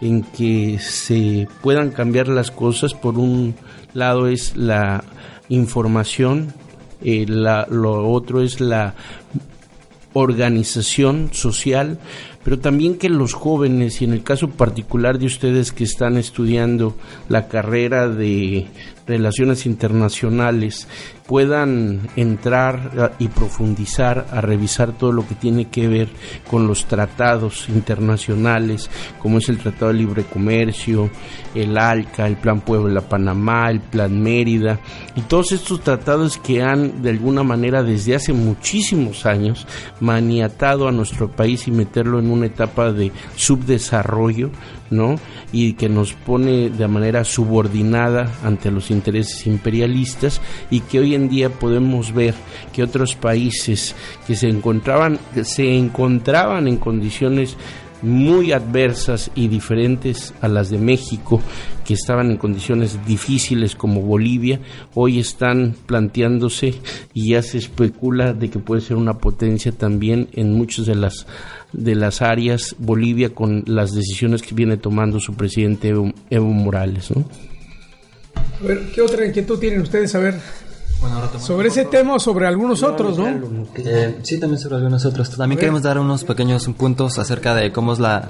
en 0.00 0.22
que 0.22 0.78
se 0.78 1.48
puedan 1.62 1.90
cambiar 1.90 2.28
las 2.28 2.50
cosas, 2.50 2.94
por 2.94 3.18
un 3.18 3.54
lado 3.94 4.28
es 4.28 4.56
la 4.56 5.02
información, 5.48 6.52
eh, 7.02 7.24
lo 7.26 8.10
otro 8.10 8.42
es 8.42 8.60
la 8.60 8.94
organización 10.12 11.30
social, 11.32 11.98
pero 12.46 12.60
también 12.60 12.96
que 12.96 13.08
los 13.08 13.34
jóvenes, 13.34 14.00
y 14.00 14.04
en 14.04 14.12
el 14.12 14.22
caso 14.22 14.48
particular 14.50 15.18
de 15.18 15.26
ustedes 15.26 15.72
que 15.72 15.82
están 15.82 16.16
estudiando 16.16 16.94
la 17.28 17.48
carrera 17.48 18.08
de 18.08 18.66
relaciones 19.06 19.66
internacionales, 19.66 20.88
puedan 21.26 22.08
entrar 22.16 23.14
y 23.18 23.28
profundizar 23.28 24.26
a 24.30 24.40
revisar 24.40 24.92
todo 24.92 25.12
lo 25.12 25.26
que 25.26 25.34
tiene 25.34 25.66
que 25.66 25.88
ver 25.88 26.08
con 26.48 26.66
los 26.66 26.86
tratados 26.86 27.68
internacionales, 27.68 28.90
como 29.18 29.38
es 29.38 29.48
el 29.48 29.58
Tratado 29.58 29.88
de 29.88 29.98
Libre 29.98 30.24
Comercio, 30.24 31.10
el 31.54 31.76
ALCA, 31.76 32.26
el 32.26 32.36
Plan 32.36 32.60
Puebla-Panamá, 32.60 33.70
el 33.70 33.80
Plan 33.80 34.20
Mérida, 34.20 34.78
y 35.16 35.22
todos 35.22 35.52
estos 35.52 35.80
tratados 35.80 36.38
que 36.38 36.62
han 36.62 37.02
de 37.02 37.10
alguna 37.10 37.42
manera 37.42 37.82
desde 37.82 38.14
hace 38.14 38.32
muchísimos 38.32 39.26
años 39.26 39.66
maniatado 40.00 40.88
a 40.88 40.92
nuestro 40.92 41.30
país 41.30 41.66
y 41.66 41.72
meterlo 41.72 42.18
en 42.18 42.30
una 42.30 42.46
etapa 42.46 42.92
de 42.92 43.10
subdesarrollo, 43.34 44.50
¿no? 44.90 45.16
Y 45.52 45.74
que 45.74 45.88
nos 45.88 46.12
pone 46.12 46.70
de 46.70 46.88
manera 46.88 47.24
subordinada 47.24 48.30
ante 48.42 48.70
los 48.70 48.90
intereses 48.90 49.46
imperialistas 49.46 50.40
y 50.70 50.80
que 50.80 51.00
hoy 51.00 51.14
en 51.14 51.28
día 51.28 51.50
podemos 51.50 52.12
ver 52.12 52.34
que 52.72 52.82
otros 52.82 53.14
países 53.14 53.94
que 54.26 54.34
se 54.34 54.48
encontraban 54.48 55.18
se 55.42 55.76
encontraban 55.76 56.68
en 56.68 56.76
condiciones 56.76 57.56
muy 58.02 58.52
adversas 58.52 59.30
y 59.34 59.48
diferentes 59.48 60.34
a 60.40 60.48
las 60.48 60.70
de 60.70 60.78
México, 60.78 61.40
que 61.84 61.94
estaban 61.94 62.30
en 62.30 62.36
condiciones 62.36 63.04
difíciles 63.06 63.74
como 63.74 64.02
Bolivia, 64.02 64.60
hoy 64.94 65.18
están 65.18 65.74
planteándose 65.86 66.74
y 67.14 67.30
ya 67.30 67.42
se 67.42 67.58
especula 67.58 68.32
de 68.32 68.50
que 68.50 68.58
puede 68.58 68.80
ser 68.80 68.96
una 68.96 69.18
potencia 69.18 69.72
también 69.72 70.28
en 70.32 70.52
muchas 70.52 70.86
de 70.86 70.94
las 70.94 71.26
de 71.72 71.94
las 71.94 72.22
áreas 72.22 72.76
Bolivia 72.78 73.34
con 73.34 73.64
las 73.66 73.92
decisiones 73.92 74.42
que 74.42 74.54
viene 74.54 74.76
tomando 74.76 75.20
su 75.20 75.34
presidente 75.34 75.88
Evo, 75.88 76.52
Morales. 76.52 77.10
¿no? 77.10 77.24
A 78.62 78.66
ver, 78.66 78.90
¿qué 78.94 79.02
otra 79.02 79.26
inquietud 79.26 79.58
tienen 79.58 79.80
ustedes 79.80 80.14
a 80.14 80.18
ver 80.18 80.40
sobre 81.38 81.68
ese 81.68 81.84
tema 81.84 82.14
o 82.14 82.18
sobre 82.18 82.46
algunos 82.46 82.82
otros, 82.82 83.18
¿no? 83.18 83.28
Eh, 83.76 84.18
sí, 84.22 84.40
también 84.40 84.58
sobre 84.58 84.76
algunos 84.76 85.04
otros. 85.04 85.30
También 85.30 85.58
queremos 85.58 85.82
dar 85.82 85.98
unos 85.98 86.24
pequeños 86.24 86.66
puntos 86.76 87.18
acerca 87.18 87.54
de 87.54 87.70
cómo 87.70 87.92
es 87.92 87.98
la, 87.98 88.28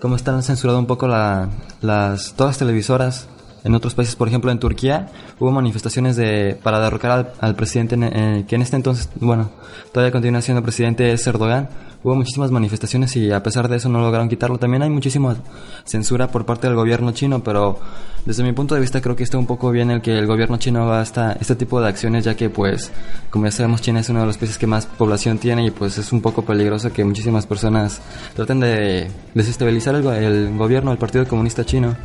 cómo 0.00 0.16
están 0.16 0.42
censurando 0.42 0.80
un 0.80 0.86
poco 0.86 1.06
la, 1.06 1.48
las 1.80 2.34
todas 2.34 2.50
las 2.50 2.58
televisoras 2.58 3.28
en 3.68 3.74
otros 3.74 3.94
países, 3.94 4.16
por 4.16 4.28
ejemplo 4.28 4.50
en 4.50 4.58
Turquía, 4.58 5.08
hubo 5.38 5.52
manifestaciones 5.52 6.16
de 6.16 6.58
para 6.62 6.80
derrocar 6.80 7.34
al, 7.38 7.54
presidente 7.54 7.96
eh, 8.00 8.44
que 8.48 8.56
en 8.56 8.62
este 8.62 8.76
entonces, 8.76 9.10
bueno, 9.20 9.50
todavía 9.92 10.10
continúa 10.10 10.40
siendo 10.40 10.62
presidente 10.62 11.12
es 11.12 11.26
Erdogan 11.26 11.68
hubo 12.02 12.14
muchísimas 12.14 12.50
manifestaciones 12.50 13.16
y 13.16 13.32
a 13.32 13.42
pesar 13.42 13.68
de 13.68 13.76
eso 13.76 13.88
no 13.88 14.00
lograron 14.00 14.28
quitarlo. 14.28 14.58
También 14.58 14.82
hay 14.82 14.90
muchísima 14.90 15.36
censura 15.84 16.30
por 16.30 16.46
parte 16.46 16.66
del 16.66 16.76
gobierno 16.76 17.12
chino, 17.12 17.42
pero 17.42 17.78
desde 18.24 18.42
mi 18.42 18.52
punto 18.52 18.74
de 18.74 18.80
vista 18.80 19.00
creo 19.00 19.16
que 19.16 19.24
está 19.24 19.38
un 19.38 19.46
poco 19.46 19.70
bien 19.70 19.90
el 19.90 20.00
que 20.00 20.16
el 20.16 20.26
gobierno 20.26 20.56
chino 20.58 20.84
haga 20.84 21.02
esta, 21.02 21.32
este 21.32 21.56
tipo 21.56 21.80
de 21.80 21.88
acciones, 21.88 22.24
ya 22.24 22.36
que 22.36 22.50
pues, 22.50 22.92
como 23.30 23.46
ya 23.46 23.50
sabemos, 23.50 23.82
China 23.82 24.00
es 24.00 24.08
uno 24.08 24.20
de 24.20 24.26
los 24.26 24.38
países 24.38 24.58
que 24.58 24.66
más 24.66 24.86
población 24.86 25.38
tiene 25.38 25.66
y 25.66 25.70
pues 25.70 25.98
es 25.98 26.12
un 26.12 26.20
poco 26.20 26.42
peligroso 26.42 26.92
que 26.92 27.04
muchísimas 27.04 27.46
personas 27.46 28.00
traten 28.34 28.60
de 28.60 29.10
desestabilizar 29.34 29.94
el, 29.94 30.06
el 30.06 30.56
gobierno 30.56 30.90
del 30.90 30.98
Partido 30.98 31.26
Comunista 31.26 31.64
Chino. 31.64 31.96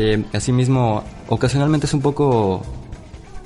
Eh, 0.00 0.24
asimismo, 0.32 1.02
ocasionalmente 1.26 1.86
es 1.86 1.92
un 1.92 2.00
poco 2.00 2.62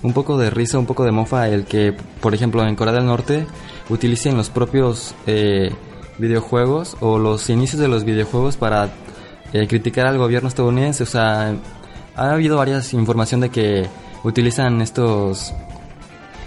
un 0.03 0.13
poco 0.13 0.37
de 0.37 0.51
risa, 0.51 0.79
un 0.79 0.85
poco 0.85 1.03
de 1.03 1.11
mofa 1.11 1.49
el 1.49 1.65
que, 1.65 1.97
por 2.21 2.35
ejemplo, 2.35 2.63
en 2.67 2.77
Corea 2.77 2.93
del 2.93 3.07
Norte 3.07 3.47
utilicen 3.89 4.37
los 4.37 4.51
propios 4.51 5.15
eh, 5.27 5.73
videojuegos 6.19 6.99
o 7.01 7.19
los 7.19 7.49
inicios 7.49 7.81
de 7.81 7.89
los 7.89 8.05
videojuegos 8.05 8.59
para 8.59 8.91
eh, 9.55 9.67
criticar 9.67 10.07
al 10.07 10.19
gobierno 10.19 10.51
estadounidense. 10.51 11.05
O 11.05 11.07
sea, 11.07 11.55
ha 12.17 12.31
habido 12.31 12.59
varias 12.59 12.93
información 12.93 13.41
de 13.41 13.49
que 13.49 13.87
utilizan 14.23 14.83
estos 14.83 15.55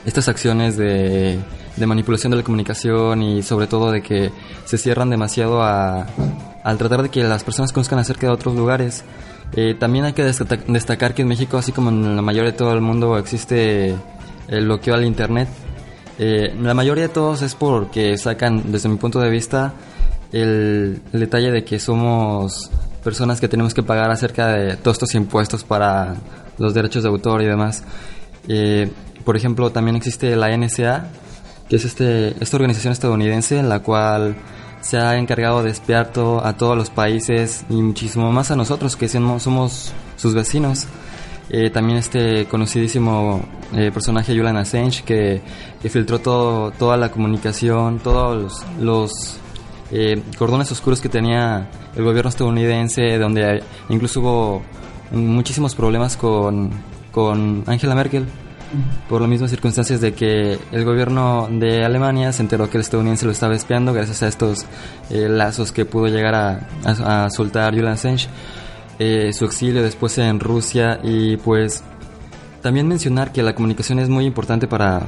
estas 0.05 0.27
acciones 0.29 0.77
de, 0.77 1.39
de 1.77 1.85
manipulación 1.87 2.29
de 2.29 2.37
la 2.37 2.43
comunicación 2.43 3.23
y 3.23 3.41
sobre 3.41 3.65
todo 3.65 3.91
de 3.91 4.03
que 4.03 4.31
se 4.65 4.77
cierran 4.77 5.09
demasiado 5.09 5.63
a, 5.63 6.05
al 6.63 6.77
tratar 6.77 7.01
de 7.01 7.09
que 7.09 7.23
las 7.23 7.43
personas 7.43 7.71
conozcan 7.73 7.97
acerca 7.97 8.27
de 8.27 8.33
otros 8.33 8.55
lugares. 8.55 9.03
Eh, 9.53 9.75
también 9.79 10.05
hay 10.05 10.13
que 10.13 10.23
destacar 10.23 11.13
que 11.13 11.21
en 11.21 11.27
México, 11.27 11.57
así 11.57 11.71
como 11.71 11.89
en 11.89 12.15
la 12.15 12.21
mayoría 12.21 12.51
de 12.51 12.57
todo 12.57 12.73
el 12.73 12.81
mundo, 12.81 13.17
existe 13.17 13.95
el 14.47 14.65
bloqueo 14.65 14.95
al 14.95 15.05
Internet. 15.05 15.47
Eh, 16.17 16.55
la 16.61 16.73
mayoría 16.73 17.03
de 17.03 17.09
todos 17.09 17.41
es 17.41 17.55
porque 17.55 18.17
sacan, 18.17 18.71
desde 18.71 18.89
mi 18.89 18.97
punto 18.97 19.19
de 19.19 19.29
vista, 19.29 19.73
el, 20.31 21.01
detalle 21.11 21.51
de 21.51 21.63
que 21.63 21.79
somos 21.79 22.71
personas 23.03 23.39
que 23.39 23.47
tenemos 23.47 23.73
que 23.73 23.83
pagar 23.83 24.11
acerca 24.11 24.47
de 24.47 24.77
todos 24.77 24.95
estos 24.95 25.15
impuestos 25.15 25.63
para 25.63 26.15
los 26.57 26.73
derechos 26.73 27.03
de 27.03 27.09
autor 27.09 27.41
y 27.41 27.45
demás. 27.45 27.83
Eh, 28.47 28.91
por 29.23 29.35
ejemplo, 29.35 29.71
también 29.71 29.95
existe 29.95 30.35
la 30.35 30.55
NSA, 30.55 31.07
que 31.69 31.75
es 31.77 31.85
este, 31.85 32.35
esta 32.41 32.57
organización 32.57 32.93
estadounidense 32.93 33.57
en 33.57 33.69
la 33.69 33.79
cual 33.79 34.35
se 34.85 34.99
ha 34.99 35.17
encargado 35.17 35.63
de 35.63 35.71
espiar 35.71 36.11
a 36.43 36.53
todos 36.53 36.77
los 36.77 36.91
países 36.91 37.65
y 37.71 37.81
muchísimo 37.81 38.31
más 38.31 38.51
a 38.51 38.55
nosotros 38.55 38.95
que 38.95 39.09
somos 39.09 39.91
sus 40.15 40.35
vecinos. 40.35 40.85
Eh, 41.49 41.71
también 41.71 41.97
este 41.97 42.45
conocidísimo 42.45 43.43
eh, 43.73 43.89
personaje 43.91 44.35
Julian 44.35 44.57
Assange 44.57 45.03
que, 45.03 45.41
filtró 45.89 46.19
todo, 46.19 46.69
toda 46.69 46.97
la 46.97 47.09
comunicación, 47.09 47.97
todos 47.97 48.63
los, 48.79 49.39
eh, 49.89 50.21
cordones 50.37 50.71
oscuros 50.71 51.01
que 51.01 51.09
tenía 51.09 51.67
el 51.95 52.03
gobierno 52.03 52.29
estadounidense, 52.29 53.17
donde 53.17 53.63
incluso 53.89 54.19
hubo 54.19 54.61
muchísimos 55.09 55.73
problemas 55.73 56.15
con, 56.15 56.69
con 57.11 57.63
Angela 57.65 57.95
Merkel 57.95 58.27
por 59.09 59.21
las 59.21 59.29
mismas 59.29 59.49
circunstancias 59.51 60.01
de 60.01 60.13
que 60.13 60.57
el 60.71 60.85
gobierno 60.85 61.47
de 61.51 61.83
Alemania 61.85 62.31
se 62.31 62.41
enteró 62.41 62.69
que 62.69 62.77
el 62.77 62.81
estadounidense 62.81 63.25
lo 63.25 63.31
estaba 63.31 63.55
espiando 63.55 63.93
gracias 63.93 64.23
a 64.23 64.27
estos 64.27 64.65
lazos 65.09 65.71
que 65.71 65.85
pudo 65.85 66.07
llegar 66.07 66.35
a 66.35 67.29
soltar 67.29 67.73
Julian 67.73 67.93
Assange. 67.93 68.27
Eh, 68.97 69.33
su 69.33 69.43
exilio 69.43 69.83
después 69.83 70.17
en 70.19 70.39
Rusia 70.39 71.01
y 71.03 71.35
pues 71.35 71.83
también 72.61 72.87
mencionar 72.87 73.33
que 73.33 73.43
la 73.43 73.53
comunicación 73.53 73.99
es 73.99 74.07
muy 74.07 74.25
importante 74.25 74.67
para, 74.67 75.01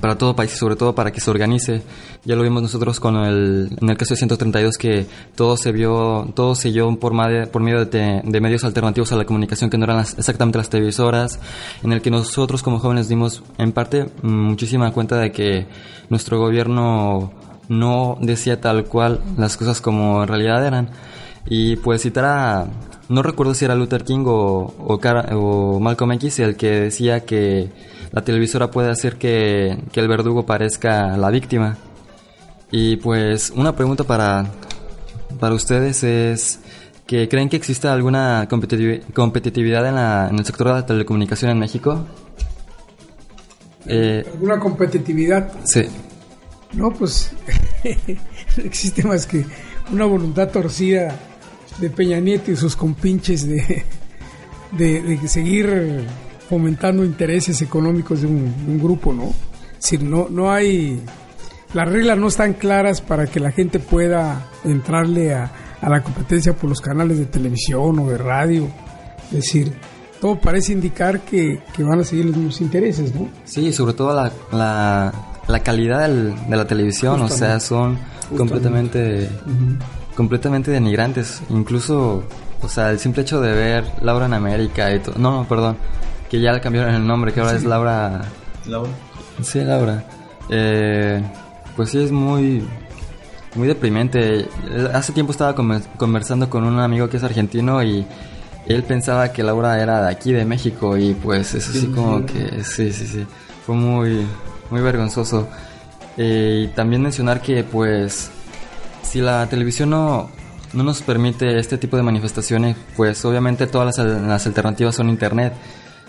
para 0.00 0.16
todo 0.16 0.34
país 0.34 0.52
y 0.54 0.56
sobre 0.56 0.76
todo 0.76 0.94
para 0.94 1.10
que 1.10 1.20
se 1.20 1.30
organice. 1.30 1.82
Ya 2.24 2.36
lo 2.36 2.42
vimos 2.42 2.62
nosotros 2.62 3.00
con 3.00 3.16
el, 3.16 3.76
en 3.80 3.90
el 3.90 3.96
caso 3.96 4.14
de 4.14 4.18
132 4.18 4.76
que 4.76 5.06
todo 5.34 5.56
se 5.56 5.72
vio, 5.72 6.30
todo 6.34 6.54
se 6.54 6.70
dio 6.70 6.94
por, 6.96 7.12
por 7.50 7.62
medio 7.62 7.84
de, 7.84 8.22
de, 8.24 8.40
medios 8.40 8.64
alternativos 8.64 9.12
a 9.12 9.16
la 9.16 9.24
comunicación 9.24 9.70
que 9.70 9.78
no 9.78 9.84
eran 9.84 10.00
exactamente 10.00 10.58
las 10.58 10.70
televisoras, 10.70 11.38
en 11.82 11.92
el 11.92 12.00
que 12.00 12.10
nosotros 12.10 12.62
como 12.62 12.78
jóvenes 12.78 13.08
dimos 13.08 13.42
en 13.58 13.72
parte 13.72 14.08
muchísima 14.22 14.92
cuenta 14.92 15.16
de 15.18 15.32
que 15.32 15.66
nuestro 16.08 16.38
gobierno 16.38 17.32
no 17.68 18.18
decía 18.20 18.60
tal 18.60 18.84
cual 18.84 19.20
las 19.36 19.56
cosas 19.56 19.80
como 19.80 20.22
en 20.22 20.28
realidad 20.28 20.66
eran. 20.66 20.90
Y 21.46 21.76
pues 21.76 22.02
citar 22.02 22.24
a, 22.24 22.66
no 23.08 23.22
recuerdo 23.22 23.54
si 23.54 23.64
era 23.64 23.74
Luther 23.74 24.04
King 24.04 24.24
o, 24.26 24.74
o, 24.78 25.80
Malcolm 25.80 26.12
X 26.12 26.38
el 26.40 26.56
que 26.56 26.70
decía 26.70 27.24
que 27.24 27.70
la 28.12 28.22
televisora 28.22 28.70
puede 28.70 28.90
hacer 28.90 29.16
que, 29.16 29.78
que 29.92 30.00
el 30.00 30.08
verdugo 30.08 30.46
parezca 30.46 31.16
la 31.16 31.30
víctima. 31.30 31.76
Y 32.70 32.96
pues 32.96 33.52
una 33.54 33.74
pregunta 33.76 34.04
para, 34.04 34.46
para 35.40 35.54
ustedes 35.54 36.04
es 36.04 36.60
que 37.06 37.28
creen 37.28 37.48
que 37.48 37.56
existe 37.56 37.88
alguna 37.88 38.48
competitivi- 38.48 39.02
competitividad 39.12 39.86
en, 39.86 39.96
la- 39.96 40.28
en 40.30 40.38
el 40.38 40.44
sector 40.46 40.68
de 40.68 40.72
la 40.74 40.86
telecomunicación 40.86 41.50
en 41.50 41.58
México. 41.58 42.06
Eh, 43.86 44.24
¿Alguna 44.32 44.58
competitividad? 44.60 45.52
sí. 45.64 45.82
No, 46.72 46.90
pues 46.90 47.32
no 48.56 48.62
existe 48.64 49.02
más 49.02 49.26
que 49.26 49.44
una 49.92 50.06
voluntad 50.06 50.48
torcida 50.48 51.14
de 51.78 51.90
Peña 51.90 52.20
Nieto 52.20 52.50
y 52.50 52.56
sus 52.56 52.76
compinches 52.76 53.46
de, 53.46 53.84
de, 54.72 55.00
de 55.02 55.28
seguir 55.28 56.06
fomentando 56.48 57.04
intereses 57.04 57.60
económicos 57.62 58.20
de 58.22 58.26
un, 58.28 58.66
de 58.66 58.72
un 58.72 58.78
grupo, 58.78 59.12
¿no? 59.12 59.32
Decir, 59.76 60.02
no, 60.02 60.28
no 60.30 60.52
hay... 60.52 61.02
Las 61.74 61.88
reglas 61.88 62.18
no 62.18 62.28
están 62.28 62.52
claras 62.52 63.00
para 63.00 63.26
que 63.26 63.40
la 63.40 63.50
gente 63.50 63.78
pueda 63.78 64.46
entrarle 64.64 65.34
a, 65.34 65.50
a 65.80 65.88
la 65.88 66.02
competencia 66.02 66.54
por 66.54 66.68
los 66.68 66.80
canales 66.82 67.18
de 67.18 67.24
televisión 67.24 67.98
o 67.98 68.08
de 68.10 68.18
radio. 68.18 68.68
Es 69.30 69.36
decir, 69.36 69.72
todo 70.20 70.38
parece 70.38 70.72
indicar 70.74 71.20
que, 71.20 71.62
que 71.74 71.82
van 71.82 72.00
a 72.00 72.04
seguir 72.04 72.26
los 72.26 72.36
mismos 72.36 72.60
intereses, 72.60 73.14
¿no? 73.14 73.26
Sí, 73.46 73.72
sobre 73.72 73.94
todo 73.94 74.14
la, 74.14 74.30
la, 74.52 75.12
la 75.48 75.60
calidad 75.60 76.06
del- 76.06 76.34
de 76.46 76.56
la 76.56 76.66
televisión, 76.66 77.22
o 77.22 77.28
sea, 77.28 77.58
son 77.58 77.96
completamente, 78.36 79.30
completamente 80.16 80.70
denigrantes. 80.70 81.42
Incluso, 81.50 82.24
o 82.60 82.68
sea, 82.68 82.90
el 82.90 82.98
simple 82.98 83.22
hecho 83.22 83.40
de 83.40 83.52
ver 83.52 83.84
Laura 84.02 84.26
en 84.26 84.34
América 84.34 84.92
y 84.94 85.00
todo. 85.00 85.14
No, 85.18 85.30
no, 85.30 85.48
perdón, 85.48 85.76
que 86.30 86.40
ya 86.40 86.52
le 86.52 86.60
cambiaron 86.60 86.94
el 86.94 87.06
nombre, 87.06 87.32
que 87.32 87.40
ahora 87.40 87.54
es 87.56 87.64
Laura. 87.64 88.22
Laura. 88.66 88.90
Sí, 89.42 89.60
Laura. 89.62 90.04
Eh, 90.48 91.22
pues 91.76 91.90
sí, 91.90 92.02
es 92.02 92.10
muy, 92.12 92.62
muy 93.54 93.68
deprimente. 93.68 94.48
Hace 94.92 95.12
tiempo 95.12 95.32
estaba 95.32 95.54
conver- 95.54 95.86
conversando 95.96 96.48
con 96.50 96.64
un 96.64 96.78
amigo 96.78 97.08
que 97.08 97.16
es 97.16 97.24
argentino 97.24 97.82
y 97.82 98.06
él 98.66 98.82
pensaba 98.84 99.32
que 99.32 99.42
Laura 99.42 99.80
era 99.82 100.02
de 100.02 100.10
aquí, 100.10 100.32
de 100.32 100.44
México, 100.44 100.96
y 100.96 101.14
pues 101.14 101.54
eso 101.54 101.72
sí 101.72 101.86
como 101.88 102.24
que, 102.24 102.62
sí, 102.62 102.92
sí, 102.92 103.06
sí, 103.08 103.26
fue 103.66 103.74
muy, 103.74 104.24
muy 104.70 104.80
vergonzoso. 104.80 105.48
Eh, 106.16 106.66
y 106.66 106.74
también 106.74 107.02
mencionar 107.02 107.40
que 107.40 107.64
pues 107.64 108.30
si 109.02 109.20
la 109.20 109.46
televisión 109.48 109.90
no, 109.90 110.30
no 110.72 110.82
nos 110.82 111.02
permite 111.02 111.58
este 111.58 111.78
tipo 111.78 111.96
de 111.96 112.02
manifestaciones, 112.02 112.76
pues 112.96 113.24
obviamente 113.24 113.66
todas 113.66 113.98
las, 113.98 114.06
las 114.22 114.46
alternativas 114.46 114.94
son 114.96 115.08
internet. 115.08 115.52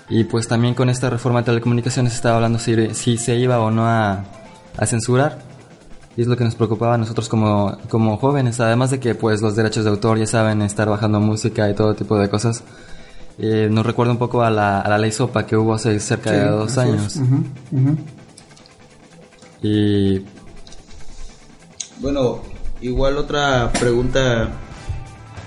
Y 0.10 0.26
pues 0.26 0.48
también 0.48 0.76
con 0.76 0.90
esta 0.90 1.10
reforma 1.10 1.40
de 1.40 1.46
telecomunicaciones 1.46 2.14
estaba 2.14 2.36
hablando 2.36 2.60
si, 2.60 2.94
si 2.94 3.18
se 3.18 3.36
iba 3.36 3.60
o 3.60 3.72
no 3.72 3.88
a, 3.88 4.24
a 4.78 4.86
censurar. 4.86 5.40
Y 6.16 6.22
es 6.22 6.28
lo 6.28 6.38
que 6.38 6.44
nos 6.44 6.54
preocupaba 6.56 6.94
a 6.94 6.98
nosotros 6.98 7.28
como, 7.28 7.76
como 7.90 8.18
jóvenes, 8.18 8.60
además 8.60 8.92
de 8.92 9.00
que 9.00 9.16
pues 9.16 9.42
los 9.42 9.56
derechos 9.56 9.84
de 9.84 9.90
autor 9.90 10.20
ya 10.20 10.28
saben 10.28 10.62
estar 10.62 10.88
bajando 10.88 11.20
música 11.20 11.68
y 11.70 11.74
todo 11.74 11.96
tipo 11.96 12.20
de 12.20 12.30
cosas. 12.30 12.64
Eh, 13.40 13.68
nos 13.72 13.84
recuerda 13.84 14.12
un 14.12 14.20
poco 14.20 14.44
a 14.44 14.52
la, 14.52 14.82
a 14.82 14.90
la 14.90 15.00
ley 15.00 15.12
SOPA 15.12 15.48
que 15.48 15.58
hubo 15.58 15.74
hace 15.74 16.00
cerca 16.00 16.32
de 16.32 16.46
dos 16.50 16.78
años. 16.78 17.08
es. 17.08 17.16
Ujú, 17.16 17.44
ujú. 17.72 17.98
Y 19.64 20.24
Bueno, 22.00 22.42
igual 22.84 23.18
otra 23.18 23.72
pregunta 23.80 24.52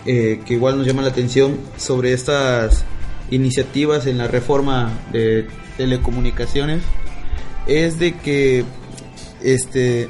eh, 0.07 0.41
que 0.45 0.55
igual 0.55 0.78
nos 0.78 0.87
llama 0.87 1.03
la 1.03 1.09
atención 1.09 1.59
sobre 1.76 2.12
estas 2.12 2.84
iniciativas 3.30 4.07
en 4.07 4.18
la 4.18 4.26
reforma 4.26 4.91
de 5.12 5.47
telecomunicaciones 5.76 6.82
es 7.66 7.99
de 7.99 8.14
que 8.16 8.64
este 9.43 10.09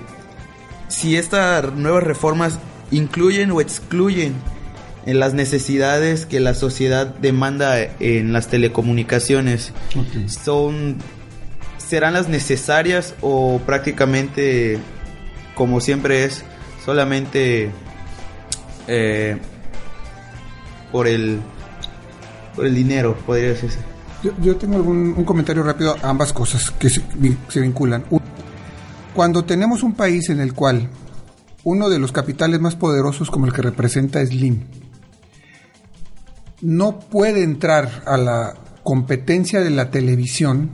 si 0.88 1.16
estas 1.16 1.72
nuevas 1.72 2.04
reformas 2.04 2.60
incluyen 2.92 3.50
o 3.50 3.60
excluyen 3.60 4.34
en 5.04 5.18
las 5.18 5.34
necesidades 5.34 6.26
que 6.26 6.38
la 6.38 6.54
sociedad 6.54 7.06
demanda 7.06 7.76
en 7.98 8.32
las 8.32 8.46
telecomunicaciones 8.46 9.72
son 10.28 10.98
serán 11.78 12.14
las 12.14 12.28
necesarias 12.28 13.14
o 13.20 13.60
prácticamente 13.66 14.78
como 15.56 15.80
siempre 15.80 16.24
es 16.24 16.44
solamente 16.86 17.70
eh, 18.86 19.36
por 20.92 21.08
el 21.08 21.40
por 22.54 22.64
el 22.64 22.74
dinero 22.74 23.16
podría 23.26 23.48
decirse 23.48 23.80
Yo, 24.22 24.30
yo 24.40 24.56
tengo 24.56 24.76
algún, 24.76 25.14
un 25.16 25.24
comentario 25.24 25.62
rápido 25.64 25.96
a 26.00 26.08
ambas 26.08 26.32
cosas 26.32 26.70
que 26.70 26.88
se, 26.88 27.02
se 27.48 27.60
vinculan. 27.60 28.04
Cuando 29.14 29.44
tenemos 29.44 29.82
un 29.82 29.94
país 29.94 30.30
en 30.30 30.40
el 30.40 30.54
cual 30.54 30.88
uno 31.64 31.90
de 31.90 31.98
los 31.98 32.12
capitales 32.12 32.60
más 32.60 32.76
poderosos 32.76 33.30
como 33.30 33.46
el 33.46 33.52
que 33.52 33.62
representa 33.62 34.24
Slim 34.24 34.62
no 36.62 37.00
puede 37.00 37.42
entrar 37.42 38.04
a 38.06 38.16
la 38.16 38.54
competencia 38.84 39.60
de 39.60 39.70
la 39.70 39.90
televisión, 39.90 40.70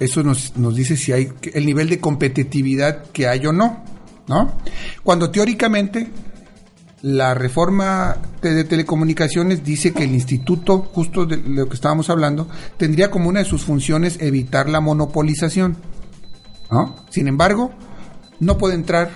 eso 0.00 0.22
nos, 0.22 0.56
nos 0.56 0.74
dice 0.74 0.96
si 0.96 1.12
hay 1.12 1.32
el 1.52 1.66
nivel 1.66 1.90
de 1.90 2.00
competitividad 2.00 3.04
que 3.12 3.28
hay 3.28 3.46
o 3.46 3.52
no, 3.52 3.84
¿no? 4.30 4.52
Cuando 5.02 5.30
teóricamente 5.30 6.08
la 7.02 7.34
reforma 7.34 8.16
de, 8.40 8.62
telecomunicaciones 8.62 9.64
dice 9.64 9.92
que 9.92 10.04
el 10.04 10.12
instituto, 10.12 10.88
justo 10.92 11.26
de 11.26 11.38
lo 11.38 11.68
que 11.68 11.74
estábamos 11.74 12.10
hablando, 12.10 12.46
tendría 12.76 13.10
como 13.10 13.28
una 13.28 13.40
de 13.40 13.44
sus 13.44 13.62
funciones 13.62 14.18
evitar 14.20 14.68
la 14.68 14.80
monopolización. 14.80 15.76
¿no? 16.70 16.94
Sin 17.10 17.26
embargo, 17.26 17.72
no 18.38 18.56
puede 18.56 18.76
entrar 18.76 19.10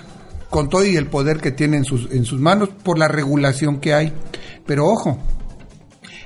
con 0.50 0.68
todo 0.68 0.84
y 0.84 0.96
el 0.96 1.06
poder 1.06 1.40
que 1.40 1.52
tiene 1.52 1.76
en 1.76 1.84
sus, 1.84 2.10
en 2.10 2.24
sus 2.24 2.40
manos 2.40 2.70
por 2.70 2.98
la 2.98 3.06
regulación 3.06 3.78
que 3.78 3.94
hay. 3.94 4.12
Pero 4.66 4.86
ojo, 4.86 5.18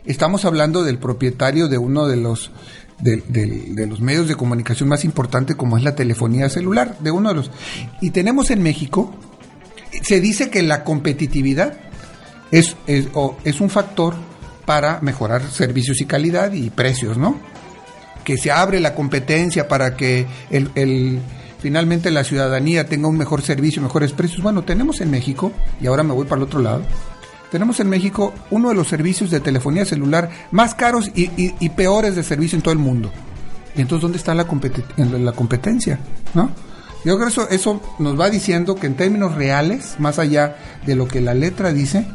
estamos 0.07 0.47
hablando 0.47 0.83
del 0.83 0.99
propietario 0.99 1.69
de 1.69 1.77
uno 1.77 2.09
de 2.09 2.17
los 2.17 2.53
de, 3.01 3.23
de- 3.29 3.65
de 3.75 3.87
los 3.87 4.01
medios 4.01 4.27
de 4.29 4.35
comunicación 4.35 4.89
más 4.89 5.05
importantes 5.05 5.57
como 5.57 5.77
es 5.77 5.83
la 5.85 5.95
telefonía 5.95 6.49
celular, 6.49 6.97
de 7.01 7.11
uno 7.11 7.29
de 7.31 7.35
los. 7.37 7.51
Y 8.01 8.11
tenemos 8.11 8.51
en 8.51 8.63
México, 8.63 9.15
se 10.03 10.21
dice 10.21 10.51
que 10.51 10.63
la 10.63 10.85
competitividad 10.85 11.79
es, 12.51 12.77
es, 12.87 13.09
o- 13.15 13.37
es 13.45 13.61
un 13.61 13.71
factor 13.71 14.15
para 14.67 15.01
mejorar 15.01 15.43
servicios 15.51 16.01
y 16.01 16.07
calidad 16.07 16.53
y 16.53 16.71
precios, 16.71 17.17
¿no? 17.19 17.39
Que 18.25 18.37
se 18.37 18.51
abre 18.51 18.81
la 18.81 18.95
competencia 18.95 19.69
para 19.69 19.97
que 19.97 20.27
el, 20.51 20.71
el- 20.75 21.21
finalmente 21.61 22.11
la 22.11 22.25
ciudadanía 22.25 22.87
tenga 22.87 23.09
un 23.09 23.17
mejor 23.17 23.43
servicio, 23.43 23.81
mejores 23.83 24.13
precios. 24.13 24.43
Bueno, 24.43 24.63
tenemos 24.65 25.01
en 25.01 25.11
México, 25.11 25.53
y 25.81 25.87
ahora 25.87 26.03
me 26.03 26.13
voy 26.13 26.27
para 26.27 26.37
el 26.41 26.43
otro 26.45 26.61
lado, 26.61 26.83
tenemos 27.51 27.81
en 27.81 27.89
México 27.89 28.33
uno 28.51 28.69
de 28.69 28.75
los 28.75 28.89
servicios 28.89 29.31
de 29.31 29.41
telefonía 29.41 29.85
celular 29.85 30.31
más 30.51 30.75
caros 30.75 31.11
y, 31.15 31.31
y- 31.37 31.69
peores 31.71 32.15
de 32.17 32.23
servicio 32.23 32.57
en 32.57 32.63
todo 32.63 32.73
el 32.73 32.79
mundo. 32.79 33.11
Y 33.77 33.81
entonces, 33.81 34.03
¿dónde 34.03 34.19
está 34.19 34.35
la, 34.35 34.47
la 34.97 35.33
competencia? 35.33 35.99
¿No? 36.35 36.51
Yo 37.05 37.15
creo 37.17 37.29
que 37.29 37.33
eso, 37.33 37.49
eso 37.49 37.81
nos 38.01 38.19
va 38.19 38.29
diciendo 38.29 38.75
que 38.75 38.87
en 38.89 38.97
términos 38.97 39.35
reales, 39.37 39.95
más 39.99 40.19
allá 40.19 40.57
de 40.85 40.97
lo 40.97 41.07
que 41.07 41.21
la 41.21 41.33
letra 41.35 41.73
dice, 41.73 42.07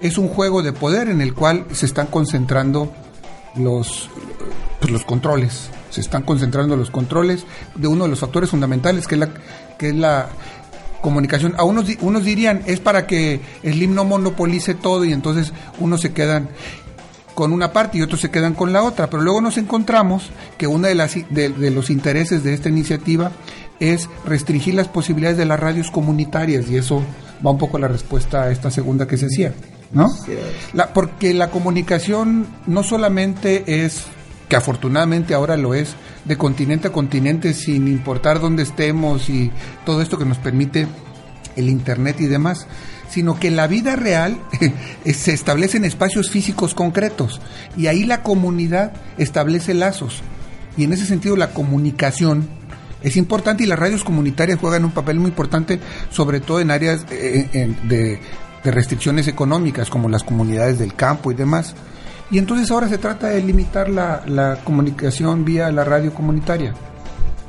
es 0.00 0.18
un 0.18 0.28
juego 0.28 0.62
de 0.62 0.72
poder 0.72 1.08
en 1.08 1.20
el 1.20 1.34
cual 1.34 1.66
se 1.72 1.84
están 1.86 2.06
concentrando 2.06 2.92
los, 3.56 4.08
pues, 4.80 4.92
los 4.92 5.04
controles. 5.04 5.70
Se 5.90 6.00
están 6.00 6.22
concentrando 6.22 6.76
los 6.76 6.90
controles 6.90 7.44
de 7.74 7.88
uno 7.88 8.04
de 8.04 8.10
los 8.10 8.20
factores 8.20 8.50
fundamentales 8.50 9.06
que 9.08 9.16
es 9.16 9.18
la, 9.20 9.30
que 9.78 9.88
es 9.88 9.94
la 9.96 10.28
comunicación. 11.00 11.54
A 11.56 11.64
unos, 11.64 11.86
unos 12.00 12.24
dirían 12.24 12.62
es 12.66 12.80
para 12.80 13.06
que 13.06 13.40
Slim 13.62 13.94
no 13.94 14.04
monopolice 14.04 14.74
todo 14.74 15.04
y 15.04 15.12
entonces 15.12 15.52
unos 15.78 16.00
se 16.00 16.12
quedan 16.12 16.48
con 17.34 17.52
una 17.52 17.72
parte 17.72 17.98
y 17.98 18.02
otros 18.02 18.20
se 18.20 18.30
quedan 18.30 18.54
con 18.54 18.72
la 18.72 18.82
otra. 18.82 19.08
Pero 19.08 19.22
luego 19.22 19.40
nos 19.40 19.58
encontramos 19.58 20.30
que 20.56 20.66
uno 20.66 20.88
de, 20.88 20.94
las, 20.96 21.14
de, 21.30 21.50
de 21.50 21.70
los 21.70 21.88
intereses 21.90 22.42
de 22.42 22.52
esta 22.54 22.68
iniciativa 22.68 23.30
es 23.80 24.08
restringir 24.24 24.74
las 24.74 24.88
posibilidades 24.88 25.38
de 25.38 25.44
las 25.44 25.60
radios 25.60 25.90
comunitarias 25.90 26.68
y 26.68 26.76
eso 26.76 27.00
va 27.46 27.52
un 27.52 27.58
poco 27.58 27.76
a 27.76 27.80
la 27.80 27.86
respuesta 27.88 28.42
a 28.42 28.50
esta 28.50 28.72
segunda 28.72 29.06
que 29.06 29.16
se 29.16 29.26
hacía, 29.26 29.52
¿no? 29.92 30.08
La- 30.72 30.92
porque 30.92 31.32
la 31.32 31.50
comunicación 31.50 32.48
no 32.66 32.82
solamente 32.82 33.84
es, 33.84 34.02
que 34.48 34.56
afortunadamente 34.56 35.34
ahora 35.34 35.56
lo 35.56 35.74
es, 35.74 35.94
de 36.24 36.36
continente 36.36 36.88
a 36.88 36.92
continente 36.92 37.52
sin 37.54 37.86
importar 37.88 38.40
dónde 38.40 38.62
estemos 38.62 39.28
y 39.28 39.50
todo 39.84 40.00
esto 40.02 40.18
que 40.18 40.24
nos 40.24 40.38
permite 40.38 40.86
el 41.56 41.68
Internet 41.68 42.20
y 42.20 42.26
demás, 42.26 42.66
sino 43.10 43.38
que 43.38 43.50
la 43.50 43.66
vida 43.66 43.96
real 43.96 44.38
se 45.12 45.32
establece 45.32 45.76
en 45.76 45.84
espacios 45.84 46.30
físicos 46.30 46.74
concretos 46.74 47.40
y 47.76 47.86
ahí 47.88 48.04
la 48.04 48.22
comunidad 48.22 48.92
establece 49.18 49.74
lazos. 49.74 50.22
Y 50.76 50.84
en 50.84 50.92
ese 50.92 51.06
sentido 51.06 51.36
la 51.36 51.50
comunicación 51.50 52.48
es 53.02 53.16
importante 53.16 53.64
y 53.64 53.66
las 53.66 53.78
radios 53.78 54.04
comunitarias 54.04 54.58
juegan 54.60 54.84
un 54.84 54.92
papel 54.92 55.18
muy 55.18 55.28
importante, 55.30 55.80
sobre 56.10 56.40
todo 56.40 56.60
en 56.60 56.70
áreas 56.70 57.04
eh, 57.10 57.48
en- 57.52 57.88
de 57.88 58.20
restricciones 58.70 59.28
económicas 59.28 59.88
como 59.88 60.08
las 60.08 60.22
comunidades 60.24 60.78
del 60.78 60.94
campo 60.94 61.32
y 61.32 61.34
demás. 61.34 61.74
Y 62.30 62.38
entonces 62.38 62.70
ahora 62.70 62.88
se 62.88 62.98
trata 62.98 63.28
de 63.28 63.42
limitar 63.42 63.88
la, 63.88 64.22
la 64.26 64.58
comunicación 64.64 65.44
vía 65.44 65.70
la 65.70 65.84
radio 65.84 66.12
comunitaria 66.12 66.74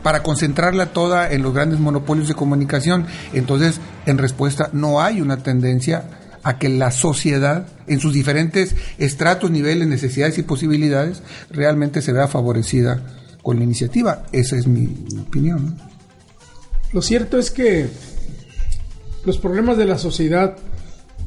para 0.03 0.23
concentrarla 0.23 0.87
toda 0.87 1.31
en 1.31 1.41
los 1.41 1.53
grandes 1.53 1.79
monopolios 1.79 2.27
de 2.27 2.33
comunicación. 2.33 3.05
Entonces, 3.33 3.79
en 4.05 4.17
respuesta, 4.17 4.69
no 4.71 5.01
hay 5.01 5.21
una 5.21 5.43
tendencia 5.43 6.05
a 6.43 6.57
que 6.57 6.69
la 6.69 6.91
sociedad, 6.91 7.67
en 7.87 7.99
sus 7.99 8.13
diferentes 8.13 8.75
estratos, 8.97 9.51
niveles, 9.51 9.87
necesidades 9.87 10.37
y 10.37 10.43
posibilidades, 10.43 11.21
realmente 11.49 12.01
se 12.01 12.13
vea 12.13 12.27
favorecida 12.27 13.03
con 13.43 13.57
la 13.57 13.63
iniciativa. 13.63 14.23
Esa 14.31 14.55
es 14.55 14.67
mi 14.67 15.05
opinión. 15.19 15.77
Lo 16.93 17.01
cierto 17.01 17.37
es 17.37 17.51
que 17.51 17.89
los 19.25 19.37
problemas 19.37 19.77
de 19.77 19.85
la 19.85 19.97
sociedad, 19.97 20.55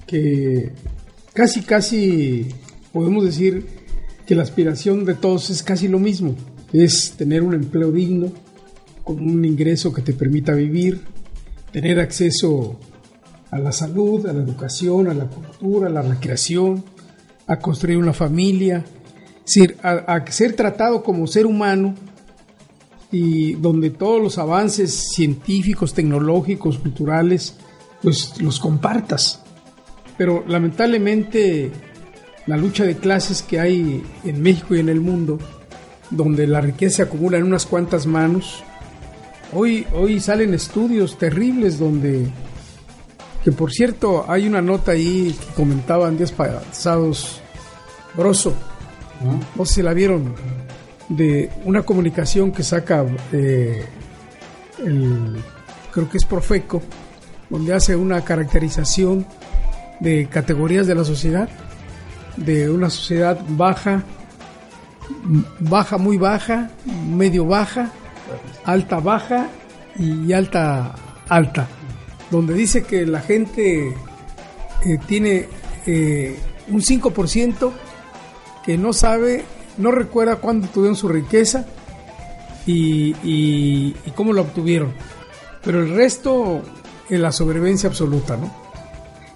que 0.07 0.73
casi, 1.35 1.63
casi 1.63 2.49
podemos 2.93 3.25
decir 3.25 3.67
que 4.27 4.35
la 4.35 4.43
aspiración 4.43 5.05
de 5.05 5.15
todos 5.15 5.51
es 5.51 5.63
casi 5.63 5.89
lo 5.89 5.99
mismo, 5.99 6.35
es 6.73 7.13
tener 7.17 7.43
un 7.43 7.55
empleo 7.55 7.91
digno, 7.93 8.33
con 9.05 9.21
un 9.21 9.45
ingreso 9.45 9.93
que 9.93 10.03
te 10.03 10.13
permita 10.13 10.53
vivir, 10.53 11.01
tener 11.73 11.99
acceso 11.99 12.79
a 13.51 13.59
la 13.59 13.73
salud, 13.73 14.27
a 14.27 14.33
la 14.33 14.43
educación, 14.43 15.09
a 15.09 15.15
la 15.15 15.27
cultura, 15.27 15.89
a 15.89 15.91
la 15.91 16.03
recreación, 16.03 16.85
a 17.47 17.59
construir 17.59 17.99
una 17.99 18.13
familia, 18.13 18.85
a, 19.83 20.25
ser 20.31 20.55
tratado 20.55 21.03
como 21.03 21.27
ser 21.27 21.47
humano 21.47 21.95
y 23.11 23.55
donde 23.55 23.91
todos 23.91 24.23
los 24.23 24.39
avances 24.39 25.11
científicos, 25.15 25.93
tecnológicos, 25.93 26.79
culturales, 26.79 27.57
pues 28.01 28.41
los 28.41 28.59
compartas. 28.59 29.43
Pero 30.17 30.45
lamentablemente 30.47 31.71
la 32.47 32.57
lucha 32.57 32.85
de 32.85 32.97
clases 32.97 33.43
que 33.43 33.61
hay 33.61 34.03
en 34.25 34.43
México 34.43 34.75
y 34.75 34.81
en 34.81 34.89
el 34.89 35.01
mundo, 35.01 35.39
donde 36.11 36.47
la 36.47 36.61
riqueza 36.61 36.97
se 36.97 37.03
acumula 37.03 37.39
en 37.39 37.45
unas 37.45 37.67
cuantas 37.67 38.07
manos, 38.07 38.65
Hoy, 39.55 39.87
hoy 39.93 40.19
salen 40.19 40.55
estudios 40.55 41.19
terribles 41.19 41.79
donde, 41.79 42.27
que 43.45 43.53
por 43.53 43.71
cierto, 43.71 44.25
hay 44.27 44.47
una 44.47 44.63
nota 44.63 44.93
ahí 44.93 45.37
que 45.39 45.55
comentaban 45.55 46.17
días 46.17 46.33
pasados, 46.33 47.43
Broso, 48.17 48.55
no 49.55 49.67
sé 49.67 49.75
si 49.75 49.83
la 49.83 49.93
vieron, 49.93 50.35
de 51.11 51.51
una 51.67 51.83
comunicación 51.83 52.51
que 52.51 52.63
saca 52.63 53.05
eh, 53.31 53.85
el, 54.79 55.37
creo 55.91 56.09
que 56.09 56.17
es 56.17 56.25
Profeco, 56.25 56.81
donde 57.51 57.75
hace 57.75 57.95
una 57.95 58.25
caracterización 58.25 59.27
de 60.01 60.29
categorías 60.29 60.87
de 60.87 60.95
la 60.95 61.05
sociedad, 61.05 61.51
de 62.37 62.71
una 62.71 62.91
sociedad 62.91 63.39
baja, 63.49 64.03
baja, 65.61 65.99
muy 65.99 66.17
baja, 66.17 66.71
medio 67.09 67.47
baja, 67.47 67.91
alta 68.65 69.01
baja 69.01 69.49
y 69.99 70.33
alta 70.33 70.95
alta, 71.29 71.69
donde 72.31 72.55
dice 72.55 72.83
que 72.85 73.07
la 73.07 73.21
gente 73.21 73.89
eh, 73.89 74.99
tiene 75.07 75.49
eh, 75.87 76.39
un 76.69 76.81
5% 76.81 77.73
que 78.65 78.79
no 78.79 78.93
sabe, 78.93 79.45
no 79.79 79.91
recuerda 79.91 80.37
cuándo 80.37 80.69
tuvieron 80.69 80.97
su 80.97 81.09
riqueza 81.09 81.67
y, 82.67 83.15
y, 83.25 83.95
cómo 84.15 84.33
la 84.33 84.43
obtuvieron. 84.43 84.93
Pero 85.65 85.81
el 85.81 85.95
resto 85.95 86.63
es 87.09 87.19
la 87.19 87.33
sobrevivencia 87.33 87.89
absoluta, 87.89 88.37
¿no? 88.37 88.62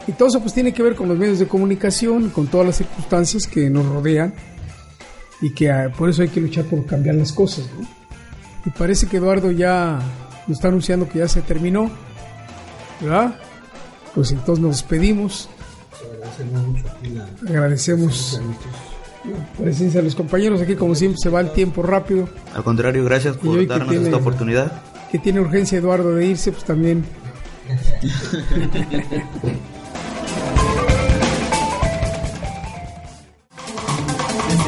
Y 0.06 0.12
todo 0.12 0.28
eso 0.28 0.40
pues 0.40 0.54
tiene 0.54 0.72
que 0.72 0.82
ver 0.82 0.94
con 0.94 1.08
los 1.08 1.18
medios 1.18 1.38
de 1.38 1.48
comunicación, 1.48 2.30
con 2.30 2.46
todas 2.46 2.66
las 2.66 2.76
circunstancias 2.76 3.46
que 3.46 3.68
nos 3.68 3.86
rodean 3.86 4.34
y 5.40 5.52
que 5.52 5.70
ah, 5.70 5.92
por 5.96 6.08
eso 6.08 6.22
hay 6.22 6.28
que 6.28 6.40
luchar 6.40 6.64
por 6.64 6.84
cambiar 6.86 7.16
las 7.16 7.32
cosas, 7.32 7.66
¿no? 7.78 7.86
Y 8.64 8.70
parece 8.70 9.06
que 9.06 9.18
Eduardo 9.18 9.50
ya 9.50 10.00
nos 10.46 10.58
está 10.58 10.68
anunciando 10.68 11.08
que 11.08 11.20
ya 11.20 11.28
se 11.28 11.42
terminó. 11.42 11.90
¿Verdad? 13.00 13.38
Pues 14.14 14.32
entonces 14.32 14.62
nos 14.62 14.76
despedimos. 14.76 15.48
Agradecemos 17.46 18.40
la 19.24 19.62
presencia 19.62 20.00
de 20.00 20.04
los 20.04 20.14
compañeros. 20.14 20.60
Aquí, 20.60 20.74
como 20.74 20.94
siempre, 20.94 21.18
se 21.22 21.28
va 21.28 21.40
el 21.40 21.52
tiempo 21.52 21.82
rápido. 21.82 22.28
Al 22.54 22.64
contrario, 22.64 23.04
gracias 23.04 23.36
por 23.36 23.64
darnos 23.66 23.94
esta 23.94 24.16
oportunidad. 24.16 24.82
Que 25.12 25.18
tiene 25.18 25.40
urgencia 25.40 25.78
Eduardo 25.78 26.14
de 26.14 26.26
irse, 26.26 26.50
pues 26.50 26.64
también. 26.64 27.04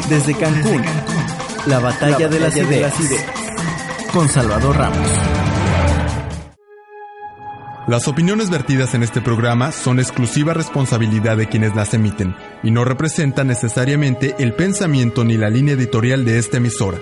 Desde 0.08 0.34
Cancún, 0.34 0.82
la 1.66 1.80
batalla, 1.80 2.28
de, 2.28 2.40
las 2.40 2.56
ideas 2.56 2.94
con 4.12 4.26
Salvador 4.28 4.76
Ramos. 4.76 5.08
Las 7.86 8.08
opiniones 8.08 8.48
vertidas 8.48 8.94
en 8.94 9.02
este 9.02 9.20
programa 9.20 9.70
son 9.70 9.98
exclusiva 9.98 10.54
responsabilidad 10.54 11.36
de 11.36 11.46
quienes 11.46 11.74
las 11.74 11.92
emiten 11.92 12.34
y 12.62 12.70
no 12.70 12.84
representan 12.84 13.48
necesariamente 13.48 14.34
el 14.38 14.54
pensamiento 14.54 15.24
ni 15.24 15.36
la 15.36 15.50
línea 15.50 15.74
editorial 15.74 16.24
de 16.24 16.38
esta 16.38 16.56
emisora. 16.56 16.98